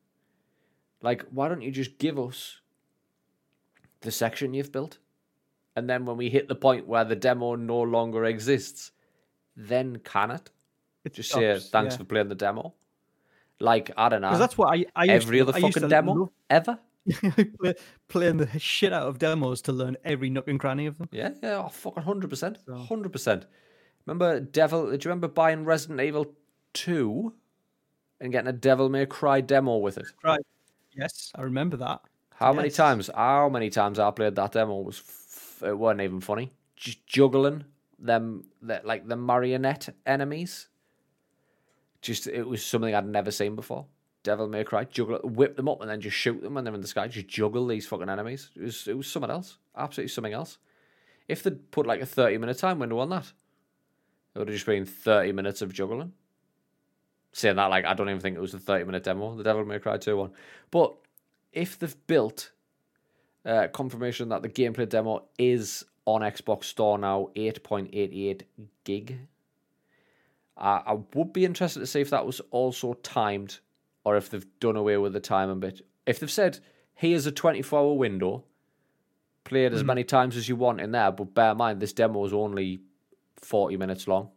Like 1.01 1.25
why 1.29 1.47
don't 1.49 1.61
you 1.61 1.71
just 1.71 1.97
give 1.97 2.17
us 2.19 2.59
the 4.03 4.11
section 4.11 4.53
you've 4.53 4.71
built, 4.71 4.99
and 5.75 5.89
then 5.89 6.05
when 6.05 6.17
we 6.17 6.29
hit 6.29 6.47
the 6.47 6.55
point 6.55 6.87
where 6.87 7.03
the 7.03 7.15
demo 7.15 7.55
no 7.55 7.81
longer 7.81 8.25
exists, 8.25 8.91
then 9.55 9.97
can 10.03 10.31
it 10.31 10.49
It 11.03 11.13
just 11.13 11.31
say 11.31 11.59
thanks 11.59 11.93
yeah. 11.93 11.97
for 11.97 12.03
playing 12.03 12.29
the 12.29 12.35
demo? 12.35 12.73
Like 13.59 13.91
I 13.97 14.09
don't 14.09 14.21
know. 14.21 14.37
That's 14.37 14.57
what 14.57 14.77
I, 14.77 14.85
I 14.95 15.07
every 15.07 15.37
to, 15.37 15.43
other 15.43 15.57
I 15.57 15.61
fucking 15.61 15.87
demo 15.87 16.13
love 16.13 16.29
ever. 16.49 16.79
play, 17.59 17.73
playing 18.07 18.37
the 18.37 18.59
shit 18.59 18.93
out 18.93 19.07
of 19.07 19.19
demos 19.19 19.61
to 19.63 19.73
learn 19.73 19.97
every 20.05 20.29
nook 20.29 20.47
and 20.47 20.59
cranny 20.59 20.85
of 20.85 20.97
them. 20.97 21.09
Yeah, 21.11 21.31
yeah, 21.41 21.63
oh, 21.65 21.69
fucking 21.69 22.03
hundred 22.03 22.29
percent, 22.29 22.59
hundred 22.87 23.11
percent. 23.11 23.45
Remember 24.05 24.39
Devil? 24.39 24.85
Do 24.85 24.91
you 24.91 24.99
remember 25.05 25.27
buying 25.27 25.65
Resident 25.65 26.01
Evil 26.01 26.33
two 26.73 27.33
and 28.21 28.31
getting 28.31 28.49
a 28.49 28.53
Devil 28.53 28.89
May 28.89 29.05
Cry 29.05 29.41
demo 29.41 29.77
with 29.77 29.97
it? 29.97 30.07
Right. 30.23 30.41
Yes, 30.95 31.31
I 31.35 31.41
remember 31.41 31.77
that. 31.77 32.01
How 32.43 32.53
many 32.53 32.69
times? 32.69 33.09
How 33.13 33.49
many 33.49 33.69
times 33.69 33.99
I 33.99 34.11
played 34.11 34.35
that 34.35 34.51
demo 34.51 34.79
was 34.81 34.99
f- 34.99 35.63
it 35.69 35.77
wasn't 35.77 36.01
even 36.01 36.21
funny. 36.21 36.51
Just 36.75 37.05
juggling 37.07 37.63
them, 37.97 38.43
the, 38.61 38.81
like 38.83 39.07
the 39.07 39.15
marionette 39.15 39.89
enemies. 40.05 40.67
Just 42.01 42.27
it 42.27 42.47
was 42.47 42.63
something 42.63 42.93
I'd 42.93 43.07
never 43.07 43.31
seen 43.31 43.55
before. 43.55 43.85
Devil 44.23 44.47
May 44.47 44.63
Cry, 44.63 44.85
juggle, 44.85 45.19
whip 45.23 45.55
them 45.57 45.67
up 45.67 45.81
and 45.81 45.89
then 45.89 45.99
just 45.99 46.15
shoot 46.15 46.41
them 46.41 46.53
when 46.53 46.63
they're 46.63 46.73
in 46.73 46.81
the 46.81 46.87
sky. 46.87 47.07
Just 47.07 47.27
juggle 47.27 47.67
these 47.67 47.87
fucking 47.87 48.09
enemies. 48.09 48.51
It 48.55 48.63
was 48.63 48.87
it 48.87 48.97
was 48.97 49.07
something 49.07 49.31
else, 49.31 49.57
absolutely 49.77 50.09
something 50.09 50.33
else. 50.33 50.57
If 51.27 51.43
they'd 51.43 51.71
put 51.71 51.85
like 51.85 52.01
a 52.01 52.05
thirty 52.05 52.37
minute 52.37 52.57
time 52.57 52.79
window 52.79 52.99
on 52.99 53.09
that, 53.09 53.31
it 54.33 54.39
would 54.39 54.47
have 54.47 54.55
just 54.55 54.65
been 54.65 54.85
thirty 54.85 55.31
minutes 55.31 55.61
of 55.61 55.73
juggling. 55.73 56.13
Saying 57.33 57.55
that, 57.55 57.69
like 57.69 57.85
I 57.85 57.93
don't 57.93 58.09
even 58.09 58.21
think 58.21 58.37
it 58.37 58.41
was 58.41 58.53
a 58.53 58.59
thirty 58.59 58.83
minute 58.83 59.03
demo, 59.03 59.35
the 59.35 59.43
Devil 59.43 59.65
May 59.65 59.79
Cry 59.79 59.97
two 59.97 60.17
one. 60.17 60.31
But 60.71 60.95
if 61.53 61.79
they've 61.79 61.95
built 62.07 62.51
uh, 63.45 63.67
confirmation 63.73 64.29
that 64.29 64.41
the 64.41 64.49
gameplay 64.49 64.87
demo 64.87 65.23
is 65.37 65.85
on 66.05 66.21
Xbox 66.21 66.65
Store 66.65 66.97
now, 66.97 67.29
eight 67.35 67.63
point 67.63 67.89
eight 67.93 68.11
eight 68.13 68.43
gig. 68.83 69.19
I 70.57 70.81
I 70.85 70.97
would 71.13 71.31
be 71.33 71.45
interested 71.45 71.79
to 71.79 71.87
see 71.87 72.01
if 72.01 72.09
that 72.09 72.25
was 72.25 72.41
also 72.51 72.93
timed 72.95 73.59
or 74.03 74.17
if 74.17 74.29
they've 74.29 74.45
done 74.59 74.75
away 74.75 74.97
with 74.97 75.13
the 75.13 75.19
timing 75.19 75.59
bit. 75.59 75.81
If 76.05 76.19
they've 76.19 76.31
said, 76.31 76.59
here's 76.93 77.25
a 77.25 77.31
24 77.31 77.79
hour 77.79 77.93
window, 77.93 78.43
play 79.45 79.65
it 79.65 79.73
as 79.73 79.83
many 79.83 80.03
times 80.03 80.35
as 80.35 80.49
you 80.49 80.55
want 80.55 80.81
in 80.81 80.91
there, 80.91 81.11
but 81.11 81.33
bear 81.33 81.51
in 81.51 81.57
mind, 81.57 81.79
this 81.79 81.93
demo 81.93 82.25
is 82.25 82.33
only 82.33 82.81
40 83.37 83.77
minutes 83.77 84.07
long. 84.07 84.29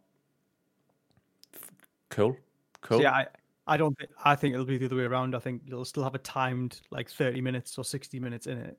Cool. 2.09 2.37
Cool. 2.81 2.99
So 2.99 3.03
yeah, 3.03 3.11
I, 3.11 3.27
I 3.67 3.77
don't 3.77 3.97
think 3.97 4.09
I 4.23 4.35
think 4.35 4.53
it'll 4.53 4.65
be 4.65 4.77
the 4.77 4.85
other 4.85 4.95
way 4.95 5.03
around. 5.03 5.35
I 5.35 5.39
think 5.39 5.63
you'll 5.65 5.85
still 5.85 6.03
have 6.03 6.15
a 6.15 6.19
timed 6.19 6.81
like 6.89 7.09
thirty 7.09 7.41
minutes 7.41 7.77
or 7.77 7.83
sixty 7.83 8.19
minutes 8.19 8.47
in 8.47 8.57
it. 8.57 8.77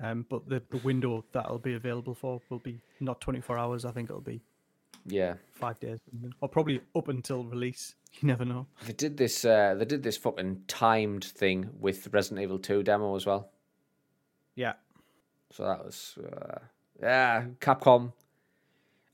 Um, 0.00 0.26
but 0.28 0.48
the, 0.48 0.62
the 0.70 0.78
window 0.78 1.24
that'll 1.32 1.58
be 1.58 1.74
available 1.74 2.14
for 2.14 2.40
will 2.48 2.58
be 2.58 2.80
not 3.00 3.20
twenty 3.20 3.40
four 3.40 3.58
hours. 3.58 3.84
I 3.84 3.90
think 3.90 4.10
it'll 4.10 4.20
be 4.20 4.40
yeah. 5.06 5.34
five 5.52 5.78
days, 5.80 5.98
or 6.40 6.48
probably 6.48 6.80
up 6.94 7.08
until 7.08 7.44
release. 7.44 7.94
You 8.20 8.28
never 8.28 8.44
know. 8.44 8.68
They 8.86 8.92
did 8.92 9.16
this. 9.16 9.44
Uh, 9.44 9.74
they 9.76 9.84
did 9.84 10.04
this 10.04 10.16
fucking 10.16 10.62
timed 10.68 11.24
thing 11.24 11.68
with 11.80 12.14
Resident 12.14 12.42
Evil 12.42 12.60
Two 12.60 12.84
demo 12.84 13.16
as 13.16 13.26
well. 13.26 13.50
Yeah, 14.54 14.74
So 15.50 15.64
that 15.64 15.84
was 15.84 16.16
uh, 16.22 16.60
yeah, 17.02 17.46
Capcom. 17.58 18.12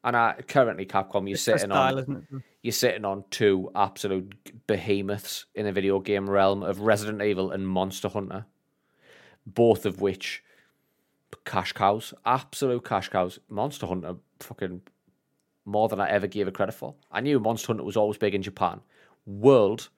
And 0.03 0.17
uh, 0.17 0.35
currently, 0.49 0.87
Capcom, 0.87 1.29
you're 1.29 1.35
it's 1.35 1.43
sitting 1.43 1.71
style, 1.71 1.99
on 1.99 2.43
you're 2.63 2.73
sitting 2.73 3.05
on 3.05 3.25
two 3.31 3.71
absolute 3.75 4.67
behemoths 4.67 5.47
in 5.55 5.67
the 5.67 5.73
video 5.73 6.01
game 6.01 6.29
realm 6.29 6.63
of 6.63 6.81
Resident 6.81 7.23
Evil 7.23 7.51
and 7.51 7.69
Monster 7.69 8.09
Hunter, 8.09 8.47
both 9.47 9.85
of 9.85 10.01
which 10.01 10.43
cash 11.45 11.73
cows, 11.73 12.15
absolute 12.25 12.85
cash 12.85 13.09
cows. 13.09 13.39
Monster 13.49 13.87
Hunter, 13.87 14.17
fucking 14.41 14.81
more 15.65 15.89
than 15.89 16.01
I 16.01 16.09
ever 16.09 16.27
gave 16.27 16.49
it 16.49 16.55
credit 16.55 16.73
for. 16.73 16.95
I 17.13 17.21
knew 17.21 17.39
Monster 17.39 17.69
Hunter 17.69 17.85
was 17.85 17.97
always 17.97 18.19
big 18.19 18.35
in 18.35 18.43
Japan. 18.43 18.81
World 19.27 19.91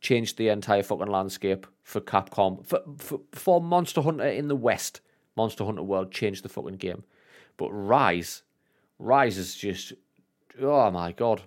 changed 0.00 0.38
the 0.38 0.48
entire 0.48 0.82
fucking 0.82 1.08
landscape 1.08 1.66
for 1.82 2.00
Capcom. 2.00 2.64
For, 2.64 2.80
for, 2.98 3.20
for 3.32 3.60
Monster 3.60 4.02
Hunter 4.02 4.26
in 4.26 4.48
the 4.48 4.56
West, 4.56 5.00
Monster 5.36 5.64
Hunter 5.64 5.82
World 5.82 6.12
changed 6.12 6.44
the 6.44 6.48
fucking 6.48 6.76
game. 6.76 7.04
But 7.56 7.70
Rise, 7.72 8.42
Rise 8.98 9.38
is 9.38 9.54
just, 9.54 9.92
oh 10.60 10.90
my 10.90 11.12
god. 11.12 11.42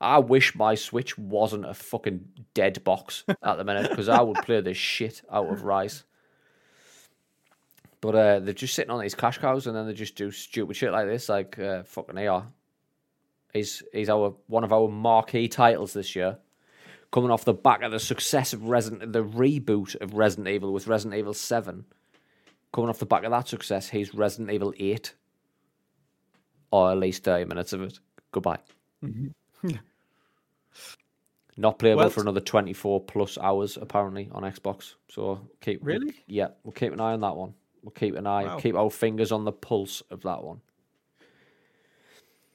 I 0.00 0.18
wish 0.18 0.56
my 0.56 0.74
Switch 0.74 1.16
wasn't 1.16 1.64
a 1.64 1.74
fucking 1.74 2.24
dead 2.54 2.82
box 2.82 3.22
at 3.42 3.56
the 3.56 3.64
minute 3.64 3.88
because 3.88 4.08
I 4.08 4.20
would 4.20 4.38
play 4.38 4.60
the 4.60 4.74
shit 4.74 5.22
out 5.30 5.48
of 5.48 5.62
Rise. 5.62 6.04
But 8.00 8.14
uh, 8.16 8.40
they're 8.40 8.52
just 8.52 8.74
sitting 8.74 8.90
on 8.90 9.00
these 9.00 9.14
cash 9.14 9.38
cows 9.38 9.68
and 9.68 9.76
then 9.76 9.86
they 9.86 9.94
just 9.94 10.16
do 10.16 10.32
stupid 10.32 10.74
shit 10.74 10.90
like 10.90 11.06
this, 11.06 11.28
like 11.28 11.56
uh, 11.56 11.84
fucking 11.84 12.18
AR. 12.18 12.48
He's, 13.52 13.84
he's 13.92 14.08
our 14.08 14.34
one 14.48 14.64
of 14.64 14.72
our 14.72 14.88
marquee 14.88 15.46
titles 15.46 15.92
this 15.92 16.16
year, 16.16 16.38
coming 17.12 17.30
off 17.30 17.44
the 17.44 17.54
back 17.54 17.82
of 17.82 17.92
the 17.92 18.00
success 18.00 18.52
of 18.52 18.64
Resident, 18.64 19.12
the 19.12 19.22
reboot 19.22 19.94
of 20.00 20.14
Resident 20.14 20.48
Evil 20.48 20.72
with 20.72 20.88
Resident 20.88 21.16
Evil 21.16 21.34
Seven. 21.34 21.84
coming 22.72 22.90
off 22.90 22.98
the 22.98 23.06
back 23.06 23.22
of 23.22 23.30
that 23.30 23.46
success, 23.46 23.90
here's 23.90 24.14
Resident 24.14 24.50
Evil 24.50 24.74
8, 24.76 25.14
or 26.72 26.90
at 26.90 26.98
least 26.98 27.22
30 27.22 27.44
minutes 27.44 27.72
of 27.72 27.82
it. 27.82 28.00
Goodbye. 28.32 28.58
Not 31.56 31.78
playable 31.78 32.00
Well, 32.00 32.10
for 32.10 32.22
another 32.22 32.40
24 32.40 33.02
plus 33.04 33.36
hours, 33.38 33.76
apparently, 33.80 34.28
on 34.32 34.42
Xbox. 34.42 34.94
So 35.10 35.46
keep. 35.60 35.80
Really? 35.84 36.14
yeah, 36.26 36.48
we'll 36.64 36.72
keep 36.72 36.92
an 36.94 37.00
eye 37.00 37.12
on 37.12 37.20
that 37.20 37.36
one. 37.36 37.52
We'll 37.82 37.90
keep 37.92 38.14
an 38.16 38.26
eye, 38.26 38.44
Wow. 38.44 38.58
keep 38.58 38.74
our 38.74 38.90
fingers 38.90 39.32
on 39.32 39.44
the 39.44 39.52
pulse 39.52 40.02
of 40.10 40.22
that 40.22 40.42
one. 40.42 40.60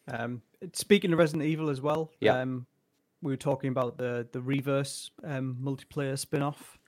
Um, 0.08 0.42
speaking 0.74 1.14
of 1.14 1.20
Resident 1.20 1.44
Evil 1.44 1.70
as 1.70 1.80
well, 1.82 2.12
Yeah. 2.22 2.40
um, 2.42 2.66
we 3.22 3.32
were 3.32 3.38
talking 3.38 3.70
about 3.70 3.98
the 3.98 4.28
the 4.32 4.42
Re:Verse 4.42 5.12
um, 5.24 5.58
multiplayer 5.62 6.18
spin 6.18 6.42
off. 6.42 6.80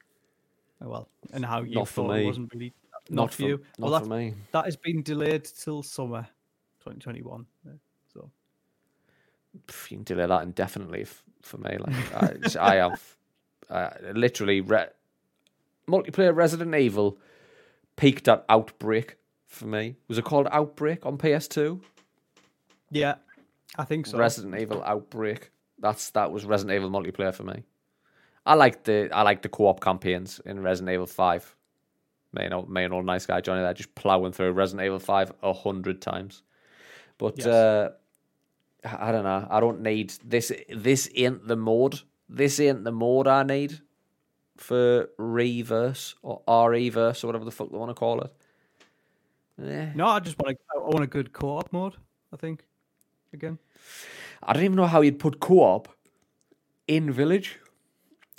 Oh, 0.82 0.88
well, 0.89 1.09
and 1.34 1.45
how 1.45 1.61
you 1.61 1.75
Not 1.75 1.89
for 1.89 2.07
thought 2.07 2.15
me. 2.15 2.23
it 2.23 2.25
wasn't 2.27 2.53
really 2.53 2.73
not, 3.09 3.23
Not, 3.25 3.34
for 3.34 3.41
you. 3.43 3.57
Not 3.77 3.91
well, 3.91 3.99
for 3.99 4.05
me. 4.07 4.34
that 4.53 4.65
has 4.65 4.77
been 4.77 5.03
delayed 5.03 5.43
till 5.43 5.84
summer 5.84 6.25
2021. 6.80 7.45
yeah, 7.65 7.71
So 8.13 8.30
you 9.55 9.97
can 9.97 10.03
delay 10.03 10.25
that 10.27 10.43
indefinitely 10.43 11.01
f- 11.01 11.23
for 11.41 11.57
me. 11.57 11.77
Like 11.77 12.15
I, 12.57 12.73
I 12.73 12.75
have 12.75 13.15
uh, 13.69 13.89
literally 14.13 14.61
re- 14.61 14.88
multiplayer 15.88 16.36
Resident 16.36 16.75
Evil 16.75 17.17
peaked 17.95 18.27
at 18.27 18.45
Outbreak 18.49 19.17
for 19.47 19.65
me. 19.65 19.95
Was 20.07 20.17
it 20.17 20.25
called 20.25 20.47
Outbreak 20.51 21.05
on 21.05 21.17
PS2? 21.17 21.82
yeah, 22.91 23.15
I 23.77 23.86
think 23.86 24.07
so. 24.07 24.17
Resident 24.17 24.59
Evil 24.59 24.84
Outbreak. 24.84 25.51
That's 25.80 26.09
that 26.11 26.32
was 26.32 26.45
Resident 26.45 26.75
Evil 26.75 26.89
multiplayer 26.89 27.34
for 27.34 27.43
me. 27.43 27.63
I 28.45 28.55
like 28.55 28.84
the 28.84 29.09
I 29.13 29.21
like 29.23 29.41
the 29.41 29.49
co-op 29.49 29.80
campaigns 29.82 30.39
in 30.45 30.61
Resident 30.61 30.93
Evil 30.93 31.05
Five. 31.05 31.55
Me 32.34 32.45
and 32.45 32.53
old, 32.53 32.69
me 32.69 32.84
and 32.84 32.93
old 32.93 33.05
nice 33.05 33.25
guy 33.25 33.41
Johnny 33.41 33.61
there 33.61 33.73
just 33.73 33.93
plowing 33.95 34.32
through 34.32 34.51
Resident 34.51 34.86
Evil 34.86 34.99
Five 34.99 35.32
a 35.41 35.53
hundred 35.53 36.01
times. 36.01 36.43
But 37.20 37.38
Yes. 37.38 37.45
uh, 37.47 37.89
I 38.84 39.11
don't 39.11 39.24
know. 39.24 39.45
I 39.49 39.59
don't 39.59 39.82
need 39.82 40.09
this. 40.26 40.51
This 40.70 41.09
ain't 41.15 41.47
the 41.47 41.55
mode. 41.57 41.99
This 42.28 42.59
ain't 42.59 42.84
the 42.84 42.91
mode 42.91 43.28
I 43.28 43.43
need 43.43 43.80
for 44.57 45.09
Re:Verse 45.17 46.15
or 46.24 46.41
Re:Verse 46.72 47.24
or 47.24 47.28
whatever 47.28 47.45
the 47.45 47.51
fuck 47.51 47.70
they 47.72 47.78
want 47.78 47.89
to 47.91 47.93
call 47.95 48.22
it. 48.22 48.32
Eh. 49.61 49.91
No, 49.95 50.05
I 50.07 50.20
just 50.22 50.38
want 50.39 50.55
a, 50.57 50.78
I 50.78 50.80
want 50.80 51.03
a 51.03 51.07
good 51.07 51.34
co-op 51.34 51.72
mode. 51.74 51.95
I 52.34 52.38
think 52.38 52.65
again. 53.34 53.59
I 54.41 54.53
don't 54.53 54.63
even 54.63 54.78
know 54.78 54.88
how 54.88 55.01
you'd 55.01 55.20
put 55.20 55.39
co-op 55.41 55.89
in 56.88 57.11
Village. 57.11 57.59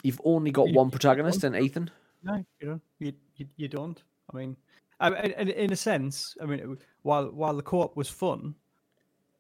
You've 0.03 0.21
only 0.25 0.51
got 0.51 0.69
You- 0.69 0.75
one 0.79 0.91
protagonist 0.91 1.45
and 1.45 1.55
Ethan. 1.55 1.91
No, 2.23 2.37
you 2.61 2.67
don't. 2.69 2.83
You 2.99 3.13
you, 3.37 3.47
you 3.57 3.69
don't. 3.69 4.03
I 4.33 4.37
mean, 4.37 4.57
I- 5.01 5.15
in, 5.39 5.49
in 5.49 5.73
a 5.73 5.77
sense, 5.77 6.35
I 6.41 6.47
mean, 6.47 6.79
while 7.03 7.27
while 7.31 7.55
the 7.57 7.63
co-op 7.63 7.97
was 7.97 8.09
fun, 8.09 8.55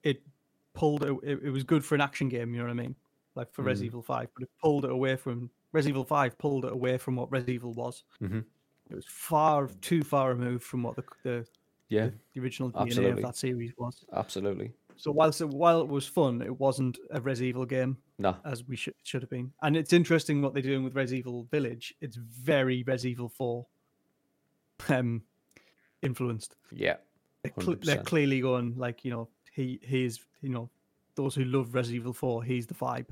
it 0.02 0.22
pulled 0.74 1.02
it, 1.04 1.16
it. 1.22 1.50
Was 1.50 1.64
good 1.64 1.84
for 1.84 1.94
an 1.94 2.00
action 2.00 2.28
game. 2.28 2.52
You 2.54 2.60
know 2.60 2.66
what 2.66 2.70
I 2.70 2.82
mean? 2.82 2.94
Like 3.34 3.52
for 3.52 3.62
Resident 3.62 3.90
Evil 3.92 4.02
Five, 4.02 4.28
but 4.34 4.42
it 4.44 4.50
pulled 4.60 4.84
it 4.84 4.90
away 4.90 5.16
from 5.16 5.50
Resident 5.72 5.96
Evil 5.96 6.04
Five. 6.04 6.36
Pulled 6.38 6.64
it 6.64 6.72
away 6.72 6.98
from 6.98 7.16
what 7.16 7.30
Resident 7.30 7.54
Evil 7.56 7.72
was. 7.74 8.04
Mhm. 8.20 8.44
It 8.90 8.96
was 8.96 9.06
far 9.06 9.68
too 9.80 10.02
far 10.02 10.30
removed 10.30 10.64
from 10.64 10.82
what 10.82 10.96
the 10.96 11.04
the, 11.22 11.46
Yeah, 11.88 12.10
the 12.34 12.40
original 12.40 12.70
DNA 12.72 12.82
Absolutely. 12.82 13.22
of 13.22 13.26
that 13.28 13.36
series 13.36 13.72
was. 13.78 14.04
absolutely. 14.12 14.72
So 14.96 15.10
whilst 15.12 15.40
it, 15.40 15.48
while 15.48 15.80
it 15.80 15.88
was 15.88 16.06
fun, 16.06 16.42
it 16.42 16.58
wasn't 16.60 16.98
a 17.10 17.20
Resident 17.20 17.48
Evil 17.50 17.64
game 17.66 17.96
No, 18.18 18.36
as 18.44 18.66
we 18.66 18.76
should 18.76 18.94
should 19.04 19.22
have 19.22 19.30
been. 19.30 19.52
And 19.62 19.76
it's 19.76 19.92
interesting 19.92 20.42
what 20.42 20.52
they're 20.54 20.62
doing 20.62 20.82
with 20.84 20.94
Res 20.94 21.14
Evil 21.14 21.44
Village. 21.44 21.94
It's 22.00 22.16
very 22.16 22.82
Res 22.82 23.06
Evil 23.06 23.28
Four 23.28 23.66
um 24.88 25.22
influenced. 26.02 26.56
yeah, 26.72 26.96
They're, 27.42 27.52
cl- 27.60 27.76
they're 27.80 28.02
clearly 28.02 28.40
going 28.40 28.76
like 28.76 29.04
you 29.04 29.10
know 29.10 29.28
he 29.50 29.80
he 29.82 30.04
is 30.04 30.20
you 30.40 30.48
know 30.50 30.68
those 31.14 31.34
who 31.34 31.44
love 31.44 31.74
Resident 31.74 32.00
Evil 32.00 32.12
Four. 32.12 32.42
He's 32.44 32.66
the 32.66 32.74
vibe 32.74 33.08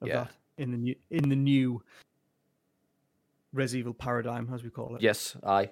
of 0.00 0.08
Yeah. 0.08 0.24
that 0.24 0.30
in 0.58 0.70
the 0.70 0.76
new 0.78 0.94
in 1.10 1.28
the 1.28 1.36
new 1.36 1.82
Res 3.52 3.74
Evil 3.74 3.94
paradigm 3.94 4.52
as 4.52 4.62
we 4.62 4.70
call 4.70 4.94
it. 4.96 5.02
yes, 5.02 5.36
I. 5.42 5.70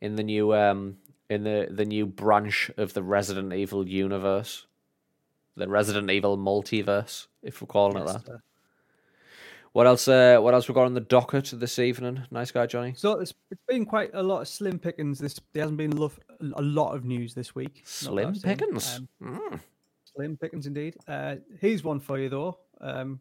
In 0.00 0.16
the 0.16 0.22
new 0.22 0.54
um, 0.54 0.98
in 1.30 1.44
the 1.44 1.68
the 1.70 1.84
new 1.84 2.06
branch 2.06 2.70
of 2.76 2.92
the 2.92 3.02
Resident 3.02 3.52
Evil 3.52 3.88
universe, 3.88 4.66
the 5.56 5.68
Resident 5.68 6.10
Evil 6.10 6.36
multiverse, 6.36 7.26
if 7.42 7.62
we're 7.62 7.66
calling 7.66 7.96
it 8.02 8.06
that. 8.06 8.28
uh, 8.28 8.38
What 9.76 9.86
else? 9.86 10.08
Uh, 10.08 10.38
what 10.40 10.54
else 10.54 10.68
we 10.68 10.74
got 10.74 10.86
on 10.86 10.94
the 10.94 11.00
docket 11.02 11.52
this 11.52 11.78
evening? 11.78 12.22
Nice 12.30 12.50
guy, 12.50 12.64
Johnny. 12.64 12.94
So 12.96 13.20
it's, 13.20 13.34
it's 13.50 13.60
been 13.68 13.84
quite 13.84 14.08
a 14.14 14.22
lot 14.22 14.40
of 14.40 14.48
slim 14.48 14.78
pickings. 14.78 15.18
This 15.18 15.38
there 15.52 15.64
hasn't 15.64 15.76
been 15.76 15.90
lo- 15.94 16.10
a 16.54 16.62
lot 16.62 16.94
of 16.94 17.04
news 17.04 17.34
this 17.34 17.54
week. 17.54 17.82
Slim 17.84 18.32
pickings. 18.40 18.96
Um, 18.96 19.08
Mm. 19.22 19.60
Slim 20.14 20.36
pickings 20.38 20.66
indeed. 20.66 20.96
Uh, 21.06 21.34
here's 21.60 21.84
one 21.84 22.00
for 22.00 22.18
you 22.18 22.30
though. 22.30 22.56
Um, 22.80 23.20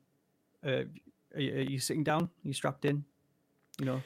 uh, 0.66 0.84
are, 1.36 1.42
you, 1.42 1.54
are 1.56 1.62
you 1.74 1.78
sitting 1.78 2.06
down? 2.06 2.22
Are 2.24 2.48
you 2.48 2.54
strapped 2.54 2.86
in? 2.86 3.04
You 3.78 3.86
know, 3.88 4.02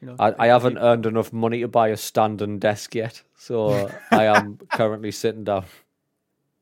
you 0.00 0.06
know. 0.06 0.14
I, 0.20 0.32
I 0.38 0.46
haven't 0.46 0.78
earned 0.78 1.06
enough 1.06 1.32
money 1.32 1.62
to 1.62 1.66
buy 1.66 1.88
a 1.88 1.96
standing 1.96 2.60
desk 2.60 2.94
yet, 2.94 3.20
so 3.36 3.90
I 4.12 4.26
am 4.26 4.58
currently 4.70 5.10
sitting 5.10 5.42
down. 5.42 5.64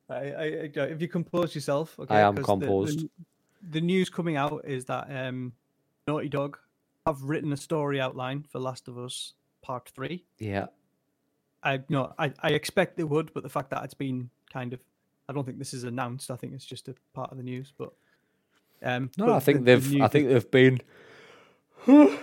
I, 0.08 0.14
I, 0.14 0.44
I- 0.74 0.80
if 0.94 1.02
you 1.02 1.08
compose 1.08 1.54
yourself, 1.54 1.98
okay. 1.98 2.14
am 2.16 2.34
'cause 2.34 2.36
the- 2.36 2.46
composed. 2.46 3.00
The, 3.00 3.10
the 3.62 3.80
news 3.80 4.08
coming 4.10 4.36
out 4.36 4.64
is 4.66 4.84
that 4.86 5.06
um, 5.10 5.52
Naughty 6.06 6.28
Dog 6.28 6.58
have 7.06 7.22
written 7.22 7.52
a 7.52 7.56
story 7.56 8.00
outline 8.00 8.44
for 8.50 8.58
Last 8.58 8.88
of 8.88 8.98
Us 8.98 9.34
Part 9.62 9.88
Three. 9.88 10.24
Yeah, 10.38 10.66
I 11.62 11.80
no, 11.88 12.12
I, 12.18 12.32
I 12.42 12.50
expect 12.50 12.96
they 12.96 13.04
would, 13.04 13.32
but 13.34 13.42
the 13.42 13.48
fact 13.48 13.70
that 13.70 13.82
it's 13.84 13.94
been 13.94 14.30
kind 14.52 14.72
of, 14.72 14.80
I 15.28 15.32
don't 15.32 15.44
think 15.44 15.58
this 15.58 15.74
is 15.74 15.84
announced. 15.84 16.30
I 16.30 16.36
think 16.36 16.52
it's 16.54 16.64
just 16.66 16.88
a 16.88 16.94
part 17.14 17.30
of 17.30 17.36
the 17.36 17.42
news. 17.44 17.72
But 17.76 17.92
um, 18.82 19.10
no, 19.16 19.26
but 19.26 19.34
I 19.36 19.40
think 19.40 19.64
the- 19.64 19.76
the 19.76 19.80
they've. 19.80 20.02
I 20.02 20.08
think 20.08 20.28
they've 20.28 20.50
been. 20.50 20.80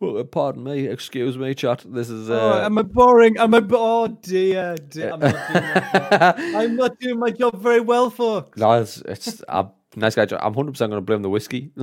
well, 0.00 0.24
pardon 0.24 0.64
me, 0.64 0.86
excuse 0.86 1.36
me, 1.38 1.54
chat. 1.54 1.84
This 1.86 2.08
is. 2.10 2.30
Oh, 2.30 2.52
Uh, 2.60 2.64
am 2.64 2.78
I 2.78 2.82
boring? 2.82 3.36
Am 3.38 3.54
I? 3.54 3.62
Oh 3.70 4.08
dear, 4.08 4.76
dear. 4.76 5.12
I'm, 5.12 5.20
not 5.20 5.32
doing 5.52 5.64
my 5.74 5.80
job. 6.10 6.34
I'm 6.56 6.76
not 6.76 6.98
doing 7.00 7.18
my 7.18 7.30
job 7.30 7.62
very 7.62 7.80
well, 7.80 8.10
folks. 8.10 8.58
no, 8.58 8.72
it's. 8.80 8.98
it's 8.98 9.42
I'm, 9.48 9.70
nice 9.96 10.14
guy. 10.14 10.26
Johnny. 10.26 10.42
I'm 10.42 10.54
hundred 10.54 10.72
percent 10.72 10.90
going 10.90 11.00
to 11.02 11.04
blame 11.04 11.22
the 11.22 11.30
whiskey. 11.30 11.72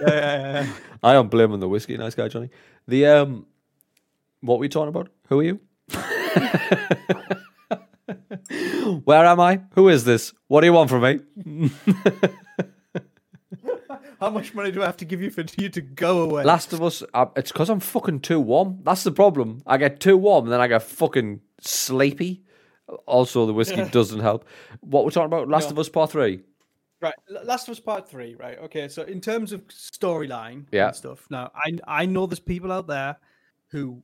Yeah, 0.00 0.08
yeah, 0.08 0.38
yeah, 0.38 0.62
yeah. 0.62 0.72
I 1.02 1.14
am 1.16 1.28
blaming 1.28 1.60
the 1.60 1.68
whiskey. 1.68 1.94
Nice 1.98 2.14
guy, 2.14 2.28
Johnny. 2.28 2.48
The 2.88 3.04
um, 3.06 3.44
what 4.40 4.58
were 4.58 4.64
you 4.64 4.70
talking 4.70 4.88
about? 4.88 5.10
Who 5.28 5.40
are 5.40 5.42
you? 5.42 5.60
Where 9.04 9.26
am 9.26 9.40
I? 9.40 9.60
Who 9.74 9.88
is 9.90 10.04
this? 10.04 10.32
What 10.48 10.62
do 10.62 10.66
you 10.68 10.72
want 10.72 10.88
from 10.90 11.02
me? 11.02 11.20
How 14.20 14.30
much 14.30 14.54
money 14.54 14.70
do 14.70 14.82
I 14.82 14.86
have 14.86 14.96
to 14.98 15.04
give 15.04 15.20
you 15.22 15.30
for 15.30 15.44
you 15.58 15.68
to 15.70 15.80
go 15.80 16.22
away? 16.22 16.44
Last 16.44 16.72
of 16.72 16.82
Us. 16.82 17.02
Uh, 17.14 17.26
it's 17.36 17.52
because 17.52 17.68
I'm 17.70 17.80
fucking 17.80 18.20
too 18.20 18.40
warm. 18.40 18.80
That's 18.82 19.02
the 19.04 19.12
problem. 19.12 19.62
I 19.66 19.76
get 19.78 20.00
too 20.00 20.16
warm, 20.16 20.44
and 20.44 20.52
then 20.52 20.60
I 20.60 20.66
get 20.66 20.82
fucking 20.82 21.40
sleepy. 21.60 22.42
Also, 23.06 23.46
the 23.46 23.52
whiskey 23.54 23.84
doesn't 23.90 24.20
help. 24.20 24.44
What 24.80 25.04
we're 25.04 25.10
talking 25.10 25.26
about? 25.26 25.48
Last 25.48 25.66
No. 25.66 25.70
of 25.72 25.78
Us 25.78 25.88
Part 25.88 26.10
Three. 26.10 26.40
Right, 27.00 27.14
Last 27.44 27.66
of 27.68 27.72
Us 27.72 27.80
Part 27.80 28.08
Three. 28.08 28.34
Right. 28.34 28.58
Okay. 28.58 28.86
So 28.88 29.02
in 29.02 29.20
terms 29.20 29.52
of 29.52 29.66
storyline 29.68 30.66
Yeah. 30.70 30.88
and 30.88 30.96
stuff, 30.96 31.26
now 31.30 31.50
I 31.54 31.78
I 31.86 32.06
know 32.06 32.26
there's 32.26 32.40
people 32.40 32.70
out 32.72 32.86
there 32.86 33.16
who 33.68 34.02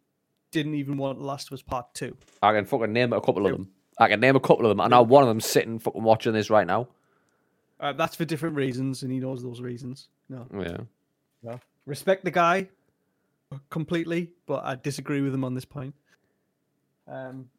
didn't 0.51 0.75
even 0.75 0.97
want 0.97 1.21
Last 1.21 1.49
of 1.49 1.53
Us 1.53 1.63
Part 1.63 1.93
Two. 1.95 2.17
I 2.43 2.53
can 2.53 2.65
fucking 2.65 2.93
name 2.93 3.13
a 3.13 3.21
couple 3.21 3.47
of 3.47 3.53
them. 3.53 3.71
I 3.99 4.09
can 4.09 4.21
name 4.21 4.37
a 4.37 4.41
couple 4.41 4.65
of 4.65 4.71
them. 4.71 4.81
I 4.81 4.89
know 4.89 5.03
one 5.03 5.23
of 5.23 5.29
them 5.29 5.41
sitting 5.41 5.79
fucking 5.79 6.03
watching 6.03 6.33
this 6.33 6.49
right 6.51 6.67
now. 6.67 6.89
Uh, 7.79 7.93
that's 7.93 8.17
for 8.17 8.25
different 8.25 8.57
reasons, 8.57 9.03
and 9.03 9.13
he 9.13 9.19
knows 9.19 9.43
those 9.43 9.61
reasons. 9.61 10.09
No, 10.31 10.47
Yeah. 10.59 10.79
no. 11.43 11.61
Respect 11.85 12.25
the 12.25 12.31
guy 12.31 12.69
completely, 13.69 14.33
but 14.47 14.65
I 14.65 14.75
disagree 14.77 15.21
with 15.21 15.35
him 15.35 15.45
on 15.45 15.55
this 15.55 15.65
point. 15.67 15.95
Um, 17.07 17.51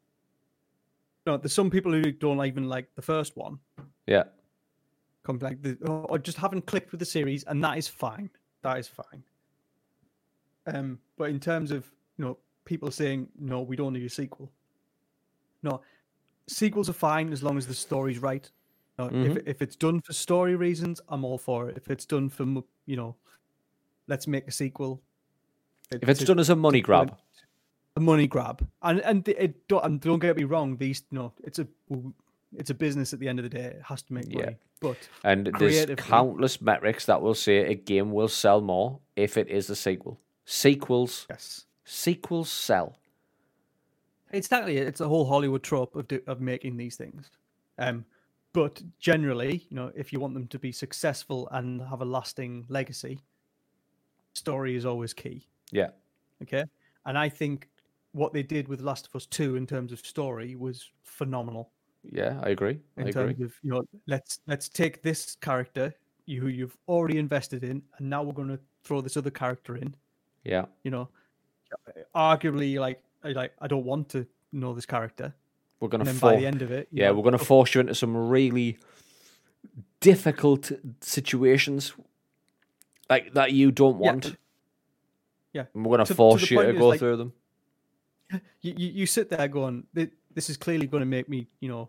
no, 1.26 1.36
there's 1.36 1.52
some 1.52 1.70
people 1.70 1.92
who 1.92 2.10
don't 2.10 2.44
even 2.44 2.68
like 2.68 2.88
the 2.96 3.02
first 3.02 3.36
one. 3.36 3.60
Yeah. 4.06 4.24
Come 5.24 5.38
like 5.38 5.62
the 5.62 5.76
or 5.86 6.18
just 6.18 6.38
haven't 6.38 6.66
clicked 6.66 6.90
with 6.92 7.00
the 7.00 7.06
series, 7.06 7.44
and 7.44 7.62
that 7.64 7.78
is 7.78 7.88
fine. 7.88 8.30
That 8.62 8.78
is 8.78 8.88
fine. 8.88 9.22
Um, 10.66 10.98
but 11.16 11.30
in 11.30 11.40
terms 11.40 11.70
of 11.70 11.86
you 12.16 12.24
know 12.24 12.38
people 12.64 12.90
saying 12.90 13.28
no, 13.38 13.62
we 13.62 13.76
don't 13.76 13.92
need 13.92 14.04
a 14.04 14.10
sequel. 14.10 14.50
No, 15.62 15.80
sequels 16.46 16.88
are 16.88 16.94
fine 16.94 17.32
as 17.32 17.42
long 17.42 17.58
as 17.58 17.66
the 17.66 17.74
story's 17.74 18.18
right. 18.18 18.50
No, 18.98 19.10
if 19.12 19.46
if 19.46 19.62
it's 19.62 19.76
done 19.76 20.00
for 20.00 20.12
story 20.12 20.56
reasons, 20.56 21.00
I'm 21.08 21.24
all 21.24 21.38
for 21.38 21.68
it. 21.68 21.76
If 21.76 21.88
it's 21.88 22.04
done 22.04 22.28
for 22.28 22.44
you 22.86 22.96
know, 22.96 23.14
let's 24.08 24.26
make 24.26 24.48
a 24.48 24.52
sequel. 24.52 25.00
If 25.90 26.08
it's 26.08 26.20
to- 26.20 26.26
done 26.26 26.38
as 26.40 26.50
a 26.50 26.56
money 26.56 26.80
grab, 26.80 27.16
a 27.96 28.00
money 28.00 28.26
grab, 28.26 28.66
and 28.82 29.00
and 29.00 29.28
it 29.28 29.68
don't 29.68 29.84
and 29.84 30.00
don't 30.00 30.18
get 30.18 30.36
me 30.36 30.44
wrong, 30.44 30.76
these 30.76 31.04
no, 31.12 31.32
it's 31.44 31.60
a 31.60 31.68
it's 32.56 32.70
a 32.70 32.74
business 32.74 33.12
at 33.12 33.20
the 33.20 33.28
end 33.28 33.38
of 33.38 33.42
the 33.42 33.48
day. 33.48 33.64
It 33.64 33.82
has 33.84 34.02
to 34.02 34.12
make 34.12 34.32
money. 34.32 34.44
Yeah. 34.44 34.54
but 34.80 34.96
and 35.24 35.50
there's 35.58 35.86
countless 35.96 36.60
metrics 36.60 37.06
that 37.06 37.20
will 37.20 37.34
say 37.34 37.58
a 37.58 37.74
game 37.74 38.12
will 38.12 38.28
sell 38.28 38.60
more 38.60 39.00
if 39.16 39.36
it 39.36 39.48
is 39.48 39.68
a 39.70 39.76
sequel. 39.76 40.18
Sequels, 40.44 41.26
yes, 41.28 41.66
sequels 41.84 42.50
sell. 42.50 42.98
Exactly, 44.32 44.78
it's 44.78 45.00
a 45.00 45.08
whole 45.08 45.26
Hollywood 45.26 45.62
trope 45.62 45.94
of 45.96 46.08
do, 46.08 46.20
of 46.26 46.40
making 46.40 46.76
these 46.76 46.96
things. 46.96 47.30
Um, 47.78 48.04
but 48.52 48.82
generally, 48.98 49.66
you 49.68 49.76
know, 49.76 49.92
if 49.94 50.12
you 50.12 50.20
want 50.20 50.34
them 50.34 50.46
to 50.48 50.58
be 50.58 50.72
successful 50.72 51.48
and 51.52 51.82
have 51.82 52.00
a 52.00 52.04
lasting 52.04 52.64
legacy, 52.68 53.20
story 54.32 54.74
is 54.74 54.86
always 54.86 55.12
key. 55.12 55.46
Yeah. 55.70 55.90
Okay, 56.42 56.64
and 57.04 57.18
I 57.18 57.28
think 57.28 57.68
what 58.12 58.32
they 58.32 58.42
did 58.42 58.68
with 58.68 58.80
Last 58.80 59.06
of 59.06 59.14
Us 59.14 59.26
Two 59.26 59.56
in 59.56 59.66
terms 59.66 59.92
of 59.92 60.00
story 60.00 60.56
was 60.56 60.90
phenomenal. 61.02 61.70
Yeah, 62.04 62.40
I 62.42 62.50
agree. 62.50 62.78
I 62.96 63.02
In 63.02 63.08
agree. 63.08 63.12
terms 63.12 63.40
of 63.40 63.54
you 63.62 63.70
know, 63.70 63.82
let's 64.06 64.40
let's 64.46 64.68
take 64.68 65.02
this 65.02 65.36
character 65.40 65.94
you 66.26 66.40
who 66.40 66.48
you've 66.48 66.76
already 66.88 67.18
invested 67.18 67.64
in, 67.64 67.82
and 67.98 68.10
now 68.10 68.22
we're 68.22 68.32
going 68.34 68.48
to 68.48 68.60
throw 68.84 69.00
this 69.00 69.16
other 69.16 69.30
character 69.30 69.76
in. 69.76 69.94
Yeah. 70.44 70.66
You 70.82 70.90
know, 70.90 71.08
arguably, 72.14 72.78
like 72.78 73.02
I 73.24 73.32
like 73.32 73.52
I 73.60 73.66
don't 73.66 73.84
want 73.84 74.08
to 74.10 74.26
know 74.52 74.74
this 74.74 74.86
character, 74.86 75.34
We're 75.80 75.88
gonna 75.88 76.04
for- 76.06 76.30
by 76.32 76.36
the 76.36 76.46
end 76.46 76.62
of 76.62 76.70
it, 76.70 76.88
yeah, 76.90 77.08
know, 77.08 77.14
we're 77.14 77.22
gonna 77.24 77.36
oh. 77.36 77.44
force 77.44 77.74
you 77.74 77.80
into 77.80 77.94
some 77.94 78.16
really 78.16 78.78
difficult 80.00 80.70
situations 81.00 81.92
like 83.10 83.32
that 83.34 83.52
you 83.52 83.70
don't 83.70 83.98
want. 83.98 84.36
yeah. 85.52 85.64
And 85.74 85.84
we're 85.84 85.96
gonna 85.96 86.04
To- 86.04 86.12
to 86.12 86.14
force 86.14 86.50
you 86.50 86.62
to 86.62 86.72
go 86.72 86.88
like, 86.88 86.98
through 87.00 87.16
them. 87.16 87.32
you, 88.60 88.74
you, 88.76 88.88
you 88.88 89.06
sit 89.06 89.28
there 89.30 89.48
going, 89.48 89.86
"Th- 89.94 90.12
this 90.38 90.48
is 90.48 90.56
clearly 90.56 90.86
going 90.86 91.00
to 91.00 91.06
make 91.06 91.28
me, 91.28 91.48
you 91.58 91.68
know, 91.68 91.88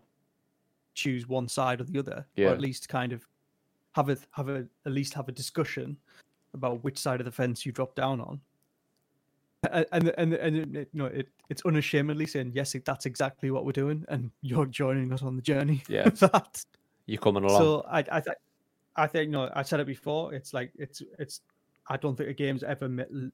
choose 0.94 1.28
one 1.28 1.46
side 1.46 1.80
or 1.80 1.84
the 1.84 2.00
other, 2.00 2.26
Yeah. 2.34 2.48
or 2.48 2.52
at 2.52 2.60
least 2.60 2.88
kind 2.88 3.12
of 3.12 3.24
have 3.92 4.08
a 4.08 4.16
have 4.32 4.48
a 4.48 4.66
at 4.86 4.92
least 4.92 5.14
have 5.14 5.28
a 5.28 5.32
discussion 5.32 5.96
about 6.52 6.82
which 6.82 6.98
side 6.98 7.20
of 7.20 7.26
the 7.26 7.30
fence 7.30 7.64
you 7.64 7.70
drop 7.70 7.94
down 7.94 8.20
on. 8.20 8.40
And 9.70 10.12
and 10.18 10.32
and, 10.34 10.56
it, 10.76 10.88
you 10.92 10.98
know 10.98 11.06
it 11.06 11.28
it's 11.48 11.62
unashamedly 11.64 12.26
saying 12.26 12.50
yes, 12.52 12.74
that's 12.84 13.06
exactly 13.06 13.52
what 13.52 13.64
we're 13.64 13.80
doing, 13.84 14.04
and 14.08 14.32
you're 14.42 14.66
joining 14.66 15.12
us 15.12 15.22
on 15.22 15.36
the 15.36 15.42
journey. 15.42 15.84
Yeah. 15.88 16.08
that. 16.08 16.64
You're 17.06 17.20
coming 17.20 17.44
along. 17.44 17.60
So 17.62 17.86
I 17.88 17.98
I 18.10 18.20
think 18.20 18.36
I 18.96 19.06
think 19.06 19.26
you 19.26 19.30
know 19.30 19.48
I 19.54 19.62
said 19.62 19.78
it 19.78 19.86
before. 19.86 20.34
It's 20.34 20.52
like 20.52 20.72
it's 20.76 21.02
it's 21.20 21.42
I 21.86 21.96
don't 21.98 22.16
think 22.16 22.30
a 22.30 22.34
game's 22.34 22.64
ever 22.64 22.86
l- 22.86 23.30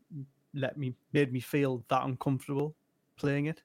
let 0.52 0.76
me 0.76 0.92
made 1.14 1.32
me 1.32 1.40
feel 1.40 1.82
that 1.88 2.04
uncomfortable 2.04 2.74
playing 3.16 3.46
it 3.46 3.62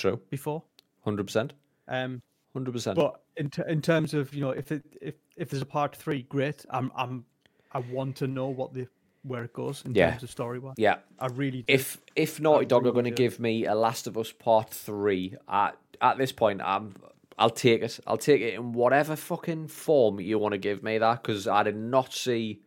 True. 0.00 0.20
before. 0.30 0.62
Hundred 1.04 1.24
percent. 1.26 1.52
Um, 1.88 2.22
Hundred 2.52 2.72
percent. 2.72 2.96
but 2.96 3.20
in 3.36 3.48
t- 3.50 3.62
in 3.68 3.80
terms 3.80 4.12
of 4.14 4.34
you 4.34 4.40
know 4.40 4.50
if 4.50 4.72
it 4.72 4.82
if 5.00 5.14
if 5.36 5.50
there's 5.50 5.62
a 5.62 5.66
part 5.66 5.94
three, 5.94 6.22
great. 6.22 6.64
I'm 6.70 6.90
I'm 6.96 7.24
I 7.72 7.78
want 7.78 8.16
to 8.16 8.26
know 8.26 8.48
what 8.48 8.74
the 8.74 8.88
where 9.22 9.44
it 9.44 9.52
goes 9.52 9.82
in 9.84 9.94
Yeah. 9.94 10.10
terms 10.10 10.22
of 10.24 10.30
story 10.30 10.58
wise. 10.58 10.74
Yeah. 10.78 10.96
I 11.18 11.26
really 11.26 11.62
do. 11.62 11.72
If 11.72 11.98
if 12.16 12.40
Naughty 12.40 12.66
Dog 12.66 12.86
are 12.86 12.92
going 12.92 13.04
to 13.04 13.10
give 13.10 13.38
me 13.38 13.66
a 13.66 13.74
Last 13.74 14.06
of 14.06 14.16
Us 14.18 14.32
Part 14.32 14.70
Three, 14.70 15.36
at 15.48 15.76
at 16.00 16.18
this 16.18 16.32
point, 16.32 16.60
I'm 16.62 16.94
I'll 17.38 17.50
take 17.50 17.82
it. 17.82 18.00
I'll 18.06 18.16
take 18.18 18.40
it 18.40 18.54
in 18.54 18.72
whatever 18.72 19.14
fucking 19.16 19.68
form 19.68 20.20
you 20.20 20.38
want 20.38 20.52
to 20.52 20.58
give 20.58 20.82
me 20.82 20.98
that 20.98 21.22
because 21.22 21.46
I 21.46 21.62
did 21.62 21.76
not 21.76 22.12
see 22.12 22.60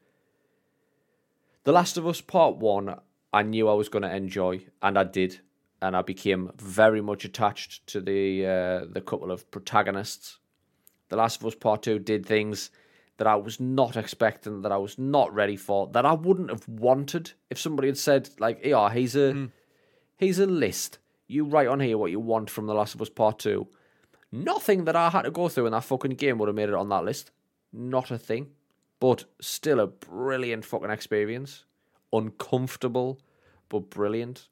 the 1.63 1.71
Last 1.71 1.97
of 1.97 2.07
Us 2.07 2.21
Part 2.21 2.57
One. 2.57 2.95
I 3.34 3.41
knew 3.41 3.67
I 3.67 3.73
was 3.73 3.89
going 3.89 4.03
to 4.03 4.15
enjoy, 4.15 4.61
and 4.81 4.97
I 4.97 5.03
did, 5.05 5.39
and 5.84 5.97
I 5.97 6.01
became 6.01 6.49
very 6.57 7.01
much 7.01 7.25
attached 7.25 7.86
to 7.88 7.99
the 7.99 8.45
uh, 8.45 8.86
the 8.89 9.01
couple 9.01 9.31
of 9.31 9.49
protagonists. 9.51 10.39
The 11.09 11.17
Last 11.17 11.41
of 11.41 11.47
Us 11.47 11.55
Part 11.55 11.84
Two 11.84 11.99
did 11.99 12.25
things 12.25 12.71
that 13.17 13.27
I 13.27 13.36
was 13.36 13.59
not 13.59 13.97
expecting, 13.97 14.61
that 14.61 14.71
I 14.71 14.77
was 14.77 14.97
not 14.97 15.34
ready 15.34 15.57
for, 15.57 15.88
that 15.88 16.05
I 16.05 16.13
wouldn't 16.13 16.49
have 16.49 16.67
wanted 16.67 17.34
if 17.49 17.59
somebody 17.59 17.89
had 17.89 17.97
said 17.97 18.29
like, 18.39 18.61
"Yeah, 18.63 18.91
he's 18.91 19.15
a 19.15 19.49
he's 20.15 20.39
a 20.39 20.45
list. 20.45 20.99
You 21.27 21.43
write 21.45 21.67
on 21.67 21.81
here 21.81 21.97
what 21.97 22.11
you 22.11 22.19
want 22.19 22.49
from 22.49 22.65
The 22.65 22.73
Last 22.73 22.95
of 22.95 23.01
Us 23.01 23.09
Part 23.09 23.39
Two. 23.39 23.67
Nothing 24.31 24.86
that 24.86 24.95
I 24.95 25.09
had 25.09 25.23
to 25.23 25.31
go 25.31 25.49
through 25.49 25.65
in 25.65 25.73
that 25.73 25.84
fucking 25.84 26.11
game 26.11 26.38
would 26.38 26.47
have 26.47 26.55
made 26.55 26.69
it 26.69 26.75
on 26.75 26.89
that 26.89 27.03
list. 27.03 27.31
Not 27.71 28.09
a 28.09 28.17
thing. 28.17 28.51
But 28.99 29.25
still 29.41 29.79
a 29.81 29.88
brilliant 29.88 30.63
fucking 30.65 30.89
experience. 30.89 31.65
Uncomfortable, 32.13 33.19
but 33.69 33.89
brilliant. 33.89 34.47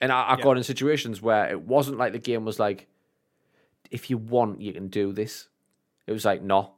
And 0.00 0.10
I, 0.12 0.22
I 0.22 0.36
Yeah. 0.36 0.42
got 0.44 0.56
in 0.56 0.62
situations 0.62 1.20
where 1.22 1.50
it 1.50 1.60
wasn't 1.62 1.98
like 1.98 2.12
the 2.12 2.18
game 2.18 2.44
was 2.44 2.58
like, 2.58 2.86
if 3.90 4.08
you 4.10 4.18
want, 4.18 4.60
you 4.60 4.72
can 4.72 4.88
do 4.88 5.12
this. 5.12 5.48
It 6.06 6.12
was 6.12 6.24
like, 6.24 6.42
no, 6.42 6.74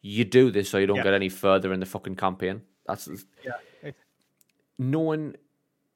you 0.00 0.24
do 0.24 0.50
this 0.50 0.68
so 0.70 0.78
you 0.78 0.86
don't 0.86 0.98
Yeah. 0.98 1.04
get 1.04 1.14
any 1.14 1.28
further 1.28 1.72
in 1.72 1.80
the 1.80 1.86
fucking 1.86 2.16
campaign. 2.16 2.62
That's 2.86 3.08
yeah, 3.44 3.90
knowing 4.78 5.36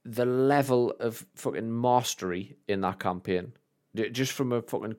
the 0.05 0.24
level 0.24 0.92
of 1.01 1.26
fucking 1.34 1.80
mastery 1.80 2.57
in 2.66 2.80
that 2.82 2.99
campaign, 2.99 3.53
just 3.94 4.32
from 4.32 4.53
a 4.53 4.62
fucking 4.62 4.96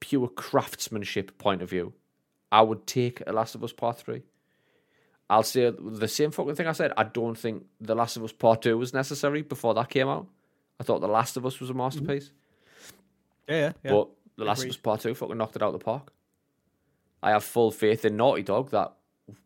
pure 0.00 0.28
craftsmanship 0.28 1.38
point 1.38 1.62
of 1.62 1.70
view, 1.70 1.92
I 2.50 2.62
would 2.62 2.86
take 2.86 3.22
a 3.26 3.32
Last 3.32 3.54
of 3.54 3.62
Us 3.62 3.72
Part 3.72 3.98
Three. 3.98 4.22
I'll 5.30 5.42
say 5.42 5.70
the 5.78 6.08
same 6.08 6.30
fucking 6.30 6.54
thing 6.54 6.66
I 6.66 6.72
said. 6.72 6.92
I 6.96 7.04
don't 7.04 7.36
think 7.36 7.66
The 7.80 7.94
Last 7.94 8.16
of 8.16 8.24
Us 8.24 8.32
Part 8.32 8.62
Two 8.62 8.78
was 8.78 8.94
necessary 8.94 9.42
before 9.42 9.74
that 9.74 9.90
came 9.90 10.08
out. 10.08 10.26
I 10.80 10.84
thought 10.84 11.00
The 11.00 11.08
Last 11.08 11.36
of 11.36 11.44
Us 11.44 11.60
was 11.60 11.70
a 11.70 11.74
masterpiece, 11.74 12.30
yeah, 13.48 13.54
yeah, 13.54 13.72
yeah. 13.84 13.90
but 13.90 14.08
The 14.36 14.44
Last 14.44 14.60
agreed. 14.60 14.70
of 14.70 14.74
Us 14.76 14.80
Part 14.80 15.00
Two 15.00 15.14
fucking 15.14 15.36
knocked 15.36 15.56
it 15.56 15.62
out 15.62 15.74
of 15.74 15.78
the 15.78 15.84
park. 15.84 16.12
I 17.22 17.30
have 17.30 17.44
full 17.44 17.70
faith 17.70 18.04
in 18.04 18.16
Naughty 18.16 18.42
Dog 18.42 18.70
that 18.70 18.94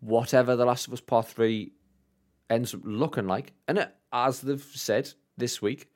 whatever 0.00 0.56
The 0.56 0.66
Last 0.66 0.86
of 0.86 0.92
Us 0.92 1.00
Part 1.00 1.26
Three 1.28 1.72
ends 2.50 2.74
up 2.74 2.80
looking 2.84 3.26
like, 3.26 3.52
and 3.66 3.78
it, 3.78 3.94
as 4.12 4.40
they've 4.42 4.62
said 4.62 5.12
this 5.36 5.62
week, 5.62 5.88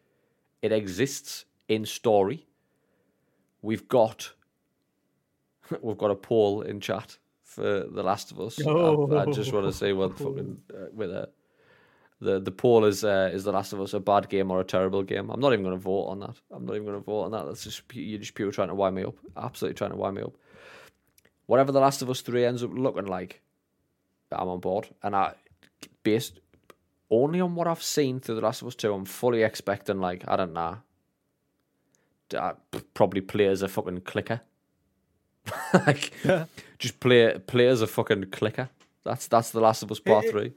it 0.63 0.73
exists 0.73 1.45
in 1.69 1.85
story. 1.85 2.47
We've 3.63 3.87
got 3.89 4.33
we've 5.83 5.99
got 5.99 6.11
a 6.11 6.17
poll 6.17 6.63
in 6.63 6.81
chat 6.81 7.19
for 7.43 7.87
The 7.91 8.03
Last 8.03 8.33
of 8.33 8.41
Us. 8.41 8.61
I, 8.65 8.71
I 8.71 9.27
just 9.33 9.53
want 9.53 9.67
to 9.67 9.73
say 9.73 9.93
what 9.93 10.19
fucking 10.19 10.61
uh, 10.73 10.87
with 10.93 11.11
it. 11.11 11.33
The 12.21 12.41
the 12.41 12.51
poll 12.51 12.85
is 12.87 13.05
uh, 13.05 13.31
is 13.33 13.45
The 13.45 13.53
Last 13.53 13.73
of 13.75 13.81
Us 13.81 13.93
a 13.93 14.01
bad 14.01 14.29
game 14.31 14.51
or 14.51 14.61
a 14.61 14.65
terrible 14.65 15.03
game? 15.03 15.29
I'm 15.31 15.41
not 15.41 15.53
even 15.53 15.65
going 15.65 15.77
to 15.77 15.83
vote 15.83 16.07
on 16.07 16.21
that. 16.21 16.35
I'm 16.51 16.65
not 16.65 16.75
even 16.75 16.87
going 16.87 16.99
to 16.99 17.05
vote 17.05 17.25
on 17.25 17.31
that. 17.33 17.45
That's 17.47 17.65
just 17.65 17.83
you're 17.93 18.19
just 18.19 18.35
pure 18.35 18.51
trying 18.51 18.69
to 18.69 18.75
wind 18.75 18.97
me 18.97 19.05
up. 19.05 19.17
Absolutely 19.37 19.77
trying 19.77 19.91
to 19.91 19.97
wind 19.97 20.17
me 20.17 20.23
up. 20.23 20.33
Whatever 21.47 21.73
The 21.73 21.81
Last 21.81 22.01
of 22.03 22.09
Us 22.11 22.23
Three 22.23 22.45
ends 22.47 22.63
up 22.63 22.71
looking 22.73 23.05
like, 23.07 23.43
I'm 24.33 24.49
on 24.49 24.61
board. 24.61 24.89
And 25.03 25.15
I 25.15 25.35
based 26.03 26.41
only 27.11 27.41
on 27.41 27.55
what 27.55 27.69
I've 27.69 27.83
seen 27.83 28.19
through 28.21 28.37
The 28.37 28.41
Last 28.41 28.63
of 28.63 28.69
Us 28.69 28.75
Two, 28.75 28.95
I'm 28.95 29.05
fully 29.05 29.43
expecting 29.43 30.01
like 30.01 30.25
I 30.27 30.37
don't 30.37 30.55
know. 30.55 30.79
d- 32.31 32.39
uh, 32.39 32.55
Probably 32.95 33.21
play 33.21 33.47
as 33.47 33.61
a 33.61 33.69
fucking 33.69 34.01
clicker. 34.01 34.41
like 35.75 36.13
just 36.79 36.99
play 36.99 37.39
play 37.47 37.69
as 37.69 37.83
a 37.83 37.87
fucking 37.87 38.31
clicker. 38.31 38.71
That's 39.05 39.29
that's 39.29 39.51
the 39.51 39.61
Last 39.61 39.83
of 39.83 39.93
Us 39.93 40.01
Part 40.01 40.25
it- 40.25 40.31
Three. 40.31 40.55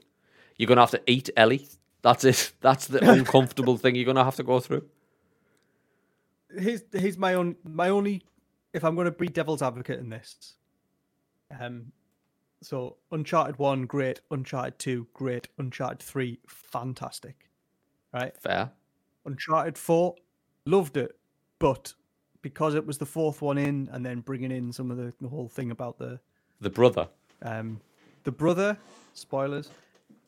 You're 0.60 0.66
gonna 0.66 0.82
have 0.82 0.90
to 0.90 1.00
eat 1.06 1.30
Ellie. 1.38 1.66
That's 2.02 2.22
it. 2.22 2.52
That's 2.60 2.86
the 2.86 3.10
uncomfortable 3.10 3.78
thing 3.78 3.94
you're 3.94 4.04
gonna 4.04 4.24
have 4.24 4.36
to 4.36 4.42
go 4.42 4.60
through. 4.60 4.84
here's 6.54 6.82
here's 6.92 7.16
my 7.16 7.32
own 7.32 7.56
my 7.64 7.88
only 7.88 8.22
if 8.74 8.84
I'm 8.84 8.94
going 8.94 9.06
to 9.06 9.10
be 9.10 9.26
devil's 9.28 9.62
advocate 9.62 9.98
in 10.00 10.10
this. 10.10 10.54
Um, 11.58 11.92
so 12.62 12.98
Uncharted 13.10 13.58
one, 13.58 13.86
great. 13.86 14.20
Uncharted 14.30 14.78
two, 14.78 15.06
great. 15.14 15.48
Uncharted 15.58 16.00
three, 16.00 16.38
fantastic. 16.46 17.48
Right. 18.12 18.36
Fair. 18.36 18.70
Uncharted 19.24 19.78
four, 19.78 20.14
loved 20.66 20.98
it, 20.98 21.16
but 21.58 21.94
because 22.42 22.74
it 22.74 22.86
was 22.86 22.98
the 22.98 23.06
fourth 23.06 23.40
one 23.42 23.56
in, 23.58 23.88
and 23.92 24.04
then 24.04 24.20
bringing 24.20 24.52
in 24.52 24.72
some 24.72 24.90
of 24.90 24.98
the, 24.98 25.12
the 25.22 25.28
whole 25.28 25.48
thing 25.48 25.70
about 25.70 25.98
the 25.98 26.20
The 26.60 26.70
brother. 26.70 27.08
um 27.42 27.80
the 28.24 28.32
brother, 28.32 28.76
spoilers. 29.14 29.70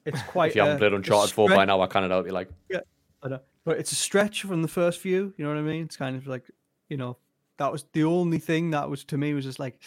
It's 0.05 0.23
quite. 0.29 0.51
If 0.51 0.57
you 0.57 0.63
haven't 0.63 0.77
a- 0.77 0.79
played 0.81 0.93
Uncharted 0.95 1.33
4 1.35 1.49
by 1.49 1.65
now, 1.65 1.81
I 1.81 1.87
can't 1.87 2.11
help 2.11 2.27
you. 2.27 2.33
Like, 2.33 2.49
Yeah, 2.69 2.81
I 3.23 3.29
know. 3.29 3.41
But 3.65 3.79
it's 3.79 3.93
a 3.93 3.97
stretch 3.97 4.43
from 4.43 4.63
the 4.63 4.69
first 4.69 5.01
view. 5.01 5.33
You 5.37 5.45
know 5.45 5.51
what 5.53 5.59
I 5.59 5.63
mean? 5.63 5.85
It's 5.85 5.97
kind 5.97 6.17
of 6.17 6.27
like, 6.27 6.45
you 6.89 6.97
know, 6.97 7.17
that 7.59 7.71
was 7.71 7.85
the 7.93 8.05
only 8.05 8.39
thing 8.39 8.71
that 8.71 8.89
was 8.91 9.05
to 9.05 9.17
me 9.19 9.35
was 9.35 9.45
just 9.45 9.59
like, 9.61 9.81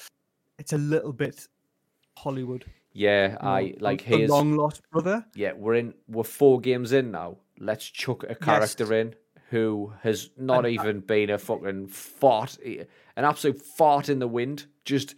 it's 0.58 0.72
a 0.74 0.78
little 0.78 1.12
bit 1.12 1.48
Hollywood. 2.18 2.64
yeah, 2.94 3.32
you 3.32 3.38
I 3.42 3.62
know, 3.64 3.74
like 3.82 4.02
here's 4.02 4.30
long 4.30 4.56
lost 4.56 4.82
brother. 4.92 5.26
yeah, 5.36 5.52
we're 5.54 5.76
in 5.76 5.94
we're 6.08 6.24
four 6.24 6.62
games 6.62 6.94
in 6.94 7.12
now. 7.12 7.38
Let's 7.60 7.86
chuck 7.86 8.24
a 8.30 8.36
character 8.36 8.94
in 8.94 9.16
who 9.50 9.94
has 10.02 10.30
not 10.38 10.60
And 10.66 10.68
I- 10.68 10.70
even 10.70 11.02
been 11.02 11.30
a 11.30 11.38
fucking 11.38 11.88
fart, 11.88 12.58
an 12.64 12.86
absolute 13.18 13.62
fart 13.62 14.08
in 14.08 14.20
the 14.20 14.28
wind. 14.28 14.68
Just 14.86 15.16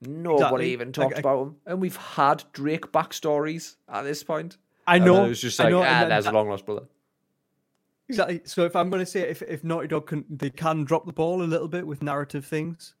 nobody 0.00 0.44
Exactly. 0.44 0.72
even 0.72 0.88
Like, 0.88 0.94
talked 0.94 1.16
I- 1.16 1.20
about 1.20 1.42
him. 1.42 1.56
And 1.66 1.80
we've 1.80 1.96
had 1.96 2.44
Drake 2.52 2.92
backstories 2.92 3.76
at 3.88 4.02
this 4.02 4.22
point. 4.22 4.56
I 4.86 4.96
And 4.96 5.04
know. 5.06 5.24
it 5.24 5.28
was 5.28 5.40
just 5.40 5.58
like, 5.58 5.70
know, 5.70 5.80
ah, 5.80 5.84
and 5.84 6.02
then 6.02 6.08
there's 6.10 6.26
a 6.26 6.32
long 6.32 6.48
lost 6.48 6.66
brother. 6.66 6.86
Exactly. 8.08 8.42
So 8.44 8.64
if 8.66 8.76
I'm 8.76 8.90
going 8.90 9.00
to 9.02 9.10
say 9.10 9.20
if 9.22 9.40
if 9.40 9.64
Naughty 9.64 9.88
Dog 9.88 10.06
can 10.06 10.24
they 10.28 10.50
can 10.50 10.84
drop 10.84 11.06
the 11.06 11.12
ball 11.12 11.42
a 11.42 11.44
little 11.44 11.68
bit 11.68 11.86
with 11.86 12.02
narrative 12.02 12.44
things, 12.44 12.94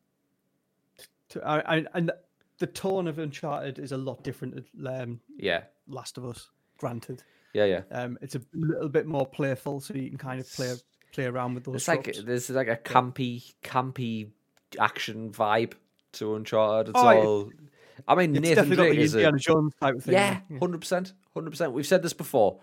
to, 1.28 1.46
I, 1.46 1.76
I, 1.76 1.84
and 1.92 2.10
the 2.58 2.66
tone 2.66 3.06
of 3.06 3.18
Uncharted 3.18 3.78
is 3.78 3.92
a 3.92 3.98
lot 3.98 4.24
different 4.24 4.64
to 4.80 5.02
um, 5.02 5.20
Yeah, 5.36 5.64
Last 5.88 6.16
of 6.16 6.24
Us. 6.24 6.48
Granted, 6.78 7.22
yeah, 7.52 7.64
yeah. 7.66 7.82
um, 7.90 8.16
it's 8.22 8.34
a 8.34 8.40
little 8.54 8.88
bit 8.88 9.06
more 9.06 9.26
playful, 9.26 9.80
so 9.80 9.92
you 9.92 10.08
can 10.08 10.16
kind 10.18 10.40
of 10.40 10.50
play 10.50 10.74
play 11.12 11.26
around 11.26 11.54
with 11.54 11.64
those. 11.64 11.74
It's 11.76 11.88
like 11.88 12.04
tropes. 12.04 12.22
there's 12.24 12.48
like 12.50 12.68
a 12.68 12.76
campy, 12.76 13.52
campy 13.62 14.30
action 14.80 15.30
vibe 15.32 15.74
to 16.14 16.34
Uncharted. 16.36 16.90
It's 16.94 17.00
Oh, 17.02 17.08
it- 17.10 17.24
all. 17.24 17.50
I 18.08 18.14
mean, 18.16 18.34
it's 18.34 18.40
Nathan 18.42 18.56
definitely 18.56 18.76
got 18.76 18.82
Drake 18.84 18.98
the 18.98 19.02
is 19.04 19.14
a 19.14 19.18
Indiana 19.18 19.38
Jones 19.38 19.72
type 19.80 19.94
of 19.94 20.04
thing. 20.04 20.14
yeah, 20.14 20.40
hundred 20.60 20.80
percent, 20.80 21.12
hundred 21.32 21.50
percent. 21.50 21.72
We've 21.72 21.86
said 21.86 22.02
this 22.02 22.12
before. 22.12 22.58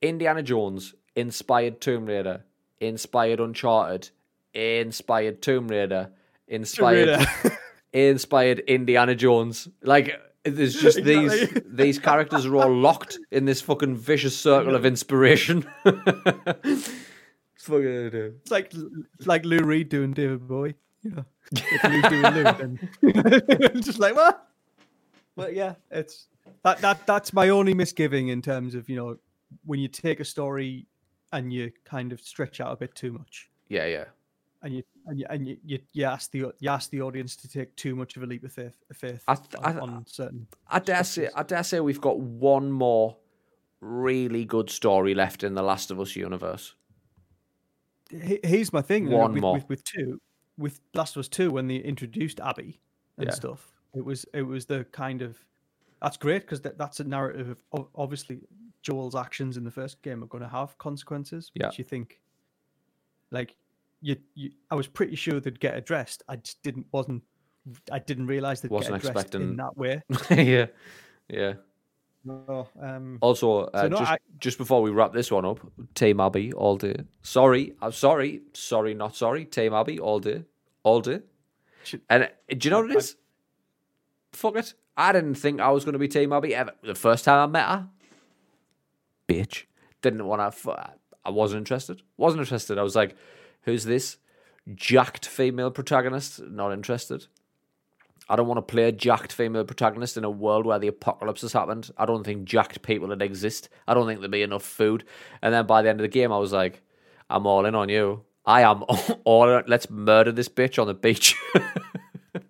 Indiana 0.00 0.42
Jones 0.42 0.94
inspired 1.14 1.80
Tomb 1.82 2.06
Raider, 2.06 2.44
inspired 2.80 3.40
Uncharted, 3.40 4.08
inspired 4.54 5.42
Tomb 5.42 5.68
Raider, 5.68 6.10
inspired 6.48 7.26
inspired 7.92 8.60
Indiana 8.60 9.14
Jones. 9.14 9.68
Like 9.82 10.18
there's 10.44 10.80
just 10.80 10.96
these 11.04 11.34
Exactly. 11.34 11.62
these 11.70 11.98
characters 11.98 12.46
are 12.46 12.56
all 12.56 12.74
locked 12.74 13.18
in 13.30 13.44
this 13.44 13.60
fucking 13.60 13.96
vicious 13.96 14.36
circle 14.36 14.74
of 14.74 14.86
inspiration. 14.86 15.66
It's 17.62 17.66
fucking 17.68 18.10
It's 18.14 18.50
like 18.50 18.72
it's 19.18 19.26
like 19.26 19.44
Lou 19.44 19.58
Reed 19.58 19.90
doing 19.90 20.12
David 20.14 20.48
Bowie. 20.48 20.76
You 21.02 21.10
know, 21.12 21.24
if 21.52 21.84
Lou's 21.84 22.08
doing 22.10 22.34
Lou, 22.34 23.62
then 23.72 23.82
just 23.82 23.98
like 23.98 24.14
what? 24.14 24.46
But 25.34 25.54
yeah, 25.54 25.74
it's 25.90 26.26
that 26.62 26.78
that 26.82 27.06
that's 27.06 27.32
my 27.32 27.48
only 27.48 27.72
misgiving 27.72 28.28
in 28.28 28.42
terms 28.42 28.74
of 28.74 28.88
you 28.90 28.96
know 28.96 29.16
when 29.64 29.80
you 29.80 29.88
take 29.88 30.20
a 30.20 30.24
story 30.24 30.86
and 31.32 31.52
you 31.52 31.72
kind 31.84 32.12
of 32.12 32.20
stretch 32.20 32.60
out 32.60 32.72
a 32.72 32.76
bit 32.76 32.94
too 32.94 33.12
much, 33.12 33.48
yeah, 33.68 33.86
yeah. 33.86 34.04
and 34.62 34.74
you 34.74 34.82
and 35.06 35.18
you 35.18 35.26
and 35.30 35.46
you, 35.48 35.56
you, 35.64 35.78
you 35.94 36.04
ask 36.04 36.30
the 36.32 36.52
you 36.58 36.68
ask 36.68 36.90
the 36.90 37.00
audience 37.00 37.34
to 37.36 37.48
take 37.48 37.74
too 37.76 37.96
much 37.96 38.16
of 38.18 38.22
a 38.22 38.26
leap 38.26 38.44
of 38.44 38.52
faith, 38.52 38.76
of 38.90 38.96
faith 38.98 39.24
I 39.26 39.36
th- 39.36 39.54
on, 39.64 39.78
I- 39.78 39.80
on 39.80 40.06
certain. 40.06 40.46
I 40.68 40.80
dare 40.80 41.02
say, 41.04 41.28
I 41.34 41.42
dare 41.44 41.64
say 41.64 41.80
we've 41.80 42.00
got 42.00 42.18
one 42.20 42.70
more 42.70 43.16
really 43.80 44.44
good 44.44 44.68
story 44.68 45.14
left 45.14 45.44
in 45.44 45.54
the 45.54 45.62
Last 45.62 45.90
of 45.90 45.98
Us 45.98 46.14
universe. 46.14 46.74
Here's 48.10 48.72
my 48.72 48.82
thing. 48.82 49.08
One 49.08 49.32
with, 49.32 49.40
more. 49.40 49.54
with 49.54 49.68
with 49.68 49.84
two, 49.84 50.20
with 50.60 50.80
Last 50.94 51.16
of 51.16 51.20
Us 51.20 51.28
two, 51.28 51.50
when 51.50 51.66
they 51.66 51.76
introduced 51.76 52.38
Abby 52.40 52.78
and 53.18 53.26
Yeah. 53.26 53.34
stuff, 53.34 53.72
it 53.94 54.04
was 54.04 54.24
it 54.34 54.42
was 54.42 54.66
the 54.66 54.84
kind 54.92 55.22
of 55.22 55.38
that's 56.02 56.16
great 56.16 56.42
because 56.42 56.60
that, 56.62 56.78
that's 56.78 57.00
a 57.00 57.04
narrative 57.04 57.62
of 57.72 57.88
obviously 57.94 58.40
Joel's 58.82 59.14
actions 59.14 59.56
in 59.56 59.64
the 59.64 59.70
first 59.70 60.00
game 60.02 60.22
are 60.22 60.26
going 60.26 60.42
to 60.42 60.48
have 60.48 60.76
consequences, 60.78 61.50
Yeah. 61.54 61.66
which 61.68 61.78
you 61.78 61.84
think 61.84 62.20
like 63.30 63.56
you, 64.00 64.16
you 64.34 64.50
I 64.70 64.74
was 64.74 64.86
pretty 64.86 65.16
sure 65.16 65.40
they'd 65.40 65.60
get 65.60 65.76
addressed. 65.76 66.22
I 66.28 66.36
just 66.36 66.62
didn't 66.62 66.86
wasn't 66.92 67.22
I 67.92 67.98
didn't 67.98 68.26
realize 68.26 68.60
they'd 68.62 68.70
Wasn't 68.70 68.94
get 69.02 69.10
addressed 69.10 69.26
expecting- 69.26 69.50
in 69.50 69.56
that 69.56 69.76
way. 69.76 70.02
yeah, 70.30 70.66
yeah. 71.28 71.54
No, 72.24 72.68
um, 72.80 73.18
Also, 73.22 73.60
uh, 73.60 73.82
So 73.82 73.88
no, 73.88 73.96
just 73.98 74.10
I- 74.12 74.18
just 74.38 74.58
before 74.58 74.82
we 74.82 74.90
wrap 74.90 75.12
this 75.12 75.30
one 75.32 75.44
up, 75.46 75.58
Team 75.94 76.20
Abby 76.20 76.52
all 76.52 76.76
day. 76.76 76.96
Sorry, 77.22 77.74
I'm 77.80 77.92
sorry, 77.92 78.42
sorry, 78.52 78.92
not 78.94 79.16
sorry. 79.16 79.44
Team 79.46 79.72
Abby 79.72 79.98
all 79.98 80.18
day, 80.20 80.44
all 80.82 81.00
day. 81.00 81.20
Should- 81.84 82.02
And 82.10 82.24
uh, 82.24 82.28
do 82.56 82.68
you 82.68 82.70
know 82.70 82.82
what 82.82 82.90
it 82.90 82.96
is? 82.98 83.16
I- 83.18 84.36
Fuck 84.36 84.56
it. 84.56 84.74
I 84.96 85.12
didn't 85.12 85.34
think 85.36 85.60
I 85.60 85.70
was 85.70 85.84
going 85.84 85.94
to 85.94 85.98
be 85.98 86.08
Team 86.08 86.32
Abby 86.32 86.54
ever. 86.54 86.72
The 86.82 86.94
first 86.94 87.24
time 87.24 87.38
I 87.38 87.46
met 87.50 87.66
her, 87.66 87.88
bitch, 89.28 89.64
didn't 90.02 90.26
want 90.26 90.54
to. 90.54 90.92
I 91.24 91.30
wasn't 91.30 91.58
interested. 91.60 92.02
Wasn't 92.16 92.40
interested. 92.40 92.78
I 92.78 92.82
was 92.82 92.94
like, 92.96 93.16
"Who's 93.62 93.84
this 93.84 94.18
jacked 94.74 95.26
female 95.26 95.70
protagonist?" 95.70 96.40
Not 96.42 96.72
interested. 96.72 97.26
I 98.30 98.36
don't 98.36 98.46
want 98.46 98.58
to 98.58 98.72
play 98.72 98.84
a 98.84 98.92
jacked 98.92 99.32
female 99.32 99.64
protagonist 99.64 100.16
in 100.16 100.22
a 100.22 100.30
world 100.30 100.64
where 100.64 100.78
the 100.78 100.86
apocalypse 100.86 101.40
has 101.42 101.52
happened. 101.52 101.90
I 101.98 102.06
don't 102.06 102.22
think 102.22 102.44
jacked 102.44 102.80
people 102.82 103.08
would 103.08 103.20
exist. 103.20 103.68
I 103.88 103.94
don't 103.94 104.06
think 104.06 104.20
there'd 104.20 104.30
be 104.30 104.42
enough 104.42 104.62
food. 104.62 105.04
And 105.42 105.52
then 105.52 105.66
by 105.66 105.82
the 105.82 105.88
end 105.88 105.98
of 105.98 106.02
the 106.04 106.08
game, 106.08 106.30
I 106.30 106.38
was 106.38 106.52
like, 106.52 106.80
I'm 107.28 107.44
all 107.44 107.66
in 107.66 107.74
on 107.74 107.88
you. 107.88 108.22
I 108.46 108.62
am 108.62 108.84
all 109.24 109.50
in. 109.50 109.64
Let's 109.66 109.90
murder 109.90 110.30
this 110.30 110.48
bitch 110.48 110.80
on 110.80 110.86
the 110.86 110.94
beach. 110.94 111.34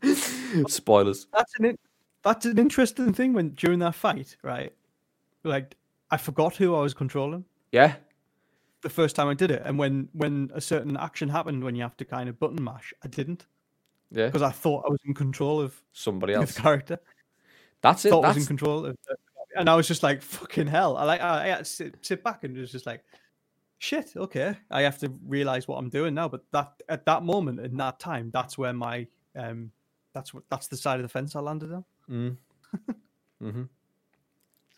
Spoilers. 0.69 1.27
that's 1.33 1.55
an 1.59 1.79
that's 2.23 2.45
an 2.45 2.59
interesting 2.59 3.13
thing 3.15 3.33
when 3.33 3.51
during 3.51 3.79
that 3.79 3.95
fight, 3.95 4.37
right? 4.43 4.75
Like 5.45 5.77
I 6.11 6.19
forgot 6.19 6.57
who 6.57 6.75
I 6.75 6.81
was 6.81 6.93
controlling. 6.93 7.45
Yeah. 7.73 7.95
the 8.83 8.91
first 8.91 9.17
time 9.17 9.29
I 9.29 9.35
did 9.35 9.51
it, 9.51 9.63
and 9.65 9.79
when 9.79 10.09
when 10.13 10.51
a 10.55 10.61
certain 10.61 10.97
action 10.99 11.31
happened, 11.31 11.65
when 11.65 11.75
you 11.75 11.83
have 11.83 11.97
to 11.99 12.05
kind 12.05 12.29
of 12.29 12.39
button 12.39 12.63
mash, 12.63 12.93
I 13.03 13.09
didn't 13.09 13.47
Yeah. 14.13 14.27
because 14.27 14.43
I 14.43 14.51
thought 14.51 14.85
I 14.87 14.91
was 14.91 15.01
in 15.05 15.15
control 15.15 15.61
of 15.61 15.81
Somebody 15.93 16.35
else's 16.35 16.59
character. 16.59 16.99
That's 17.81 18.05
it. 18.05 18.11
thought 18.11 18.25
I 18.25 18.29
was 18.29 18.37
in 18.37 18.47
control 18.47 18.87
of, 18.87 18.97
and 19.57 19.69
I 19.71 19.75
was 19.75 19.89
just 19.89 20.03
like 20.03 20.23
fucking 20.23 20.67
hell. 20.67 20.97
I 20.97 21.05
like 21.05 21.21
I, 21.21 21.45
I 21.45 21.47
had 21.49 21.59
to 21.59 21.65
sit, 21.65 21.95
sit 22.03 22.23
back 22.25 22.45
and 22.45 22.57
was 22.57 22.73
just 22.73 22.87
like, 22.87 23.03
shit. 23.79 24.13
Okay, 24.17 24.55
I 24.71 24.83
have 24.83 24.99
to 24.99 25.13
realize 25.27 25.67
what 25.67 25.77
I'm 25.79 25.89
doing 25.89 26.15
now. 26.15 26.29
But 26.29 26.45
that 26.53 26.73
at 26.89 27.07
that 27.07 27.23
moment 27.23 27.61
in 27.61 27.77
that 27.79 27.99
time, 27.99 28.31
that's 28.33 28.59
where 28.59 28.73
my 28.73 29.07
um, 29.37 29.71
that's 30.13 30.35
what 30.35 30.45
that's 30.51 30.69
the 30.69 30.77
side 30.77 31.01
of 31.01 31.03
the 31.05 31.09
fence 31.09 31.35
I 31.37 31.41
landed 31.41 31.73
on. 31.73 31.85
mm. 32.11 32.37
hmm 33.41 33.63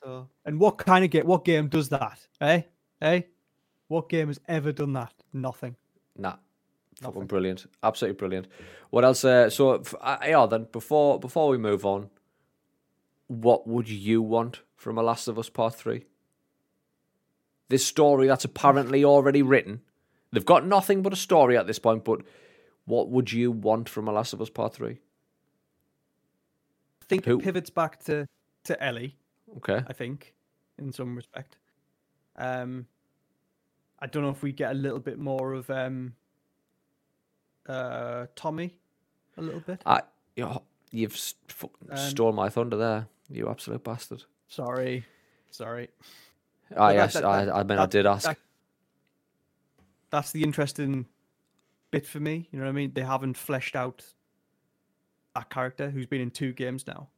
So, 0.03 0.28
and 0.45 0.61
what 0.61 0.78
kind 0.78 1.05
of 1.05 1.11
game? 1.11 1.26
What 1.26 1.45
game 1.45 1.68
does 1.68 1.89
that? 1.89 2.18
Eh? 2.41 2.62
Eh? 3.01 3.22
What 3.89 4.09
game 4.09 4.28
has 4.28 4.41
ever 4.49 4.72
done 4.72 4.93
that? 4.95 5.12
Nothing. 5.33 5.76
Nah. 6.16 6.37
Fucking 7.01 7.14
Nothing. 7.14 7.26
brilliant. 7.26 7.66
Absolutely 7.82 8.16
brilliant. 8.16 8.47
What 8.90 9.05
else? 9.05 9.24
Uh, 9.24 9.51
so, 9.51 9.82
uh, 10.01 10.18
yeah, 10.24 10.47
then, 10.47 10.68
before 10.70 11.18
before 11.18 11.49
we 11.49 11.59
move 11.59 11.84
on, 11.84 12.11
what 13.28 13.66
would 13.66 13.88
you 13.88 14.22
want 14.22 14.61
from 14.76 14.99
A 14.99 15.03
Last 15.03 15.28
of 15.28 15.38
Us 15.38 15.49
Part 15.49 15.74
3? 15.74 16.05
This 17.68 17.86
story 17.86 18.26
that's 18.26 18.45
apparently 18.45 19.05
already 19.05 19.43
written. 19.43 19.80
They've 20.32 20.45
got 20.45 20.66
nothing 20.66 21.03
but 21.03 21.12
a 21.12 21.16
story 21.16 21.57
at 21.57 21.66
this 21.66 21.78
point, 21.78 22.05
but 22.05 22.22
what 22.84 23.09
would 23.09 23.32
you 23.32 23.51
want 23.51 23.88
from 23.88 24.09
A 24.09 24.12
Last 24.12 24.32
of 24.32 24.43
Us 24.43 24.51
Part 24.51 24.74
3? 24.74 24.93
I 24.93 24.99
think 27.07 27.24
Who? 27.24 27.38
it 27.38 27.45
pivots 27.45 27.70
back 27.70 28.03
to 28.05 28.26
to 28.64 28.82
Ellie. 28.82 29.16
Okay. 29.57 29.82
I 29.86 29.93
think, 29.93 30.34
in 30.78 30.93
some 30.93 31.16
respect. 31.16 31.57
Um, 32.36 32.86
I 33.99 34.07
don't 34.07 34.22
know 34.22 34.30
if 34.30 34.43
we 34.43 34.53
get 34.53 34.70
a 34.70 34.74
little 34.74 35.01
bit 35.01 35.18
more 35.18 35.53
of 35.53 35.68
um, 35.70 36.14
uh, 37.69 38.27
Tommy, 38.37 38.77
a 39.37 39.43
little 39.43 39.61
bit. 39.61 39.81
I, 39.87 40.03
you 40.37 40.61
you've 40.91 41.15
fucking 41.49 41.89
Um, 41.91 41.97
stole 41.97 42.33
my 42.33 42.49
thunder 42.49 42.77
there, 42.77 43.07
you 43.31 43.49
absolute 43.49 43.83
bastard. 43.85 44.25
Sorry, 44.49 45.05
sorry. 45.51 45.89
Ah, 46.77 46.93
that- 46.93 47.13
that- 47.13 47.25
I, 47.25 47.45
that- 47.45 47.55
I 47.55 47.63
mean, 47.63 47.79
I 47.79 47.87
did 47.87 48.07
ask. 48.07 48.27
that- 48.27 48.39
That's 50.11 50.33
the 50.33 50.43
interesting 50.43 51.07
bit 51.91 52.07
for 52.07 52.21
me. 52.21 52.49
You 52.51 52.59
know 52.59 52.65
what 52.67 52.71
I 52.71 52.73
mean? 52.73 52.93
They 52.95 53.03
haven't 53.03 53.37
fleshed 53.37 53.77
out 53.77 54.05
that 55.35 55.49
character 55.51 55.91
who's 55.91 56.07
been 56.07 56.21
in 56.21 56.31
two 56.31 56.53
games 56.53 56.87
now. 56.87 57.09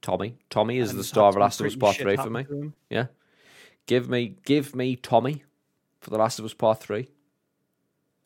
Tommy. 0.00 0.36
Tommy 0.50 0.78
is 0.78 0.90
and 0.90 0.98
the 0.98 1.04
star 1.04 1.28
of 1.28 1.36
Last 1.36 1.60
of 1.60 1.66
Us 1.66 1.76
Part 1.76 1.96
3 1.96 2.16
for 2.16 2.30
me. 2.30 2.72
Yeah. 2.90 3.06
Give 3.86 4.08
me 4.08 4.36
give 4.44 4.74
me 4.74 4.96
Tommy 4.96 5.44
for 6.00 6.10
The 6.10 6.18
Last 6.18 6.40
of 6.40 6.44
Us 6.44 6.54
Part 6.54 6.80
3. 6.80 7.08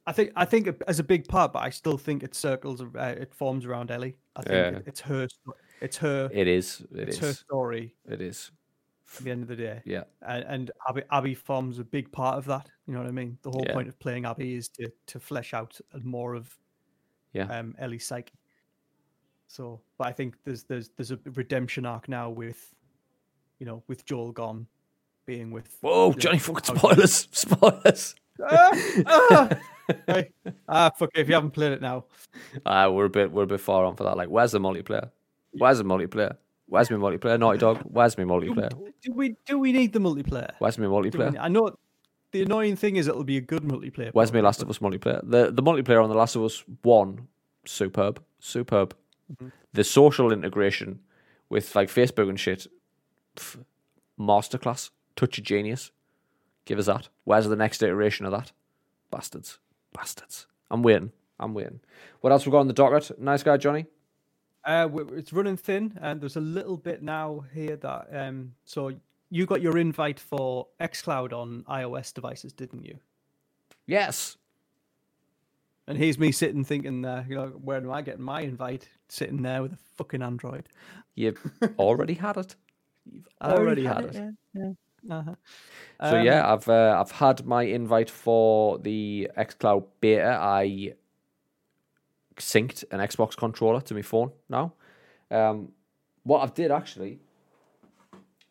I 0.06 0.12
think 0.12 0.30
I 0.36 0.44
think 0.44 0.68
as 0.86 0.98
a 1.00 1.04
big 1.04 1.26
part, 1.26 1.52
but 1.52 1.62
I 1.62 1.70
still 1.70 1.98
think 1.98 2.22
it 2.22 2.34
circles, 2.34 2.80
uh, 2.82 3.14
it 3.18 3.34
forms 3.34 3.64
around 3.64 3.90
Ellie. 3.90 4.16
I 4.36 4.42
think 4.42 4.52
Yeah. 4.52 4.78
it, 4.78 4.82
it's 4.86 5.00
her, 5.00 5.26
it's 5.80 5.96
her, 5.96 6.30
It 6.32 6.46
is. 6.46 6.80
It 6.94 7.08
it's 7.08 7.16
is. 7.16 7.22
her 7.22 7.32
story 7.32 7.94
It 8.08 8.20
is. 8.20 8.52
at 9.18 9.24
the 9.24 9.30
end 9.32 9.42
of 9.42 9.48
the 9.48 9.56
day. 9.56 9.82
Yeah. 9.84 10.04
and, 10.22 10.44
and 10.44 10.70
Abby, 10.88 11.02
Abby 11.10 11.34
forms 11.34 11.78
a 11.80 11.84
big 11.84 12.10
part 12.12 12.38
of 12.38 12.44
that. 12.46 12.68
You 12.86 12.94
know 12.94 13.00
what 13.00 13.08
I 13.08 13.12
mean? 13.12 13.36
The 13.42 13.50
whole 13.50 13.64
Yeah. 13.66 13.72
point 13.74 13.88
of 13.88 13.98
playing 13.98 14.26
Abby 14.26 14.54
is 14.54 14.68
to 14.78 14.90
to 15.06 15.18
flesh 15.18 15.52
out 15.54 15.80
more 16.04 16.34
of 16.34 16.56
Yeah. 17.32 17.48
um, 17.58 17.74
Ellie's 17.78 18.06
psyche. 18.06 18.34
So, 19.48 19.80
but 19.98 20.06
I 20.08 20.12
think 20.12 20.36
there's 20.44 20.64
there's 20.64 20.90
there's 20.96 21.10
a 21.10 21.18
redemption 21.34 21.84
arc 21.86 22.08
now 22.08 22.30
with, 22.30 22.74
you 23.58 23.66
know, 23.66 23.82
with 23.88 24.04
Joel 24.04 24.32
gone, 24.32 24.66
being 25.24 25.50
with. 25.50 25.76
Whoa, 25.80 26.12
Johnny 26.12 26.38
fucking 26.38 26.76
spoilers. 26.76 27.28
Spoilers. 27.32 28.14
ah, 28.44 28.70
ah, 29.06 29.48
hey, 30.06 30.32
ah, 30.68 30.90
fuck 30.96 31.10
it, 31.14 31.20
if 31.20 31.28
you 31.28 31.34
haven't 31.34 31.52
played 31.52 31.72
it 31.72 31.80
now. 31.80 32.04
Uh, 32.64 32.90
we're 32.92 33.06
a 33.06 33.10
bit 33.10 33.32
we're 33.32 33.44
a 33.44 33.46
bit 33.46 33.60
far 33.60 33.84
on 33.84 33.96
for 33.96 34.04
that. 34.04 34.16
Like, 34.16 34.28
where's 34.28 34.52
the 34.52 34.60
multiplayer? 34.60 35.10
Where's 35.52 35.78
the 35.78 35.84
multiplayer? 35.84 36.36
Where's 36.68 36.90
my 36.90 36.96
multiplayer? 36.96 37.38
Naughty 37.38 37.58
Dog. 37.58 37.80
Where's 37.84 38.18
my 38.18 38.24
multiplayer? 38.24 38.70
Do 39.02 39.12
we 39.12 39.36
do 39.46 39.58
we 39.58 39.72
need 39.72 39.92
the 39.92 40.00
multiplayer? 40.00 40.52
Where's 40.58 40.78
my 40.78 40.88
we 40.88 41.10
multiplayer? 41.10 41.36
I 41.38 41.48
know 41.48 41.76
the 42.32 42.42
annoying 42.42 42.76
thing 42.76 42.96
is 42.96 43.06
it'll 43.06 43.24
be 43.24 43.36
a 43.36 43.40
good 43.40 43.62
multiplayer. 43.62 44.10
Where's 44.12 44.32
my 44.32 44.40
Last 44.40 44.62
of 44.62 44.68
Us 44.68 44.78
multiplayer? 44.78 45.20
The 45.22 45.52
the 45.52 45.62
multiplayer 45.62 46.02
on 46.02 46.10
the 46.10 46.16
Last 46.16 46.34
of 46.36 46.42
Us 46.42 46.64
One, 46.82 47.28
superb, 47.64 48.22
superb. 48.40 48.94
Mm-hmm. 49.32 49.48
The 49.72 49.84
social 49.84 50.32
integration 50.32 51.00
with 51.48 51.74
like 51.74 51.88
Facebook 51.88 52.28
and 52.28 52.38
shit, 52.38 52.66
pff, 53.36 53.64
masterclass, 54.18 54.90
touch 55.14 55.38
of 55.38 55.44
genius. 55.44 55.92
Give 56.64 56.78
us 56.78 56.86
that. 56.86 57.08
Where's 57.24 57.48
the 57.48 57.56
next 57.56 57.82
iteration 57.82 58.26
of 58.26 58.32
that? 58.32 58.52
Bastards, 59.10 59.58
bastards. 59.92 60.46
I'm 60.70 60.82
waiting. 60.82 61.12
I'm 61.38 61.54
waiting. 61.54 61.80
What 62.20 62.32
else 62.32 62.46
we 62.46 62.52
got 62.52 62.60
on 62.60 62.66
the 62.66 62.72
docket? 62.72 63.18
Nice 63.18 63.42
guy, 63.42 63.56
Johnny. 63.56 63.86
Uh, 64.64 64.88
it's 65.12 65.32
running 65.32 65.56
thin, 65.56 65.96
and 66.00 66.20
there's 66.20 66.36
a 66.36 66.40
little 66.40 66.76
bit 66.76 67.02
now 67.02 67.44
here 67.54 67.76
that 67.76 68.08
um. 68.12 68.54
So 68.64 68.92
you 69.30 69.46
got 69.46 69.62
your 69.62 69.78
invite 69.78 70.18
for 70.18 70.68
XCloud 70.80 71.32
on 71.32 71.64
iOS 71.68 72.12
devices, 72.12 72.52
didn't 72.52 72.84
you? 72.84 72.98
Yes. 73.86 74.36
And 75.88 75.96
here's 75.96 76.18
me 76.18 76.32
sitting 76.32 76.64
thinking, 76.64 77.04
uh, 77.04 77.24
you 77.28 77.36
know, 77.36 77.46
where 77.62 77.80
do 77.80 77.92
I 77.92 78.02
get 78.02 78.18
my 78.18 78.40
invite? 78.40 78.88
Sitting 79.08 79.42
there 79.42 79.62
with 79.62 79.72
a 79.72 79.78
fucking 79.96 80.20
Android. 80.20 80.68
You've 81.14 81.38
already 81.78 82.14
had 82.14 82.36
it. 82.36 82.56
You've 83.04 83.28
I 83.40 83.52
already 83.52 83.84
had 83.84 84.04
it. 84.06 84.14
Yeah, 84.14 84.30
yeah. 84.54 84.72
Uh-huh. 85.10 85.34
So 86.10 86.18
Um, 86.18 86.24
yeah, 86.24 86.52
I've 86.52 86.68
uh, 86.68 86.96
I've 87.00 87.12
had 87.12 87.46
my 87.46 87.62
invite 87.62 88.10
for 88.10 88.78
the 88.78 89.30
XCloud 89.36 89.84
beta. 90.00 90.38
I 90.40 90.94
synced 92.36 92.84
an 92.90 93.00
Xbox 93.00 93.36
controller 93.36 93.80
to 93.80 93.94
my 93.94 94.02
phone 94.02 94.32
now. 94.48 94.74
Um, 95.30 95.72
what 96.22 96.42
I've 96.42 96.54
did 96.54 96.70
actually 96.70 97.18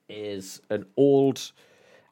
is 0.09 0.61
an 0.69 0.85
old 0.97 1.51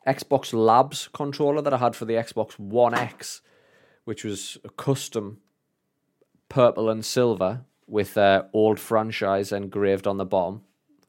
Xbox 0.06 0.54
Labs 0.54 1.10
controller 1.14 1.62
that 1.62 1.74
I 1.74 1.78
had 1.78 1.96
for 1.96 2.06
the 2.06 2.14
Xbox 2.14 2.60
One 2.60 2.94
X, 2.94 3.42
which 4.04 4.24
was 4.24 4.58
a 4.64 4.70
custom 4.70 5.40
purple 6.50 6.90
and 6.90 7.04
silver 7.04 7.62
with 7.88 8.18
uh, 8.18 8.44
old 8.54 8.80
franchise 8.80 9.52
engraved 9.52 10.08
on 10.08 10.18
the 10.18 10.26
bottom. 10.26 10.62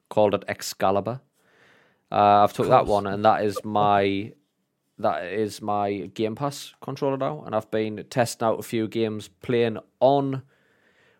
Called 0.08 0.34
it 0.34 0.44
Excalibur. 0.46 1.20
Uh, 2.14 2.44
I've 2.44 2.52
took 2.52 2.68
that 2.68 2.86
one, 2.86 3.08
and 3.08 3.24
that 3.24 3.44
is 3.44 3.58
my 3.64 4.32
that 5.00 5.24
is 5.24 5.60
my 5.60 6.10
Game 6.14 6.36
Pass 6.36 6.72
controller 6.80 7.16
now, 7.16 7.42
and 7.44 7.56
I've 7.56 7.72
been 7.72 8.04
testing 8.08 8.46
out 8.46 8.60
a 8.60 8.62
few 8.62 8.86
games 8.86 9.26
playing 9.26 9.78
on 9.98 10.42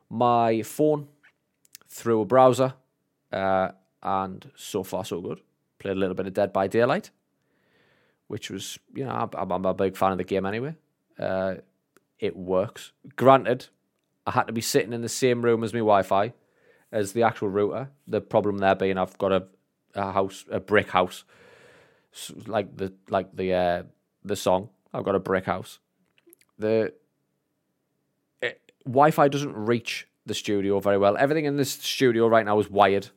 my 0.09 0.63
phone 0.63 1.09
through 1.89 2.21
a 2.21 2.25
browser, 2.25 2.75
uh, 3.33 3.71
and 4.05 4.49
so 4.55 4.85
far 4.85 5.05
so 5.05 5.21
good. 5.21 5.41
Played 5.81 5.97
a 5.97 5.99
little 5.99 6.15
bit 6.15 6.29
of 6.29 6.35
Dead 6.35 6.53
by 6.53 6.69
Daylight, 6.69 7.11
which 8.29 8.49
was 8.49 8.79
you 8.95 9.05
know 9.05 9.29
I'm, 9.37 9.51
I'm 9.51 9.65
a 9.65 9.75
big 9.75 9.97
fan 9.97 10.13
of 10.13 10.19
the 10.19 10.25
game 10.25 10.47
anyway. 10.47 10.77
Uh, 11.19 11.57
it 12.21 12.37
works. 12.37 12.93
Granted, 13.17 13.67
I 14.29 14.31
had 14.31 14.47
to 14.47 14.53
be 14.53 14.61
sitting 14.61 14.93
in 14.93 15.03
the 15.03 15.09
same 15.09 15.43
room 15.43 15.65
as 15.65 15.73
my 15.73 15.81
Wi-Fi 15.81 16.35
as 16.93 17.15
the 17.15 17.25
actual 17.25 17.49
router. 17.49 17.91
The 18.07 18.21
problem 18.21 18.59
there 18.59 18.77
being 18.77 18.97
I've 18.97 19.19
got 19.19 19.33
a, 19.33 19.47
a 19.95 20.13
house, 20.13 20.45
a 20.51 20.61
brick 20.61 20.91
house, 20.91 21.25
like 22.47 22.77
the 22.77 22.93
like 23.09 23.35
the 23.35 23.53
uh, 23.53 23.83
the 24.25 24.37
song. 24.37 24.69
I've 24.93 25.05
got 25.05 25.15
a 25.15 25.21
brick 25.21 25.45
house. 25.45 25.79
The 26.59 26.93
it, 28.41 28.73
Wi-Fi 28.85 29.29
doesn't 29.29 29.55
reach 29.55 30.07
the 30.27 30.35
studio 30.35 30.81
very 30.81 30.99
well. 30.99 31.17
Everything 31.17 31.45
in 31.45 31.57
this 31.57 31.71
studio 31.71 32.29
right 32.29 32.45
now 32.45 32.59
is 32.59 32.71
wired, 32.71 33.09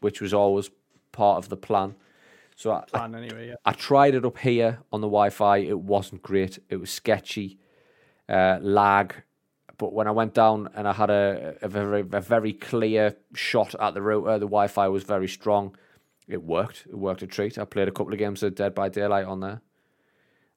which 0.00 0.20
was 0.20 0.32
always 0.32 0.70
part 1.12 1.38
of 1.38 1.48
the 1.48 1.56
plan. 1.56 1.94
So 2.56 2.72
I, 2.72 2.78
I 2.78 2.98
Plan 2.98 3.14
anyway, 3.14 3.48
yeah. 3.48 3.54
I 3.64 3.72
tried 3.72 4.14
it 4.14 4.24
up 4.24 4.38
here 4.38 4.80
on 4.92 5.00
the 5.00 5.06
Wi-Fi. 5.06 5.58
It 5.58 5.80
wasn't 5.80 6.22
great. 6.22 6.58
It 6.68 6.76
was 6.76 6.90
sketchy, 6.90 7.58
uh, 8.28 8.58
lag. 8.60 9.14
But 9.78 9.94
when 9.94 10.06
I 10.06 10.10
went 10.10 10.34
down 10.34 10.68
and 10.74 10.86
I 10.86 10.92
had 10.92 11.08
a, 11.08 11.56
a 11.62 11.68
very 11.68 12.00
a 12.00 12.20
very 12.20 12.52
clear 12.52 13.16
shot 13.34 13.74
at 13.80 13.94
the 13.94 14.02
router, 14.02 14.38
the 14.38 14.46
Wi-Fi 14.46 14.88
was 14.88 15.04
very 15.04 15.28
strong. 15.28 15.74
It 16.30 16.42
worked. 16.42 16.86
It 16.88 16.96
worked 16.96 17.22
a 17.22 17.26
treat. 17.26 17.58
I 17.58 17.64
played 17.64 17.88
a 17.88 17.92
couple 17.92 18.12
of 18.12 18.18
games 18.18 18.42
of 18.42 18.54
Dead 18.54 18.74
by 18.74 18.88
Daylight 18.88 19.26
on 19.26 19.40
there. 19.40 19.60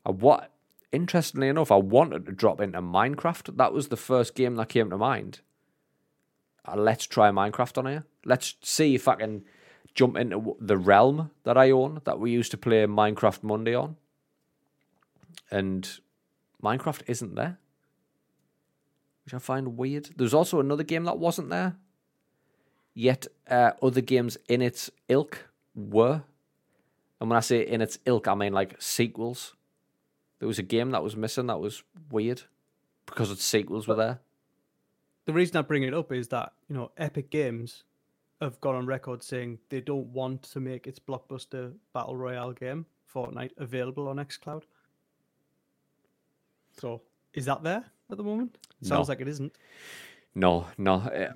I 0.05 0.11
what 0.11 0.53
interestingly 0.93 1.47
enough, 1.49 1.71
I 1.71 1.76
wanted 1.76 2.26
to 2.28 2.32
drop 2.32 2.61
into 2.61 2.82
Minecraft. 2.82 3.57
That 3.57 3.74
was 3.74 3.88
the 3.88 3.97
first 3.97 4.36
game 4.36 4.55
that 4.55 4.69
came 4.69 4.89
to 4.91 4.97
mind. 4.97 5.41
Uh, 6.65 6.76
let's 6.78 7.05
try 7.05 7.30
Minecraft 7.32 7.80
on 7.80 7.86
here. 7.88 8.05
Let's 8.24 8.55
see 8.61 8.95
if 8.95 9.07
I 9.07 9.15
can 9.15 9.43
jump 9.95 10.15
into 10.15 10.55
the 10.61 10.78
realm 10.78 11.32
that 11.43 11.57
I 11.57 11.71
own 11.71 12.01
that 12.05 12.19
we 12.19 12.32
used 12.32 12.51
to 12.51 12.57
play 12.57 12.86
Minecraft 12.86 13.43
Monday 13.43 13.76
on. 13.76 13.97
And 15.51 15.99
Minecraft 16.63 17.01
isn't 17.07 17.36
there, 17.36 17.57
which 19.26 19.34
I 19.34 19.39
find 19.39 19.76
weird. 19.78 20.11
There's 20.15 20.34
also 20.34 20.59
another 20.59 20.84
game 20.84 21.03
that 21.05 21.17
wasn't 21.17 21.49
there, 21.49 21.76
yet 22.93 23.28
uh, 23.49 23.71
other 23.82 24.01
games 24.01 24.38
in 24.47 24.61
its 24.61 24.89
ilk 25.09 25.49
were. 25.76 26.24
And 27.19 27.30
when 27.30 27.38
I 27.38 27.41
say 27.41 27.65
in 27.65 27.82
its 27.82 27.99
ilk, 28.05 28.28
I 28.28 28.36
mean 28.36 28.53
like 28.53 28.82
sequels. 28.82 29.55
There 30.39 30.47
was 30.47 30.59
a 30.59 30.63
game 30.63 30.91
that 30.91 31.03
was 31.03 31.15
missing 31.15 31.47
that 31.47 31.59
was 31.59 31.84
weird 32.11 32.43
because 33.05 33.32
its 33.32 33.43
sequels 33.45 33.88
were 33.88 33.95
there. 33.95 34.19
The 35.26 35.32
reason 35.34 35.55
I 35.55 35.61
bring 35.61 35.84
it 35.84 35.93
up 35.93 36.11
is 36.11 36.28
that, 36.30 36.51
you 36.67 36.76
know, 36.76 36.91
Epic 36.97 37.30
Games 37.30 37.84
have 38.41 38.59
gone 38.59 38.76
on 38.76 38.86
record 38.86 39.24
saying 39.24 39.59
they 39.69 39.80
don't 39.80 40.07
want 40.07 40.43
to 40.43 40.59
make 40.59 40.86
its 40.86 40.99
blockbuster 40.99 41.74
battle 41.93 42.17
royale 42.17 42.51
game, 42.51 42.86
Fortnite, 43.13 43.51
available 43.57 44.09
on 44.09 44.17
xCloud. 44.17 44.63
So, 46.78 47.03
is 47.34 47.45
that 47.45 47.63
there 47.63 47.86
at 48.11 48.17
the 48.17 48.24
moment? 48.24 48.57
Sounds 48.82 49.07
No. 49.07 49.11
like 49.11 49.21
it 49.21 49.30
isn't. 49.30 49.55
No, 50.36 50.67
no. 50.78 50.95
uh, 50.95 51.32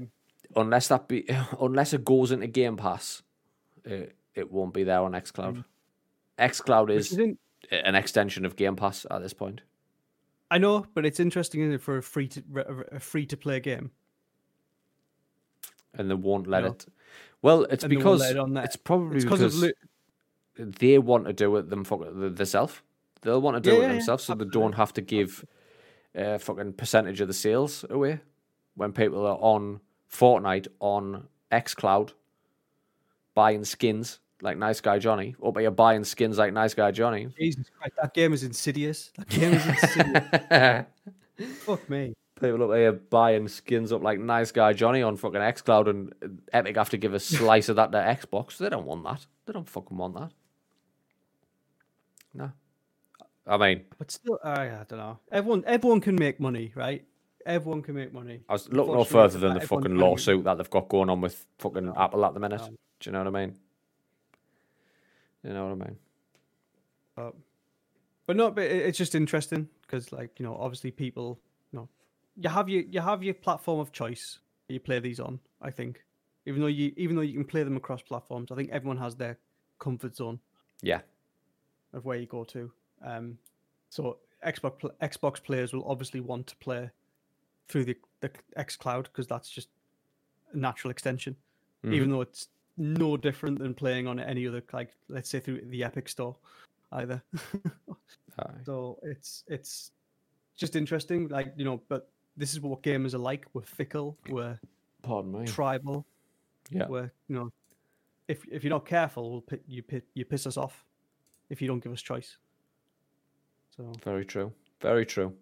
unless 0.55 0.89
that 0.89 1.07
be, 1.07 1.25
unless 1.61 1.93
it 1.93 2.03
goes 2.03 2.31
into 2.31 2.47
Game 2.47 2.75
Pass, 2.75 3.21
it, 3.85 4.16
it 4.37 4.51
won't 4.51 4.73
be 4.73 4.83
there 4.83 5.01
on 5.01 5.13
XCloud. 5.13 5.57
Mm. 5.57 5.65
XCloud 6.39 6.87
Which 6.87 6.97
is 6.97 7.11
is 7.13 7.17
in- 7.17 7.37
an 7.71 7.95
extension 7.95 8.45
of 8.45 8.55
Game 8.55 8.75
Pass 8.75 9.05
at 9.09 9.21
this 9.21 9.33
point. 9.33 9.61
I 10.49 10.57
know, 10.59 10.85
but 10.93 11.05
it's 11.05 11.19
interesting 11.19 11.61
isn't 11.61 11.73
it, 11.73 11.81
for 11.81 11.97
a 11.97 12.03
free 12.03 12.27
to 12.29 12.43
a 12.91 12.99
free 12.99 13.25
to 13.25 13.35
play 13.37 13.59
game. 13.59 13.91
and 15.93 16.09
they 16.11 16.15
won't 16.15 16.47
let 16.47 16.63
No. 16.63 16.69
it. 16.71 16.85
Well, 17.41 17.63
it's 17.65 17.83
And 17.83 17.89
because 17.89 18.21
it 18.29 18.37
it's 18.37 18.75
probably 18.75 19.15
It's 19.15 19.25
because 19.25 19.61
Lu- 19.61 19.71
they 20.55 20.99
want 20.99 21.25
to 21.25 21.33
do 21.33 21.55
it 21.57 21.69
them 21.69 21.83
themselves. 21.83 22.81
They'll 23.21 23.41
want 23.41 23.55
to 23.55 23.61
do 23.61 23.71
Yeah, 23.71 23.75
it 23.77 23.81
yeah, 23.81 23.87
yeah, 23.87 23.93
themselves, 23.93 24.23
so 24.25 24.35
they 24.35 24.45
don't 24.45 24.73
have 24.73 24.93
to 24.93 25.01
give 25.01 25.43
a 26.13 26.37
fucking 26.39 26.73
percentage 26.73 27.19
of 27.19 27.27
the 27.27 27.33
sales 27.33 27.83
away 27.89 28.19
when 28.75 28.93
people 28.93 29.25
are 29.25 29.37
on 29.41 29.81
Fortnite 30.11 30.67
on 30.79 31.27
XCloud 31.51 32.13
buying 33.33 33.65
skins 33.65 34.19
like 34.41 34.57
Nice 34.57 34.81
Guy 34.81 34.99
Johnny, 34.99 35.35
or 35.39 35.51
but 35.51 35.61
you're 35.61 35.71
buying 35.71 36.03
skins 36.03 36.37
like 36.37 36.53
Nice 36.53 36.73
Guy 36.73 36.91
Johnny. 36.91 37.27
Jesus 37.39 37.69
Christ, 37.77 37.95
that 38.01 38.13
game 38.13 38.33
is 38.33 38.43
insidious. 38.43 39.11
That 39.17 39.29
game 39.29 39.53
is 39.53 39.65
insidious. 39.65 40.85
Fuck 41.65 41.89
me. 41.89 42.13
People 42.39 42.69
up 42.69 42.77
here 42.77 42.91
buying 42.91 43.47
skins 43.47 43.91
up 43.91 44.03
like 44.03 44.19
Nice 44.19 44.51
Guy 44.51 44.73
Johnny 44.73 45.01
on 45.01 45.17
fucking 45.17 45.41
XCloud, 45.41 45.89
and 45.89 46.41
Epic 46.53 46.75
have 46.75 46.89
to 46.91 46.97
give 46.97 47.13
a 47.13 47.19
slice 47.19 47.69
of 47.69 47.77
that 47.77 47.91
to 47.91 47.97
Xbox. 47.97 48.57
They 48.57 48.69
don't 48.69 48.85
want 48.85 49.03
that. 49.05 49.25
They 49.45 49.53
don't 49.53 49.67
fucking 49.67 49.97
want 49.97 50.15
that. 50.15 50.31
No. 52.33 52.51
I 53.47 53.57
mean, 53.57 53.85
But 53.97 54.11
still, 54.11 54.37
uh, 54.43 54.49
I, 54.49 54.65
I 54.65 54.85
don't 54.87 54.99
know. 54.99 55.19
Everyone, 55.31 55.63
everyone 55.65 56.01
can 56.01 56.15
make 56.15 56.39
money, 56.39 56.73
right? 56.75 57.05
Everyone 57.45 57.81
can 57.81 57.95
make 57.95 58.13
money. 58.13 58.41
I 58.49 58.53
was 58.53 58.67
look 58.69 58.87
no 58.87 59.05
further 59.05 59.39
than 59.39 59.53
the 59.53 59.61
fucking 59.61 59.95
lawsuit 59.95 60.43
that 60.43 60.57
they've 60.57 60.69
got 60.69 60.89
going 60.89 61.09
on 61.09 61.21
with 61.21 61.45
fucking 61.59 61.93
Apple 61.95 62.25
at 62.25 62.33
the 62.33 62.41
minute. 62.41 62.59
No. 62.59 62.67
Do 62.67 62.77
you 63.05 63.11
know 63.13 63.19
what 63.23 63.27
I 63.27 63.45
mean? 63.45 63.55
You 65.47 65.53
know 65.53 65.67
what 65.67 65.81
I 65.81 65.87
mean? 65.87 65.97
But, 67.15 67.35
but 68.25 68.35
no, 68.35 68.51
but 68.51 68.65
it- 68.65 68.85
it's 68.87 68.97
just 68.97 69.15
interesting 69.15 69.69
because, 69.81 70.11
like, 70.11 70.39
you 70.39 70.45
know, 70.45 70.55
obviously 70.57 70.91
people, 70.91 71.39
you 71.71 71.79
know, 71.79 71.89
you 72.35 72.49
have 72.49 72.67
your 72.69 72.81
you 72.83 72.99
have 72.99 73.23
your 73.23 73.33
platform 73.33 73.79
of 73.79 73.91
choice 73.91 74.39
that 74.67 74.73
you 74.73 74.79
play 74.79 74.99
these 74.99 75.19
on. 75.19 75.39
I 75.61 75.71
think, 75.71 76.03
even 76.45 76.61
though 76.61 76.67
you 76.67 76.93
even 76.97 77.15
though 77.15 77.21
you 77.21 77.33
can 77.33 77.45
play 77.45 77.63
them 77.63 77.77
across 77.77 78.01
platforms, 78.01 78.51
I 78.51 78.55
think 78.55 78.69
everyone 78.71 78.97
has 78.97 79.15
their 79.15 79.37
comfort 79.79 80.15
zone 80.15 80.39
Yeah. 80.81 81.01
of 81.93 82.03
where 82.05 82.17
you 82.17 82.25
go 82.27 82.43
to. 82.43 82.71
Um, 83.01 83.37
so 83.89 84.17
Xbox 84.45 84.81
Xbox 85.01 85.41
players 85.41 85.71
will 85.73 85.85
obviously 85.89 86.19
want 86.19 86.47
to 86.47 86.55
play 86.57 86.91
through 87.69 87.85
the 87.85 87.97
the 88.19 88.31
X 88.57 88.75
Cloud 88.75 89.03
because 89.05 89.27
that's 89.27 89.49
just 89.49 89.69
a 90.53 90.57
natural 90.57 90.91
extension, 90.91 91.35
Mm-hmm. 91.85 91.93
even 91.95 92.09
though 92.09 92.21
it's 92.21 92.49
no 92.77 93.17
different 93.17 93.59
than 93.59 93.73
playing 93.73 94.07
on 94.07 94.19
any 94.19 94.47
other 94.47 94.63
like 94.73 94.91
let's 95.09 95.29
say 95.29 95.39
through 95.39 95.61
the 95.65 95.83
Epic 95.83 96.07
Store 96.09 96.35
either. 96.93 97.21
So 98.65 98.99
it's 99.01 99.43
it's 99.47 99.91
just 100.55 100.75
interesting, 100.75 101.27
like 101.27 101.53
you 101.57 101.65
know, 101.65 101.81
but 101.89 102.09
this 102.35 102.53
is 102.53 102.59
what 102.61 102.83
gamers 102.83 103.13
are 103.13 103.19
like. 103.19 103.45
We're 103.53 103.63
fickle. 103.63 104.17
We're 104.29 104.59
Pardon 105.01 105.31
me. 105.31 105.45
tribal. 105.47 106.05
Yeah. 106.69 106.87
We're 106.87 107.11
you 107.27 107.35
know, 107.35 107.51
if 108.27 108.45
if 108.51 108.63
you're 108.63 108.69
not 108.69 108.85
careful, 108.85 109.31
we'll 109.31 109.59
you 109.67 109.83
you 110.13 110.25
piss 110.25 110.45
us 110.45 110.55
off 110.57 110.85
if 111.49 111.61
you 111.61 111.67
don't 111.67 111.79
give 111.83 111.91
us 111.91 112.01
choice. 112.01 112.37
So 113.75 113.91
Very 114.03 114.25
true. 114.25 114.53
Very 114.81 115.05
true. 115.05 115.33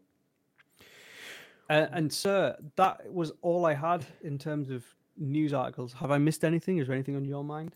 uh, 1.69 1.87
and 1.91 2.11
sir, 2.11 2.55
that 2.75 3.11
was 3.11 3.33
all 3.41 3.65
I 3.65 3.73
had 3.73 4.05
in 4.21 4.37
terms 4.37 4.69
of 4.69 4.85
news 5.17 5.53
articles. 5.53 5.93
Have 5.93 6.11
I 6.11 6.17
missed 6.17 6.43
anything? 6.43 6.77
Is 6.77 6.87
there 6.87 6.95
anything 6.95 7.15
on 7.15 7.25
your 7.25 7.43
mind? 7.43 7.75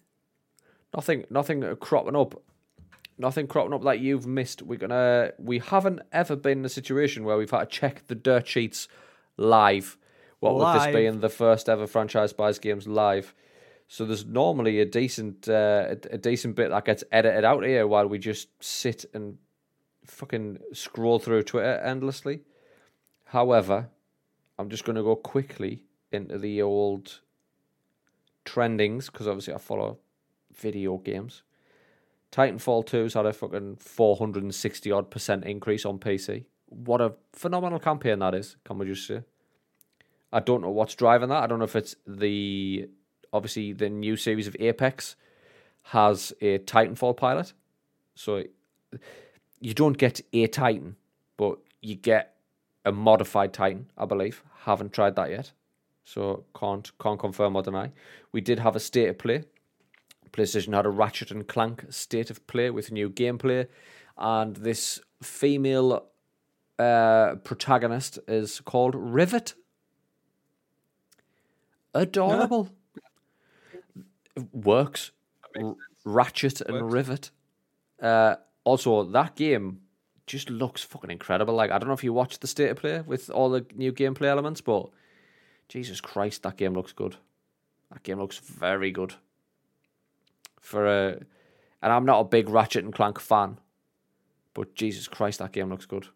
Nothing, 0.96 1.26
nothing 1.30 1.76
cropping 1.78 2.16
up. 2.16 2.42
Nothing 3.18 3.48
cropping 3.48 3.74
up 3.74 3.84
that 3.84 4.00
you've 4.00 4.26
missed. 4.26 4.62
We're 4.62 4.80
gonna. 4.80 5.32
We 5.38 5.60
haven't 5.60 6.02
ever 6.12 6.36
been 6.36 6.60
in 6.60 6.66
a 6.66 6.70
situation 6.70 7.24
where 7.24 7.38
we've 7.38 7.52
had 7.52 7.60
to 7.60 7.66
check 7.66 8.08
the 8.08 8.16
dirt 8.16 8.48
sheets 8.48 8.88
live. 9.38 9.98
What 10.40 10.56
with 10.56 10.74
this 10.74 10.86
Live. 10.86 10.94
being 10.94 11.20
the 11.20 11.30
first 11.30 11.68
ever 11.68 11.86
franchise 11.86 12.32
buys 12.32 12.60
games 12.60 12.88
live, 12.88 13.34
so 13.90 14.06
there's 14.06 14.26
normally 14.26 14.80
a 14.80 14.86
decent, 14.86 15.50
uh, 15.50 15.88
a, 15.90 16.14
a 16.14 16.18
decent 16.18 16.56
bit 16.56 16.70
that 16.70 16.86
gets 16.86 17.04
edited 17.12 17.44
out 17.44 17.66
here 17.66 17.88
while 17.88 18.08
we 18.08 18.20
just 18.20 18.48
sit 18.64 19.04
and 19.14 19.38
fucking 20.06 20.60
scroll 20.74 21.20
through 21.20 21.44
Twitter 21.44 21.82
endlessly. 21.84 22.42
However, 23.26 23.90
I'm 24.58 24.70
just 24.70 24.86
going 24.86 24.96
to 24.96 25.04
go 25.04 25.16
quickly 25.16 25.84
into 26.12 26.38
the 26.38 26.62
old 26.62 27.20
trendings 28.50 29.08
because 29.08 29.28
obviously 29.28 29.54
I 29.54 29.58
follow 29.58 30.00
video 30.56 30.97
games. 30.97 31.43
Titanfall 32.32 32.86
2's 32.86 33.14
had 33.16 33.26
a 33.26 33.34
fucking 33.34 33.78
460 33.78 34.91
odd 34.91 35.10
percent 35.10 35.45
increase 35.45 35.86
on 35.86 36.00
PC. 36.00 36.45
What 36.68 37.02
a 37.02 37.14
phenomenal 37.34 37.80
campaign 37.80 38.20
that 38.20 38.36
is, 38.36 38.56
can 38.64 38.78
we 38.78 38.86
just 38.86 39.08
say? 39.08 39.24
I 40.32 40.39
don't 40.39 40.62
know 40.62 40.70
what's 40.70 40.93
driving 40.93 41.30
that. 41.30 41.43
I 41.43 41.47
don't 41.47 41.60
know 41.60 41.66
if 41.66 41.76
it's 41.76 41.95
the 42.06 42.88
obviously 43.34 43.74
the 43.74 43.89
new 43.89 44.16
series 44.16 44.47
of 44.47 44.56
Apex 44.60 45.16
has 45.84 46.34
a 46.41 46.60
Titanfall 46.60 47.18
pilot. 47.18 47.54
So 48.16 48.43
you 49.60 49.74
don't 49.74 49.97
get 49.97 50.22
a 50.34 50.47
Titan, 50.47 50.95
but 51.38 51.58
you 51.82 51.95
get 51.95 52.36
a 52.86 52.91
modified 52.91 53.54
Titan, 53.54 53.89
I 53.97 54.06
believe. 54.06 54.43
Haven't 54.66 54.93
tried 54.93 55.16
that 55.16 55.32
yet. 55.32 55.52
So 56.04 56.45
can't 56.58 56.91
can't 57.00 57.20
confirm 57.20 57.56
or 57.56 57.62
deny. 57.62 57.91
We 58.32 58.41
did 58.41 58.60
have 58.60 58.76
a 58.76 58.80
state 58.80 59.10
of 59.10 59.18
play. 59.18 59.43
PlayStation 60.32 60.74
had 60.74 60.86
a 60.86 60.89
Ratchet 60.89 61.32
and 61.32 61.47
Clank 61.47 61.86
state 61.89 62.30
of 62.30 62.45
play 62.47 62.70
with 62.70 62.91
new 62.91 63.10
gameplay, 63.10 63.68
and 64.18 64.56
this 64.56 65.00
female 65.22 66.06
uh, 66.78 67.36
protagonist 67.43 68.20
is 68.28 68.62
called 68.62 68.95
Rivet. 68.95 69.54
Adorable. 71.93 72.70
Works. 74.54 75.12
R- 75.62 75.76
Ratchet 76.06 76.62
and 76.62 76.82
Works. 76.82 76.93
Rivet. 76.93 77.32
Uh, 78.02 78.36
also, 78.64 79.04
that 79.04 79.36
game 79.36 79.82
just 80.28 80.50
looks 80.50 80.84
fucking 80.84 81.10
incredible. 81.12 81.56
Like, 81.56 81.72
I 81.72 81.80
don't 81.80 81.88
know 81.88 81.93
if 81.93 82.04
you 82.04 82.14
watched 82.14 82.41
the 82.41 82.47
state 82.47 82.70
of 82.70 82.78
play 82.78 83.02
with 83.02 83.30
all 83.30 83.50
the 83.50 83.66
new 83.76 83.91
gameplay 83.91 84.28
elements, 84.28 84.62
but 84.62 84.89
Jesus 85.70 86.01
Christ, 86.01 86.43
that 86.43 86.57
game 86.57 86.74
looks 86.74 86.91
good. 86.91 87.15
That 87.91 88.03
game 88.03 88.20
looks 88.20 88.38
very 88.39 88.91
good. 88.91 89.13
For 90.59 90.86
a, 90.88 91.09
and 91.82 91.93
I'm 91.93 92.05
not 92.05 92.20
a 92.20 92.26
big 92.26 92.49
Ratchet 92.49 92.84
and 92.84 92.93
Clank 92.93 93.20
fan, 93.20 93.59
but 94.53 94.76
Jesus 94.76 95.07
Christ, 95.07 95.39
that 95.39 95.53
game 95.53 95.70
looks 95.70 95.86
good. 95.86 96.07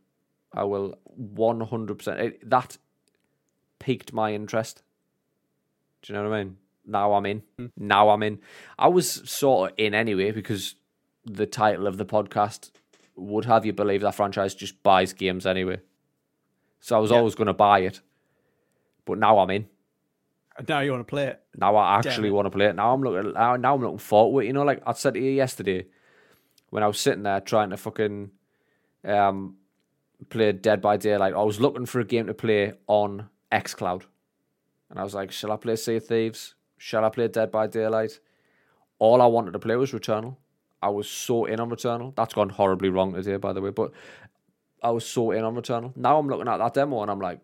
I 0.53 0.63
will 0.65 0.97
100%. 1.19 2.19
It, 2.19 2.49
that 2.49 2.77
piqued 3.79 4.11
my 4.13 4.33
interest. 4.33 4.83
Do 6.01 6.13
you 6.13 6.19
know 6.19 6.29
what 6.29 6.35
I 6.35 6.43
mean? 6.43 6.57
Now 6.85 7.13
I'm 7.13 7.25
in. 7.25 7.43
Hmm. 7.57 7.65
Now 7.77 8.09
I'm 8.09 8.23
in. 8.23 8.39
I 8.77 8.89
was 8.89 9.09
sort 9.29 9.71
of 9.71 9.75
in 9.79 9.93
anyway 9.93 10.31
because 10.31 10.75
the 11.25 11.45
title 11.45 11.87
of 11.87 11.97
the 11.97 12.05
podcast 12.05 12.71
would 13.15 13.45
have 13.45 13.65
you 13.65 13.71
believe 13.73 14.01
that 14.01 14.15
franchise 14.15 14.53
just 14.53 14.83
buys 14.83 15.13
games 15.13 15.45
anyway. 15.45 15.79
So 16.81 16.97
I 16.97 16.99
was 16.99 17.11
Yeah. 17.11 17.17
always 17.17 17.35
going 17.35 17.47
to 17.47 17.53
buy 17.53 17.79
it. 17.79 18.01
But 19.05 19.17
now 19.17 19.39
I'm 19.39 19.49
in. 19.49 19.67
Now 20.67 20.81
you 20.81 20.91
want 20.91 21.01
to 21.01 21.09
play 21.09 21.27
it. 21.27 21.41
Now 21.55 21.75
I 21.75 21.97
actually 21.97 22.29
want 22.35 22.45
to 22.45 22.51
play 22.51 22.67
it. 22.67 22.75
Now 22.75 22.93
I'm 22.93 23.01
looking. 23.01 23.33
Now 23.33 23.73
I'm 23.73 23.81
looking 23.81 23.97
forward 23.97 24.41
to 24.41 24.45
it. 24.45 24.47
You 24.47 24.53
know, 24.53 24.63
like 24.63 24.81
I 24.85 24.93
said 24.93 25.15
to 25.15 25.19
you 25.19 25.31
yesterday, 25.31 25.87
when 26.69 26.83
I 26.83 26.87
was 26.87 26.99
sitting 26.99 27.23
there 27.23 27.39
trying 27.39 27.71
to 27.71 27.77
fucking 27.77 28.31
um 29.05 29.57
play 30.29 30.51
Dead 30.51 30.81
by 30.81 30.97
Daylight, 30.97 31.33
I 31.33 31.43
was 31.43 31.59
looking 31.59 31.85
for 31.85 31.99
a 31.99 32.05
game 32.05 32.27
to 32.27 32.33
play 32.33 32.73
on 32.87 33.29
XCloud, 33.51 34.03
and 34.89 34.99
I 34.99 35.03
was 35.03 35.13
like, 35.13 35.31
shall 35.31 35.51
I 35.51 35.57
play 35.57 35.75
Sea 35.75 35.97
of 35.97 36.05
Thieves? 36.05 36.55
Shall 36.77 37.03
I 37.03 37.09
play 37.09 37.27
Dead 37.27 37.51
by 37.51 37.67
Daylight? 37.67 38.19
All 38.99 39.21
I 39.21 39.25
wanted 39.25 39.51
to 39.53 39.59
play 39.59 39.75
was 39.75 39.91
Returnal. 39.91 40.37
I 40.81 40.89
was 40.89 41.09
so 41.09 41.45
in 41.45 41.59
on 41.59 41.69
Returnal. 41.69 42.13
That's 42.15 42.33
gone 42.33 42.49
horribly 42.49 42.89
wrong 42.89 43.13
today, 43.13 43.37
by 43.37 43.53
the 43.53 43.61
way, 43.61 43.69
but 43.71 43.91
I 44.81 44.91
was 44.91 45.05
so 45.05 45.31
in 45.31 45.43
on 45.43 45.55
Returnal. 45.55 45.95
Now 45.97 46.19
I'm 46.19 46.27
looking 46.27 46.47
at 46.47 46.57
that 46.57 46.73
demo 46.73 47.01
and 47.01 47.09
I'm 47.09 47.19
like, 47.19 47.39
"Bruh, 47.39 47.41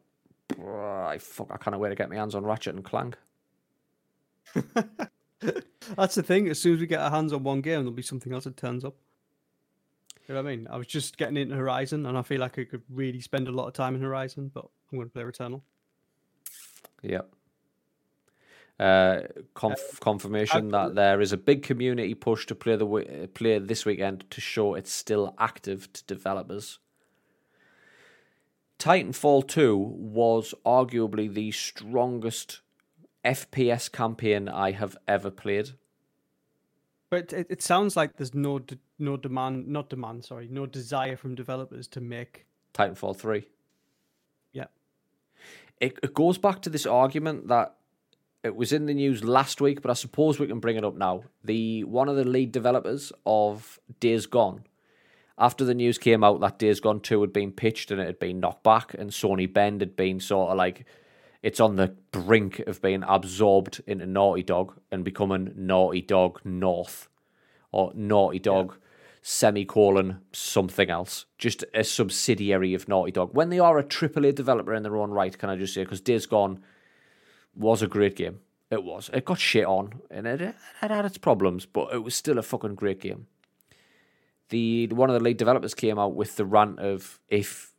I 0.58 1.18
fuck, 1.20 1.48
I 1.52 1.58
can't 1.58 1.78
wait 1.80 1.90
to 1.90 1.96
get 1.96 2.10
my 2.10 2.16
hands 2.16 2.36
on 2.36 2.44
Ratchet 2.44 2.76
and 2.76 2.84
Clank. 2.84 3.18
That's 5.96 6.16
the 6.16 6.24
thing. 6.24 6.50
As 6.50 6.60
soon 6.60 6.76
as 6.76 6.80
we 6.80 6.88
get 6.88 7.00
our 7.00 7.12
hands 7.12 7.34
on 7.34 7.44
one 7.44 7.62
game, 7.62 7.80
there'll 7.80 7.92
be 7.92 8.02
something 8.02 8.34
else 8.34 8.44
that 8.44 8.58
turns 8.58 8.84
up. 8.84 8.96
You 10.28 10.36
know 10.36 10.44
what 10.44 10.50
I 10.50 10.56
mean? 10.56 10.68
I 10.70 10.78
was 10.78 10.88
just 10.88 11.18
getting 11.18 11.38
into 11.38 11.56
Horizon, 11.56 12.06
and 12.06 12.18
I 12.18 12.22
feel 12.22 12.40
like 12.40 12.60
I 12.60 12.66
could 12.66 12.84
really 12.90 13.22
spend 13.22 13.48
a 13.48 13.52
lot 13.52 13.68
of 13.68 13.74
time 13.74 13.96
in 13.96 14.02
Horizon, 14.02 14.52
but 14.54 14.66
I'm 14.92 14.98
going 15.00 15.10
to 15.10 15.14
play 15.14 15.24
Returnal. 15.24 15.62
Yep. 17.02 17.34
Uh, 18.80 19.22
conf- 19.56 20.00
confirmation 20.00 20.70
that 20.70 20.96
there 20.96 21.20
is 21.20 21.34
a 21.34 21.38
big 21.38 21.64
community 21.64 22.14
push 22.14 22.46
to 22.46 22.56
play 22.56 22.74
the 22.74 22.86
wi- 22.86 23.24
uh, 23.24 23.28
play 23.28 23.60
this 23.60 23.86
weekend 23.86 24.24
to 24.30 24.40
show 24.40 24.74
it's 24.74 24.92
still 24.92 25.36
active 25.38 25.92
to 25.92 26.04
developers. 26.06 26.80
Titanfall 28.80 29.46
2 29.46 29.78
was 29.78 30.54
arguably 30.66 31.32
the 31.32 31.52
strongest 31.52 32.62
FPS 33.26 33.92
campaign 33.92 34.48
I 34.48 34.72
have 34.72 34.96
ever 35.06 35.30
played. 35.30 35.72
But 37.10 37.34
it, 37.34 37.48
it 37.50 37.62
sounds 37.62 37.98
like 37.98 38.16
there's 38.16 38.34
no 38.34 38.60
de- 38.60 38.78
no 38.98 39.18
demand, 39.18 39.68
not 39.68 39.90
demand, 39.90 40.24
sorry, 40.24 40.48
no 40.50 40.66
desire 40.66 41.18
from 41.18 41.36
developers 41.36 41.88
to 41.90 42.00
make. 42.00 42.46
Titanfall 42.74 43.18
3. 43.18 43.46
Yeah. 44.54 44.66
It, 45.82 46.00
it 46.02 46.14
goes 46.14 46.38
back 46.38 46.62
to 46.62 46.70
this 46.70 46.86
argument 46.86 47.50
that 47.50 47.76
it 48.44 48.56
was 48.56 48.72
in 48.72 48.86
the 48.86 48.94
news 48.94 49.26
last 49.26 49.60
week, 49.60 49.82
but 49.82 49.92
I 49.92 49.96
suppose 49.96 50.40
we 50.40 50.48
can 50.48 50.60
bring 50.60 50.78
it 50.78 50.86
up 50.86 50.96
now. 50.96 51.24
The 51.44 51.84
one 51.84 52.08
of 52.08 52.16
the 52.16 52.24
lead 52.24 52.54
developers 52.54 53.12
of 53.26 53.80
Days 54.00 54.26
Gone, 54.26 54.64
after 55.40 55.64
the 55.64 55.74
news 55.74 55.98
came 55.98 56.24
out 56.24 56.42
that 56.42 56.60
Days 56.60 56.80
Gone 56.80 57.00
2 57.00 57.22
had 57.22 57.34
been 57.34 57.52
pitched 57.52 57.92
and 57.92 58.00
it 58.02 58.06
had 58.06 58.20
been 58.20 58.40
knocked 58.40 58.64
back, 58.64 58.94
and 58.94 59.10
Sony 59.10 59.52
Bend 59.52 59.82
had 59.82 59.96
been 59.96 60.20
sort 60.20 60.52
of 60.52 60.58
like 60.58 60.86
it's 61.42 61.62
on 61.62 61.78
the 61.78 61.96
brink 62.12 62.60
of 62.60 62.82
being 62.82 63.04
absorbed 63.08 63.82
into 63.88 64.06
Naughty 64.06 64.44
Dog 64.44 64.78
and 64.92 65.06
becoming 65.06 65.54
Naughty 65.56 66.02
Dog 66.02 66.42
North 66.44 67.08
or 67.72 67.92
Naughty 67.96 68.40
Dog 68.40 68.78
semicolon 69.22 70.20
something 70.34 70.90
else, 70.90 71.26
just 71.38 71.64
a 71.74 71.84
subsidiary 71.84 72.74
of 72.74 72.88
Naughty 72.88 73.12
Dog. 73.12 73.34
When 73.34 73.50
they 73.50 73.60
are 73.60 73.78
a 73.78 73.84
AAA 73.84 74.36
developer 74.36 74.74
in 74.74 74.84
their 74.84 74.98
own 74.98 75.12
right, 75.12 75.38
can 75.38 75.50
I 75.50 75.56
just 75.56 75.74
say? 75.74 75.84
Because 75.84 76.02
Days 76.02 76.26
Gone 76.26 76.62
was 77.56 77.82
a 77.82 77.88
great 77.88 78.16
game. 78.16 78.40
It 78.70 78.84
was. 78.84 79.10
It 79.14 79.26
got 79.26 79.40
shit 79.40 79.66
on, 79.66 80.02
and 80.12 80.28
it, 80.28 80.42
it 80.42 80.56
had 80.82 81.06
its 81.06 81.18
problems, 81.18 81.66
but 81.66 81.94
it 81.94 82.04
was 82.04 82.16
still 82.16 82.38
a 82.38 82.44
fucking 82.44 82.76
great 82.76 83.00
game. 83.00 83.28
The 84.50 84.88
one 84.88 85.10
of 85.10 85.14
the 85.14 85.24
lead 85.24 85.38
developers 85.38 85.74
came 85.74 86.00
out 86.00 86.16
with 86.16 86.36
the 86.36 86.46
rant 86.46 86.80
of 86.80 87.20
if 87.28 87.74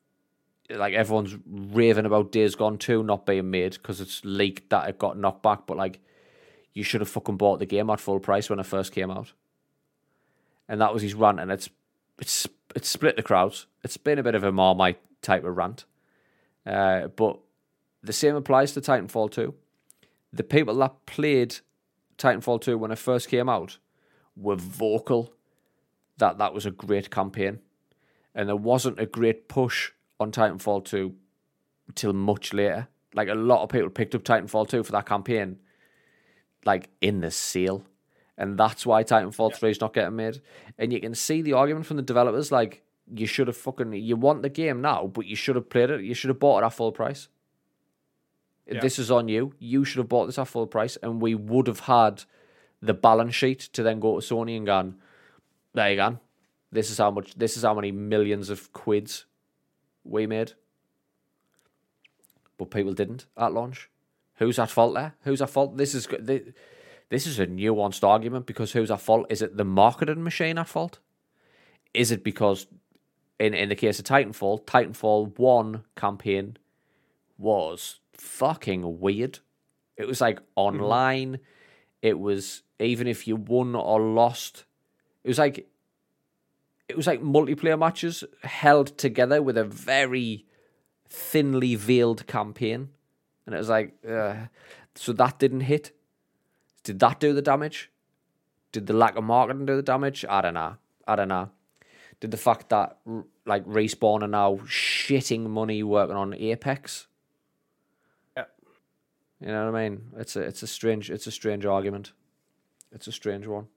like 0.70 0.94
everyone's 0.94 1.36
raving 1.46 2.06
about 2.06 2.32
Days 2.32 2.54
Gone 2.54 2.78
2 2.78 3.02
not 3.02 3.26
being 3.26 3.50
made 3.50 3.72
because 3.72 4.00
it's 4.00 4.24
leaked 4.24 4.70
that 4.70 4.88
it 4.88 4.98
got 4.98 5.18
knocked 5.18 5.42
back, 5.42 5.66
but 5.66 5.76
like 5.76 6.00
you 6.72 6.84
should 6.84 7.00
have 7.00 7.08
fucking 7.08 7.36
bought 7.36 7.58
the 7.58 7.66
game 7.66 7.90
at 7.90 8.00
full 8.00 8.20
price 8.20 8.48
when 8.48 8.60
it 8.60 8.66
first 8.66 8.92
came 8.92 9.10
out. 9.10 9.32
And 10.68 10.80
that 10.80 10.94
was 10.94 11.02
his 11.02 11.14
rant, 11.14 11.40
and 11.40 11.50
it's 11.50 11.68
it's 12.18 12.46
it's 12.76 12.88
split 12.88 13.16
the 13.16 13.22
crowds. 13.22 13.66
It's 13.82 13.96
been 13.96 14.18
a 14.18 14.22
bit 14.22 14.34
of 14.36 14.44
a 14.44 14.52
Marmite 14.52 15.00
type 15.22 15.44
of 15.44 15.56
rant. 15.56 15.84
Uh, 16.64 17.08
but 17.08 17.38
the 18.02 18.12
same 18.12 18.36
applies 18.36 18.72
to 18.72 18.80
Titanfall 18.80 19.32
2. 19.32 19.54
The 20.32 20.44
people 20.44 20.76
that 20.76 21.06
played 21.06 21.56
Titanfall 22.18 22.60
2 22.60 22.78
when 22.78 22.92
it 22.92 22.98
first 22.98 23.28
came 23.28 23.48
out 23.48 23.78
were 24.36 24.54
vocal 24.54 25.34
that 26.20 26.38
that 26.38 26.54
was 26.54 26.64
a 26.64 26.70
great 26.70 27.10
campaign. 27.10 27.58
And 28.34 28.48
there 28.48 28.56
wasn't 28.56 29.00
a 29.00 29.06
great 29.06 29.48
push 29.48 29.90
on 30.20 30.30
Titanfall 30.30 30.84
2 30.84 31.14
till 31.94 32.12
much 32.12 32.54
later. 32.54 32.88
Like 33.12 33.28
a 33.28 33.34
lot 33.34 33.62
of 33.62 33.70
people 33.70 33.90
picked 33.90 34.14
up 34.14 34.22
Titanfall 34.22 34.68
2 34.68 34.84
for 34.84 34.92
that 34.92 35.06
campaign, 35.06 35.58
like 36.64 36.90
in 37.00 37.20
the 37.20 37.30
sale. 37.30 37.84
And 38.38 38.56
that's 38.56 38.86
why 38.86 39.02
Titanfall 39.02 39.54
3 39.56 39.70
is 39.70 39.80
not 39.80 39.92
getting 39.92 40.16
made. 40.16 40.40
And 40.78 40.92
you 40.92 41.00
can 41.00 41.14
see 41.14 41.42
the 41.42 41.54
argument 41.54 41.86
from 41.86 41.96
the 41.96 42.02
developers 42.02 42.52
like, 42.52 42.82
you 43.12 43.26
should 43.26 43.48
have 43.48 43.56
fucking, 43.56 43.92
you 43.92 44.14
want 44.14 44.42
the 44.42 44.48
game 44.48 44.80
now, 44.80 45.08
but 45.08 45.26
you 45.26 45.34
should 45.34 45.56
have 45.56 45.68
played 45.68 45.90
it. 45.90 46.02
You 46.02 46.14
should 46.14 46.28
have 46.28 46.38
bought 46.38 46.62
it 46.62 46.66
at 46.66 46.72
full 46.72 46.92
price. 46.92 47.28
Yeah. 48.70 48.80
This 48.80 49.00
is 49.00 49.10
on 49.10 49.26
you. 49.26 49.52
You 49.58 49.84
should 49.84 49.98
have 49.98 50.08
bought 50.08 50.26
this 50.26 50.38
at 50.38 50.46
full 50.46 50.68
price, 50.68 50.96
and 51.02 51.20
we 51.20 51.34
would 51.34 51.66
have 51.66 51.80
had 51.80 52.22
the 52.80 52.94
balance 52.94 53.34
sheet 53.34 53.58
to 53.58 53.82
then 53.82 53.98
go 53.98 54.20
to 54.20 54.24
Sony 54.24 54.56
and 54.56 54.64
gone, 54.64 54.94
there 55.74 55.90
you 55.90 55.96
go. 55.96 56.18
This 56.72 56.90
is 56.90 56.98
how 56.98 57.10
much. 57.10 57.34
This 57.34 57.56
is 57.56 57.62
how 57.62 57.74
many 57.74 57.90
millions 57.92 58.50
of 58.50 58.72
quids 58.72 59.26
we 60.04 60.26
made. 60.26 60.52
But 62.58 62.70
people 62.70 62.92
didn't 62.92 63.26
at 63.36 63.52
launch. 63.52 63.88
Who's 64.36 64.58
at 64.58 64.70
fault 64.70 64.94
there? 64.94 65.14
Who's 65.22 65.42
at 65.42 65.50
fault? 65.50 65.76
This 65.76 65.94
is 65.94 66.06
this 66.06 67.26
is 67.26 67.38
a 67.38 67.46
nuanced 67.46 68.04
argument 68.04 68.46
because 68.46 68.72
who's 68.72 68.90
at 68.90 69.00
fault? 69.00 69.26
Is 69.28 69.42
it 69.42 69.56
the 69.56 69.64
marketing 69.64 70.22
machine 70.22 70.58
at 70.58 70.68
fault? 70.68 71.00
Is 71.92 72.12
it 72.12 72.22
because, 72.22 72.66
in 73.38 73.52
in 73.52 73.68
the 73.68 73.74
case 73.74 73.98
of 73.98 74.04
Titanfall, 74.04 74.64
Titanfall 74.64 75.38
One 75.38 75.84
campaign 75.96 76.56
was 77.36 78.00
fucking 78.14 79.00
weird. 79.00 79.40
It 79.96 80.06
was 80.06 80.20
like 80.20 80.36
mm-hmm. 80.36 80.46
online. 80.56 81.40
It 82.00 82.18
was 82.18 82.62
even 82.78 83.06
if 83.06 83.26
you 83.26 83.36
won 83.36 83.74
or 83.74 84.00
lost, 84.00 84.64
it 85.24 85.28
was 85.28 85.38
like 85.38 85.68
it 86.88 86.96
was 86.96 87.06
like 87.06 87.22
multiplayer 87.22 87.78
matches 87.78 88.24
held 88.42 88.98
together 88.98 89.40
with 89.40 89.56
a 89.56 89.64
very 89.64 90.46
thinly 91.08 91.74
veiled 91.74 92.26
campaign, 92.26 92.88
and 93.46 93.54
it 93.54 93.58
was 93.58 93.68
like, 93.68 93.94
uh, 94.08 94.34
so 94.94 95.12
that 95.12 95.38
didn't 95.38 95.60
hit. 95.60 95.92
Did 96.82 96.98
that 97.00 97.20
do 97.20 97.32
the 97.32 97.42
damage? 97.42 97.90
Did 98.72 98.86
the 98.86 98.92
lack 98.92 99.16
of 99.16 99.24
marketing 99.24 99.66
do 99.66 99.76
the 99.76 99.82
damage? 99.82 100.24
I 100.28 100.40
don't 100.40 100.54
know. 100.54 100.76
I 101.06 101.16
don't 101.16 101.28
know. 101.28 101.50
Did 102.20 102.30
the 102.30 102.36
fact 102.36 102.68
that 102.68 102.98
like 103.46 103.64
respawn 103.66 104.22
are 104.22 104.28
now 104.28 104.56
shitting 104.66 105.48
money 105.48 105.82
working 105.82 106.16
on 106.16 106.34
Apex? 106.34 107.06
Yeah. 108.36 108.44
You 109.40 109.48
know 109.48 109.66
what 109.66 109.74
I 109.74 109.88
mean? 109.88 110.02
It's 110.16 110.36
a 110.36 110.40
it's 110.40 110.62
a 110.62 110.66
strange 110.66 111.10
it's 111.10 111.26
a 111.26 111.32
strange 111.32 111.64
argument. 111.64 112.12
It's 112.92 113.06
a 113.06 113.12
strange 113.12 113.46
one. 113.46 113.68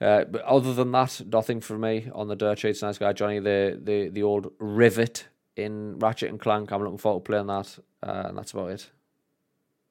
Uh, 0.00 0.24
but 0.24 0.42
other 0.42 0.72
than 0.74 0.92
that, 0.92 1.20
nothing 1.26 1.60
for 1.60 1.76
me 1.76 2.08
on 2.14 2.28
the 2.28 2.36
dirt 2.36 2.58
sheets. 2.60 2.82
Nice 2.82 2.98
guy, 2.98 3.12
Johnny. 3.12 3.40
The 3.40 3.78
the 3.82 4.08
the 4.10 4.22
old 4.22 4.52
rivet 4.58 5.26
in 5.56 5.98
Ratchet 5.98 6.30
and 6.30 6.38
Clank. 6.38 6.70
I'm 6.70 6.82
looking 6.82 6.98
forward 6.98 7.24
to 7.24 7.28
playing 7.28 7.46
that, 7.48 7.78
uh, 8.02 8.26
and 8.28 8.38
that's 8.38 8.52
about 8.52 8.70
it. 8.70 8.90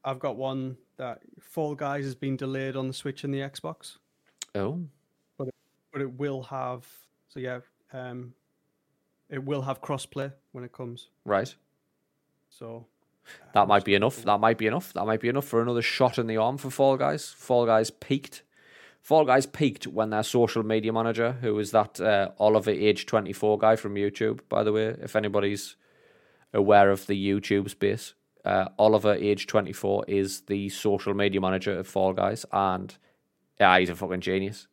I've 0.05 0.19
got 0.19 0.37
one 0.37 0.77
that 0.95 1.19
Fall 1.41 1.75
Guys 1.75 2.05
has 2.05 2.15
been 2.15 2.37
delayed 2.37 2.77
on 2.77 2.87
the 2.87 2.93
Switch 2.93 3.25
and 3.25 3.33
the 3.33 3.39
Xbox, 3.39 3.97
Oh, 4.55 4.79
but 5.37 6.01
it 6.01 6.13
will 6.13 6.43
have. 6.43 6.85
So 7.27 7.41
yeah, 7.41 7.59
um, 7.91 8.33
it 9.29 9.43
will 9.43 9.63
have 9.63 9.81
crossplay 9.81 10.31
when 10.53 10.63
it 10.63 10.71
comes. 10.71 11.09
right. 11.25 11.53
So 12.49 12.85
That 13.53 13.67
might 13.67 13.83
be 13.83 13.93
enough. 13.93 14.23
That 14.23 14.39
might 14.39 14.57
be 14.57 14.67
enough. 14.67 14.93
That 14.93 15.05
might 15.05 15.19
be 15.19 15.27
enough 15.27 15.43
for 15.45 15.61
another 15.61 15.81
shot 15.81 16.17
in 16.17 16.27
the 16.27 16.37
arm 16.37 16.57
for 16.57 16.69
Fall 16.69 16.95
Guys. 16.95 17.27
Fall 17.27 17.65
Guys 17.65 17.91
peaked. 17.91 18.43
Fall 19.01 19.25
Guys 19.25 19.45
peaked 19.45 19.87
when 19.87 20.09
their 20.09 20.23
social 20.23 20.63
media 20.63 20.91
manager, 20.91 21.37
who 21.41 21.55
was 21.55 21.71
that 21.71 21.99
uh, 21.99 22.29
Oliver 22.39 22.71
age 22.71 23.05
24 23.05 23.57
guy 23.57 23.75
from 23.75 23.95
YouTube, 23.95 24.41
by 24.49 24.63
the 24.63 24.73
way, 24.73 24.95
if 25.01 25.15
anybody's 25.15 25.75
aware 26.53 26.91
of 26.91 27.07
the 27.07 27.13
YouTube 27.13 27.69
space, 27.69 28.13
uh, 28.43 28.69
Oliver 28.77 29.13
age 29.13 29.47
24 29.47 30.05
is 30.07 30.41
the 30.41 30.69
social 30.69 31.13
media 31.13 31.41
manager 31.41 31.79
of 31.79 31.87
Fall 31.87 32.13
Guys, 32.13 32.45
and 32.51 32.97
yeah, 33.59 33.79
he's 33.79 33.89
a 33.89 33.95
fucking 33.95 34.21
genius. 34.21 34.67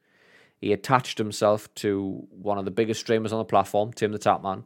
He 0.61 0.73
attached 0.73 1.19
himself 1.19 1.73
to 1.77 2.27
one 2.31 2.59
of 2.59 2.65
the 2.65 2.71
biggest 2.71 3.01
streamers 3.01 3.33
on 3.33 3.39
the 3.39 3.45
platform, 3.45 3.93
Tim 3.93 4.13
the 4.13 4.19
Tatman, 4.19 4.65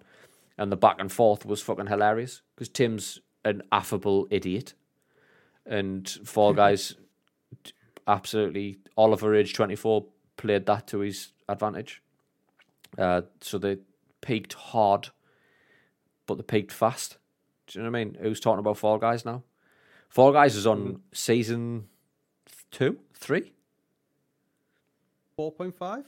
and 0.56 0.70
the 0.70 0.76
back 0.76 0.96
and 0.98 1.10
forth 1.10 1.46
was 1.46 1.62
fucking 1.62 1.86
hilarious 1.86 2.42
because 2.54 2.68
Tim's 2.68 3.20
an 3.44 3.62
affable 3.72 4.28
idiot, 4.30 4.74
and 5.66 6.08
Fall 6.08 6.52
Guys 6.54 6.94
absolutely 8.08 8.78
Oliver 8.96 9.34
age 9.34 9.54
twenty 9.54 9.76
four 9.76 10.06
played 10.36 10.66
that 10.66 10.86
to 10.88 11.00
his 11.00 11.32
advantage. 11.48 12.02
Uh, 12.96 13.22
so 13.40 13.58
they 13.58 13.78
peaked 14.20 14.54
hard, 14.54 15.10
but 16.26 16.36
they 16.36 16.42
peaked 16.42 16.72
fast. 16.72 17.18
Do 17.66 17.78
you 17.78 17.84
know 17.84 17.90
what 17.90 17.98
I 17.98 18.04
mean? 18.04 18.16
Who's 18.20 18.40
talking 18.40 18.60
about 18.60 18.78
Fall 18.78 18.98
Guys 18.98 19.24
now? 19.24 19.42
Fall 20.08 20.32
Guys 20.32 20.56
is 20.56 20.66
on 20.66 21.02
season 21.12 21.86
two, 22.70 22.98
three. 23.14 23.52
four 25.36 25.52
point 25.52 25.76
five. 25.76 26.04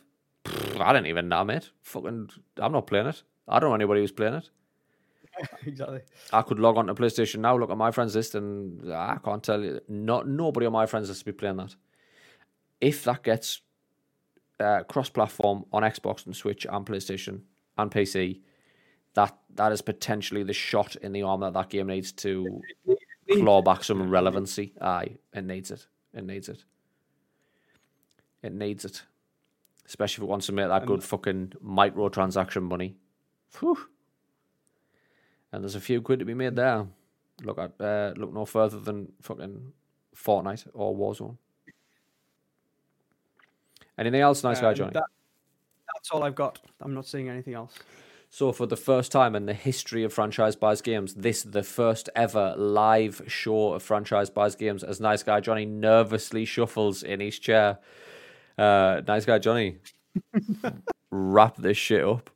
I 0.80 0.92
didn't 0.92 1.06
even 1.08 1.28
know, 1.28 1.44
mate. 1.44 1.70
Fucking, 1.82 2.30
I'm 2.56 2.72
not 2.72 2.86
playing 2.86 3.06
it. 3.08 3.22
I 3.46 3.58
don't 3.58 3.70
know 3.70 3.74
anybody 3.74 4.00
who's 4.00 4.12
playing 4.12 4.34
it. 4.34 4.48
exactly. 5.66 6.00
I 6.32 6.42
could 6.42 6.58
log 6.58 6.76
on 6.78 6.86
to 6.86 6.94
PlayStation 6.94 7.40
now, 7.40 7.56
look 7.56 7.70
at 7.70 7.76
my 7.76 7.90
friends 7.90 8.16
list, 8.16 8.34
and 8.34 8.92
I 8.92 9.18
can't 9.22 9.42
tell 9.42 9.62
you. 9.62 9.80
Not 9.88 10.26
nobody 10.26 10.66
on 10.66 10.72
my 10.72 10.86
friends 10.86 11.08
list 11.08 11.20
to 11.20 11.26
be 11.26 11.32
playing 11.32 11.56
that. 11.58 11.74
If 12.80 13.04
that 13.04 13.22
gets 13.22 13.60
uh, 14.58 14.82
cross-platform 14.84 15.64
on 15.72 15.82
Xbox 15.82 16.26
and 16.26 16.34
Switch 16.34 16.66
and 16.68 16.86
PlayStation 16.86 17.42
and 17.76 17.90
PC, 17.90 18.40
that 19.14 19.36
that 19.54 19.72
is 19.72 19.82
potentially 19.82 20.42
the 20.42 20.52
shot 20.52 20.96
in 20.96 21.12
the 21.12 21.22
arm 21.22 21.40
that 21.40 21.54
that 21.54 21.70
game 21.70 21.88
needs 21.88 22.12
to 22.12 22.62
claw 23.32 23.62
back 23.62 23.84
some 23.84 24.08
relevancy. 24.08 24.72
Aye, 24.80 25.16
it 25.32 25.44
needs 25.44 25.70
it. 25.70 25.86
It 26.14 26.24
needs 26.24 26.48
it. 26.48 26.64
It 28.42 28.52
needs 28.52 28.84
it. 28.84 29.02
Especially 29.86 30.22
if 30.22 30.28
it 30.28 30.30
wants 30.30 30.46
to 30.46 30.52
make 30.52 30.68
that 30.68 30.86
good 30.86 31.02
fucking 31.02 31.54
microtransaction 31.64 32.62
money. 32.62 32.96
Whew. 33.58 33.78
And 35.52 35.64
there's 35.64 35.74
a 35.74 35.80
few 35.80 36.00
quid 36.00 36.20
to 36.20 36.24
be 36.24 36.34
made 36.34 36.54
there. 36.54 36.86
Look 37.42 37.58
at 37.58 37.72
uh, 37.80 38.12
look 38.16 38.32
no 38.32 38.44
further 38.44 38.78
than 38.78 39.12
fucking 39.20 39.72
Fortnite 40.14 40.68
or 40.74 40.94
Warzone. 40.94 41.38
Anything 43.98 44.20
else, 44.20 44.42
nice 44.42 44.60
guy, 44.60 44.68
Um, 44.70 44.74
Johnny? 44.74 44.92
that- 44.94 45.04
that's 45.94 46.10
all 46.10 46.22
I've 46.22 46.34
got. 46.34 46.58
I'm 46.80 46.94
not 46.94 47.06
seeing 47.06 47.28
anything 47.28 47.54
else. 47.54 47.78
So, 48.32 48.52
for 48.52 48.64
the 48.66 48.76
first 48.76 49.10
time 49.10 49.34
in 49.34 49.46
the 49.46 49.54
history 49.54 50.04
of 50.04 50.12
franchise 50.12 50.54
buys 50.54 50.80
games, 50.80 51.14
this 51.14 51.42
the 51.42 51.64
first 51.64 52.08
ever 52.14 52.54
live 52.56 53.22
show 53.26 53.72
of 53.72 53.82
franchise 53.82 54.30
buys 54.30 54.54
games. 54.54 54.84
As 54.84 55.00
nice 55.00 55.22
guy 55.24 55.40
Johnny 55.40 55.66
nervously 55.66 56.44
shuffles 56.44 57.02
in 57.02 57.18
his 57.20 57.38
chair. 57.40 57.78
Uh, 58.56 59.02
nice 59.06 59.24
guy 59.24 59.38
Johnny, 59.40 59.78
wrap 61.10 61.56
this 61.56 61.76
shit 61.76 62.04
up. 62.04 62.30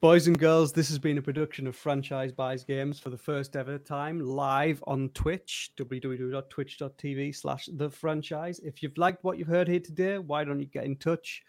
Boys 0.00 0.28
and 0.28 0.38
girls, 0.38 0.72
this 0.72 0.88
has 0.88 0.98
been 0.98 1.18
a 1.18 1.22
production 1.22 1.66
of 1.66 1.76
Franchise 1.76 2.32
Buys 2.32 2.64
Games 2.64 2.98
for 2.98 3.10
the 3.10 3.18
first 3.18 3.54
ever 3.54 3.76
time 3.76 4.18
live 4.18 4.82
on 4.86 5.10
Twitch, 5.10 5.72
www.twitch.tv 5.76 7.36
slash 7.36 7.68
the 7.74 7.90
franchise. 7.90 8.60
If 8.60 8.82
you've 8.82 8.96
liked 8.96 9.22
what 9.24 9.36
you've 9.36 9.46
heard 9.46 9.68
here 9.68 9.78
today, 9.78 10.16
why 10.16 10.42
don't 10.42 10.58
you 10.58 10.64
get 10.64 10.84
in 10.84 10.96
touch? 10.96 11.42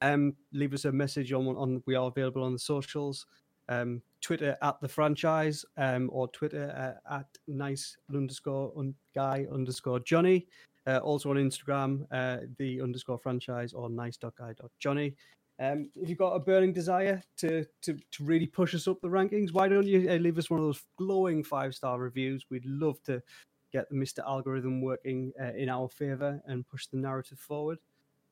Um, 0.00 0.34
leave 0.54 0.72
us 0.72 0.86
a 0.86 0.92
message 0.92 1.34
on, 1.34 1.46
on 1.48 1.82
we 1.84 1.94
are 1.94 2.06
available 2.06 2.42
on 2.42 2.54
the 2.54 2.58
socials, 2.58 3.26
um, 3.68 4.00
Twitter 4.22 4.56
at 4.62 4.80
the 4.80 4.88
franchise, 4.88 5.66
um, 5.76 6.08
or 6.10 6.26
Twitter 6.28 6.96
uh, 7.06 7.16
at 7.18 7.26
nice 7.48 7.98
underscore 8.14 8.72
un- 8.78 8.94
guy 9.14 9.44
underscore 9.52 10.00
Johnny. 10.00 10.46
Uh, 10.86 10.96
also 11.00 11.28
on 11.28 11.36
Instagram, 11.36 12.06
uh, 12.10 12.38
the 12.56 12.80
underscore 12.80 13.18
franchise 13.18 13.74
or 13.74 13.90
nice.guy.johnny. 13.90 15.14
Um, 15.60 15.90
if 15.94 16.08
you've 16.08 16.18
got 16.18 16.32
a 16.32 16.40
burning 16.40 16.72
desire 16.72 17.22
to, 17.36 17.66
to 17.82 17.98
to 18.12 18.24
really 18.24 18.46
push 18.46 18.74
us 18.74 18.88
up 18.88 19.00
the 19.02 19.08
rankings, 19.08 19.52
why 19.52 19.68
don't 19.68 19.86
you 19.86 20.10
uh, 20.10 20.14
leave 20.14 20.38
us 20.38 20.48
one 20.48 20.58
of 20.58 20.64
those 20.64 20.82
glowing 20.96 21.44
five 21.44 21.74
star 21.74 21.98
reviews? 21.98 22.46
We'd 22.50 22.64
love 22.64 23.02
to 23.04 23.22
get 23.70 23.88
the 23.90 23.94
Mr. 23.94 24.20
Algorithm 24.26 24.80
working 24.80 25.32
uh, 25.40 25.52
in 25.52 25.68
our 25.68 25.88
favor 25.88 26.40
and 26.46 26.66
push 26.66 26.86
the 26.86 26.96
narrative 26.96 27.38
forward. 27.38 27.78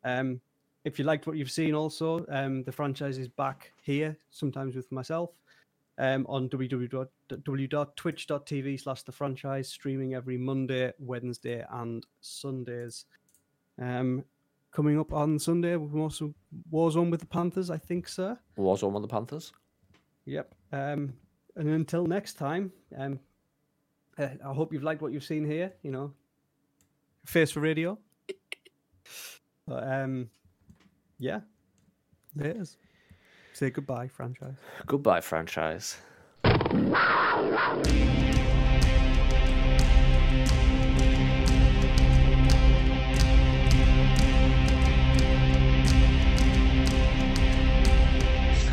Um, 0.04 0.40
if 0.84 0.98
you 0.98 1.04
liked 1.04 1.26
what 1.26 1.36
you've 1.36 1.50
seen, 1.50 1.74
also 1.74 2.24
um, 2.30 2.64
the 2.64 2.72
franchise 2.72 3.18
is 3.18 3.28
back 3.28 3.72
here 3.82 4.16
sometimes 4.30 4.74
with 4.74 4.90
myself 4.90 5.30
um, 5.98 6.24
on 6.28 6.48
www.twitch.tv 6.48 8.80
slash 8.80 9.02
the 9.02 9.12
franchise, 9.12 9.68
streaming 9.68 10.14
every 10.14 10.38
Monday, 10.38 10.92
Wednesday, 10.98 11.62
and 11.70 12.06
Sundays. 12.20 13.04
Um, 13.80 14.24
coming 14.70 14.98
up 14.98 15.12
on 15.12 15.38
Sunday, 15.38 15.76
we're 15.76 16.00
also 16.00 16.34
Warzone 16.72 17.10
with 17.10 17.20
the 17.20 17.26
Panthers, 17.26 17.70
I 17.70 17.78
think, 17.78 18.08
sir. 18.08 18.38
Warzone 18.56 18.94
on 18.94 19.02
the 19.02 19.08
Panthers. 19.08 19.52
Yep. 20.24 20.54
Um, 20.72 21.14
and 21.56 21.68
until 21.68 22.06
next 22.06 22.34
time, 22.34 22.72
um, 22.96 23.18
uh, 24.18 24.28
I 24.44 24.52
hope 24.52 24.72
you've 24.72 24.82
liked 24.82 25.02
what 25.02 25.12
you've 25.12 25.24
seen 25.24 25.44
here. 25.44 25.72
You 25.82 25.90
know, 25.90 26.12
face 27.24 27.50
for 27.50 27.60
radio. 27.60 27.98
but 29.66 29.88
um, 29.88 30.30
yeah, 31.18 31.40
there 32.34 32.50
it 32.50 32.56
is. 32.56 32.76
Say 33.52 33.70
goodbye, 33.70 34.08
franchise. 34.08 34.56
Goodbye, 34.86 35.20
franchise. 35.20 35.96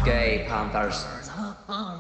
Gay 0.05 0.45
Panthers. 0.47 1.03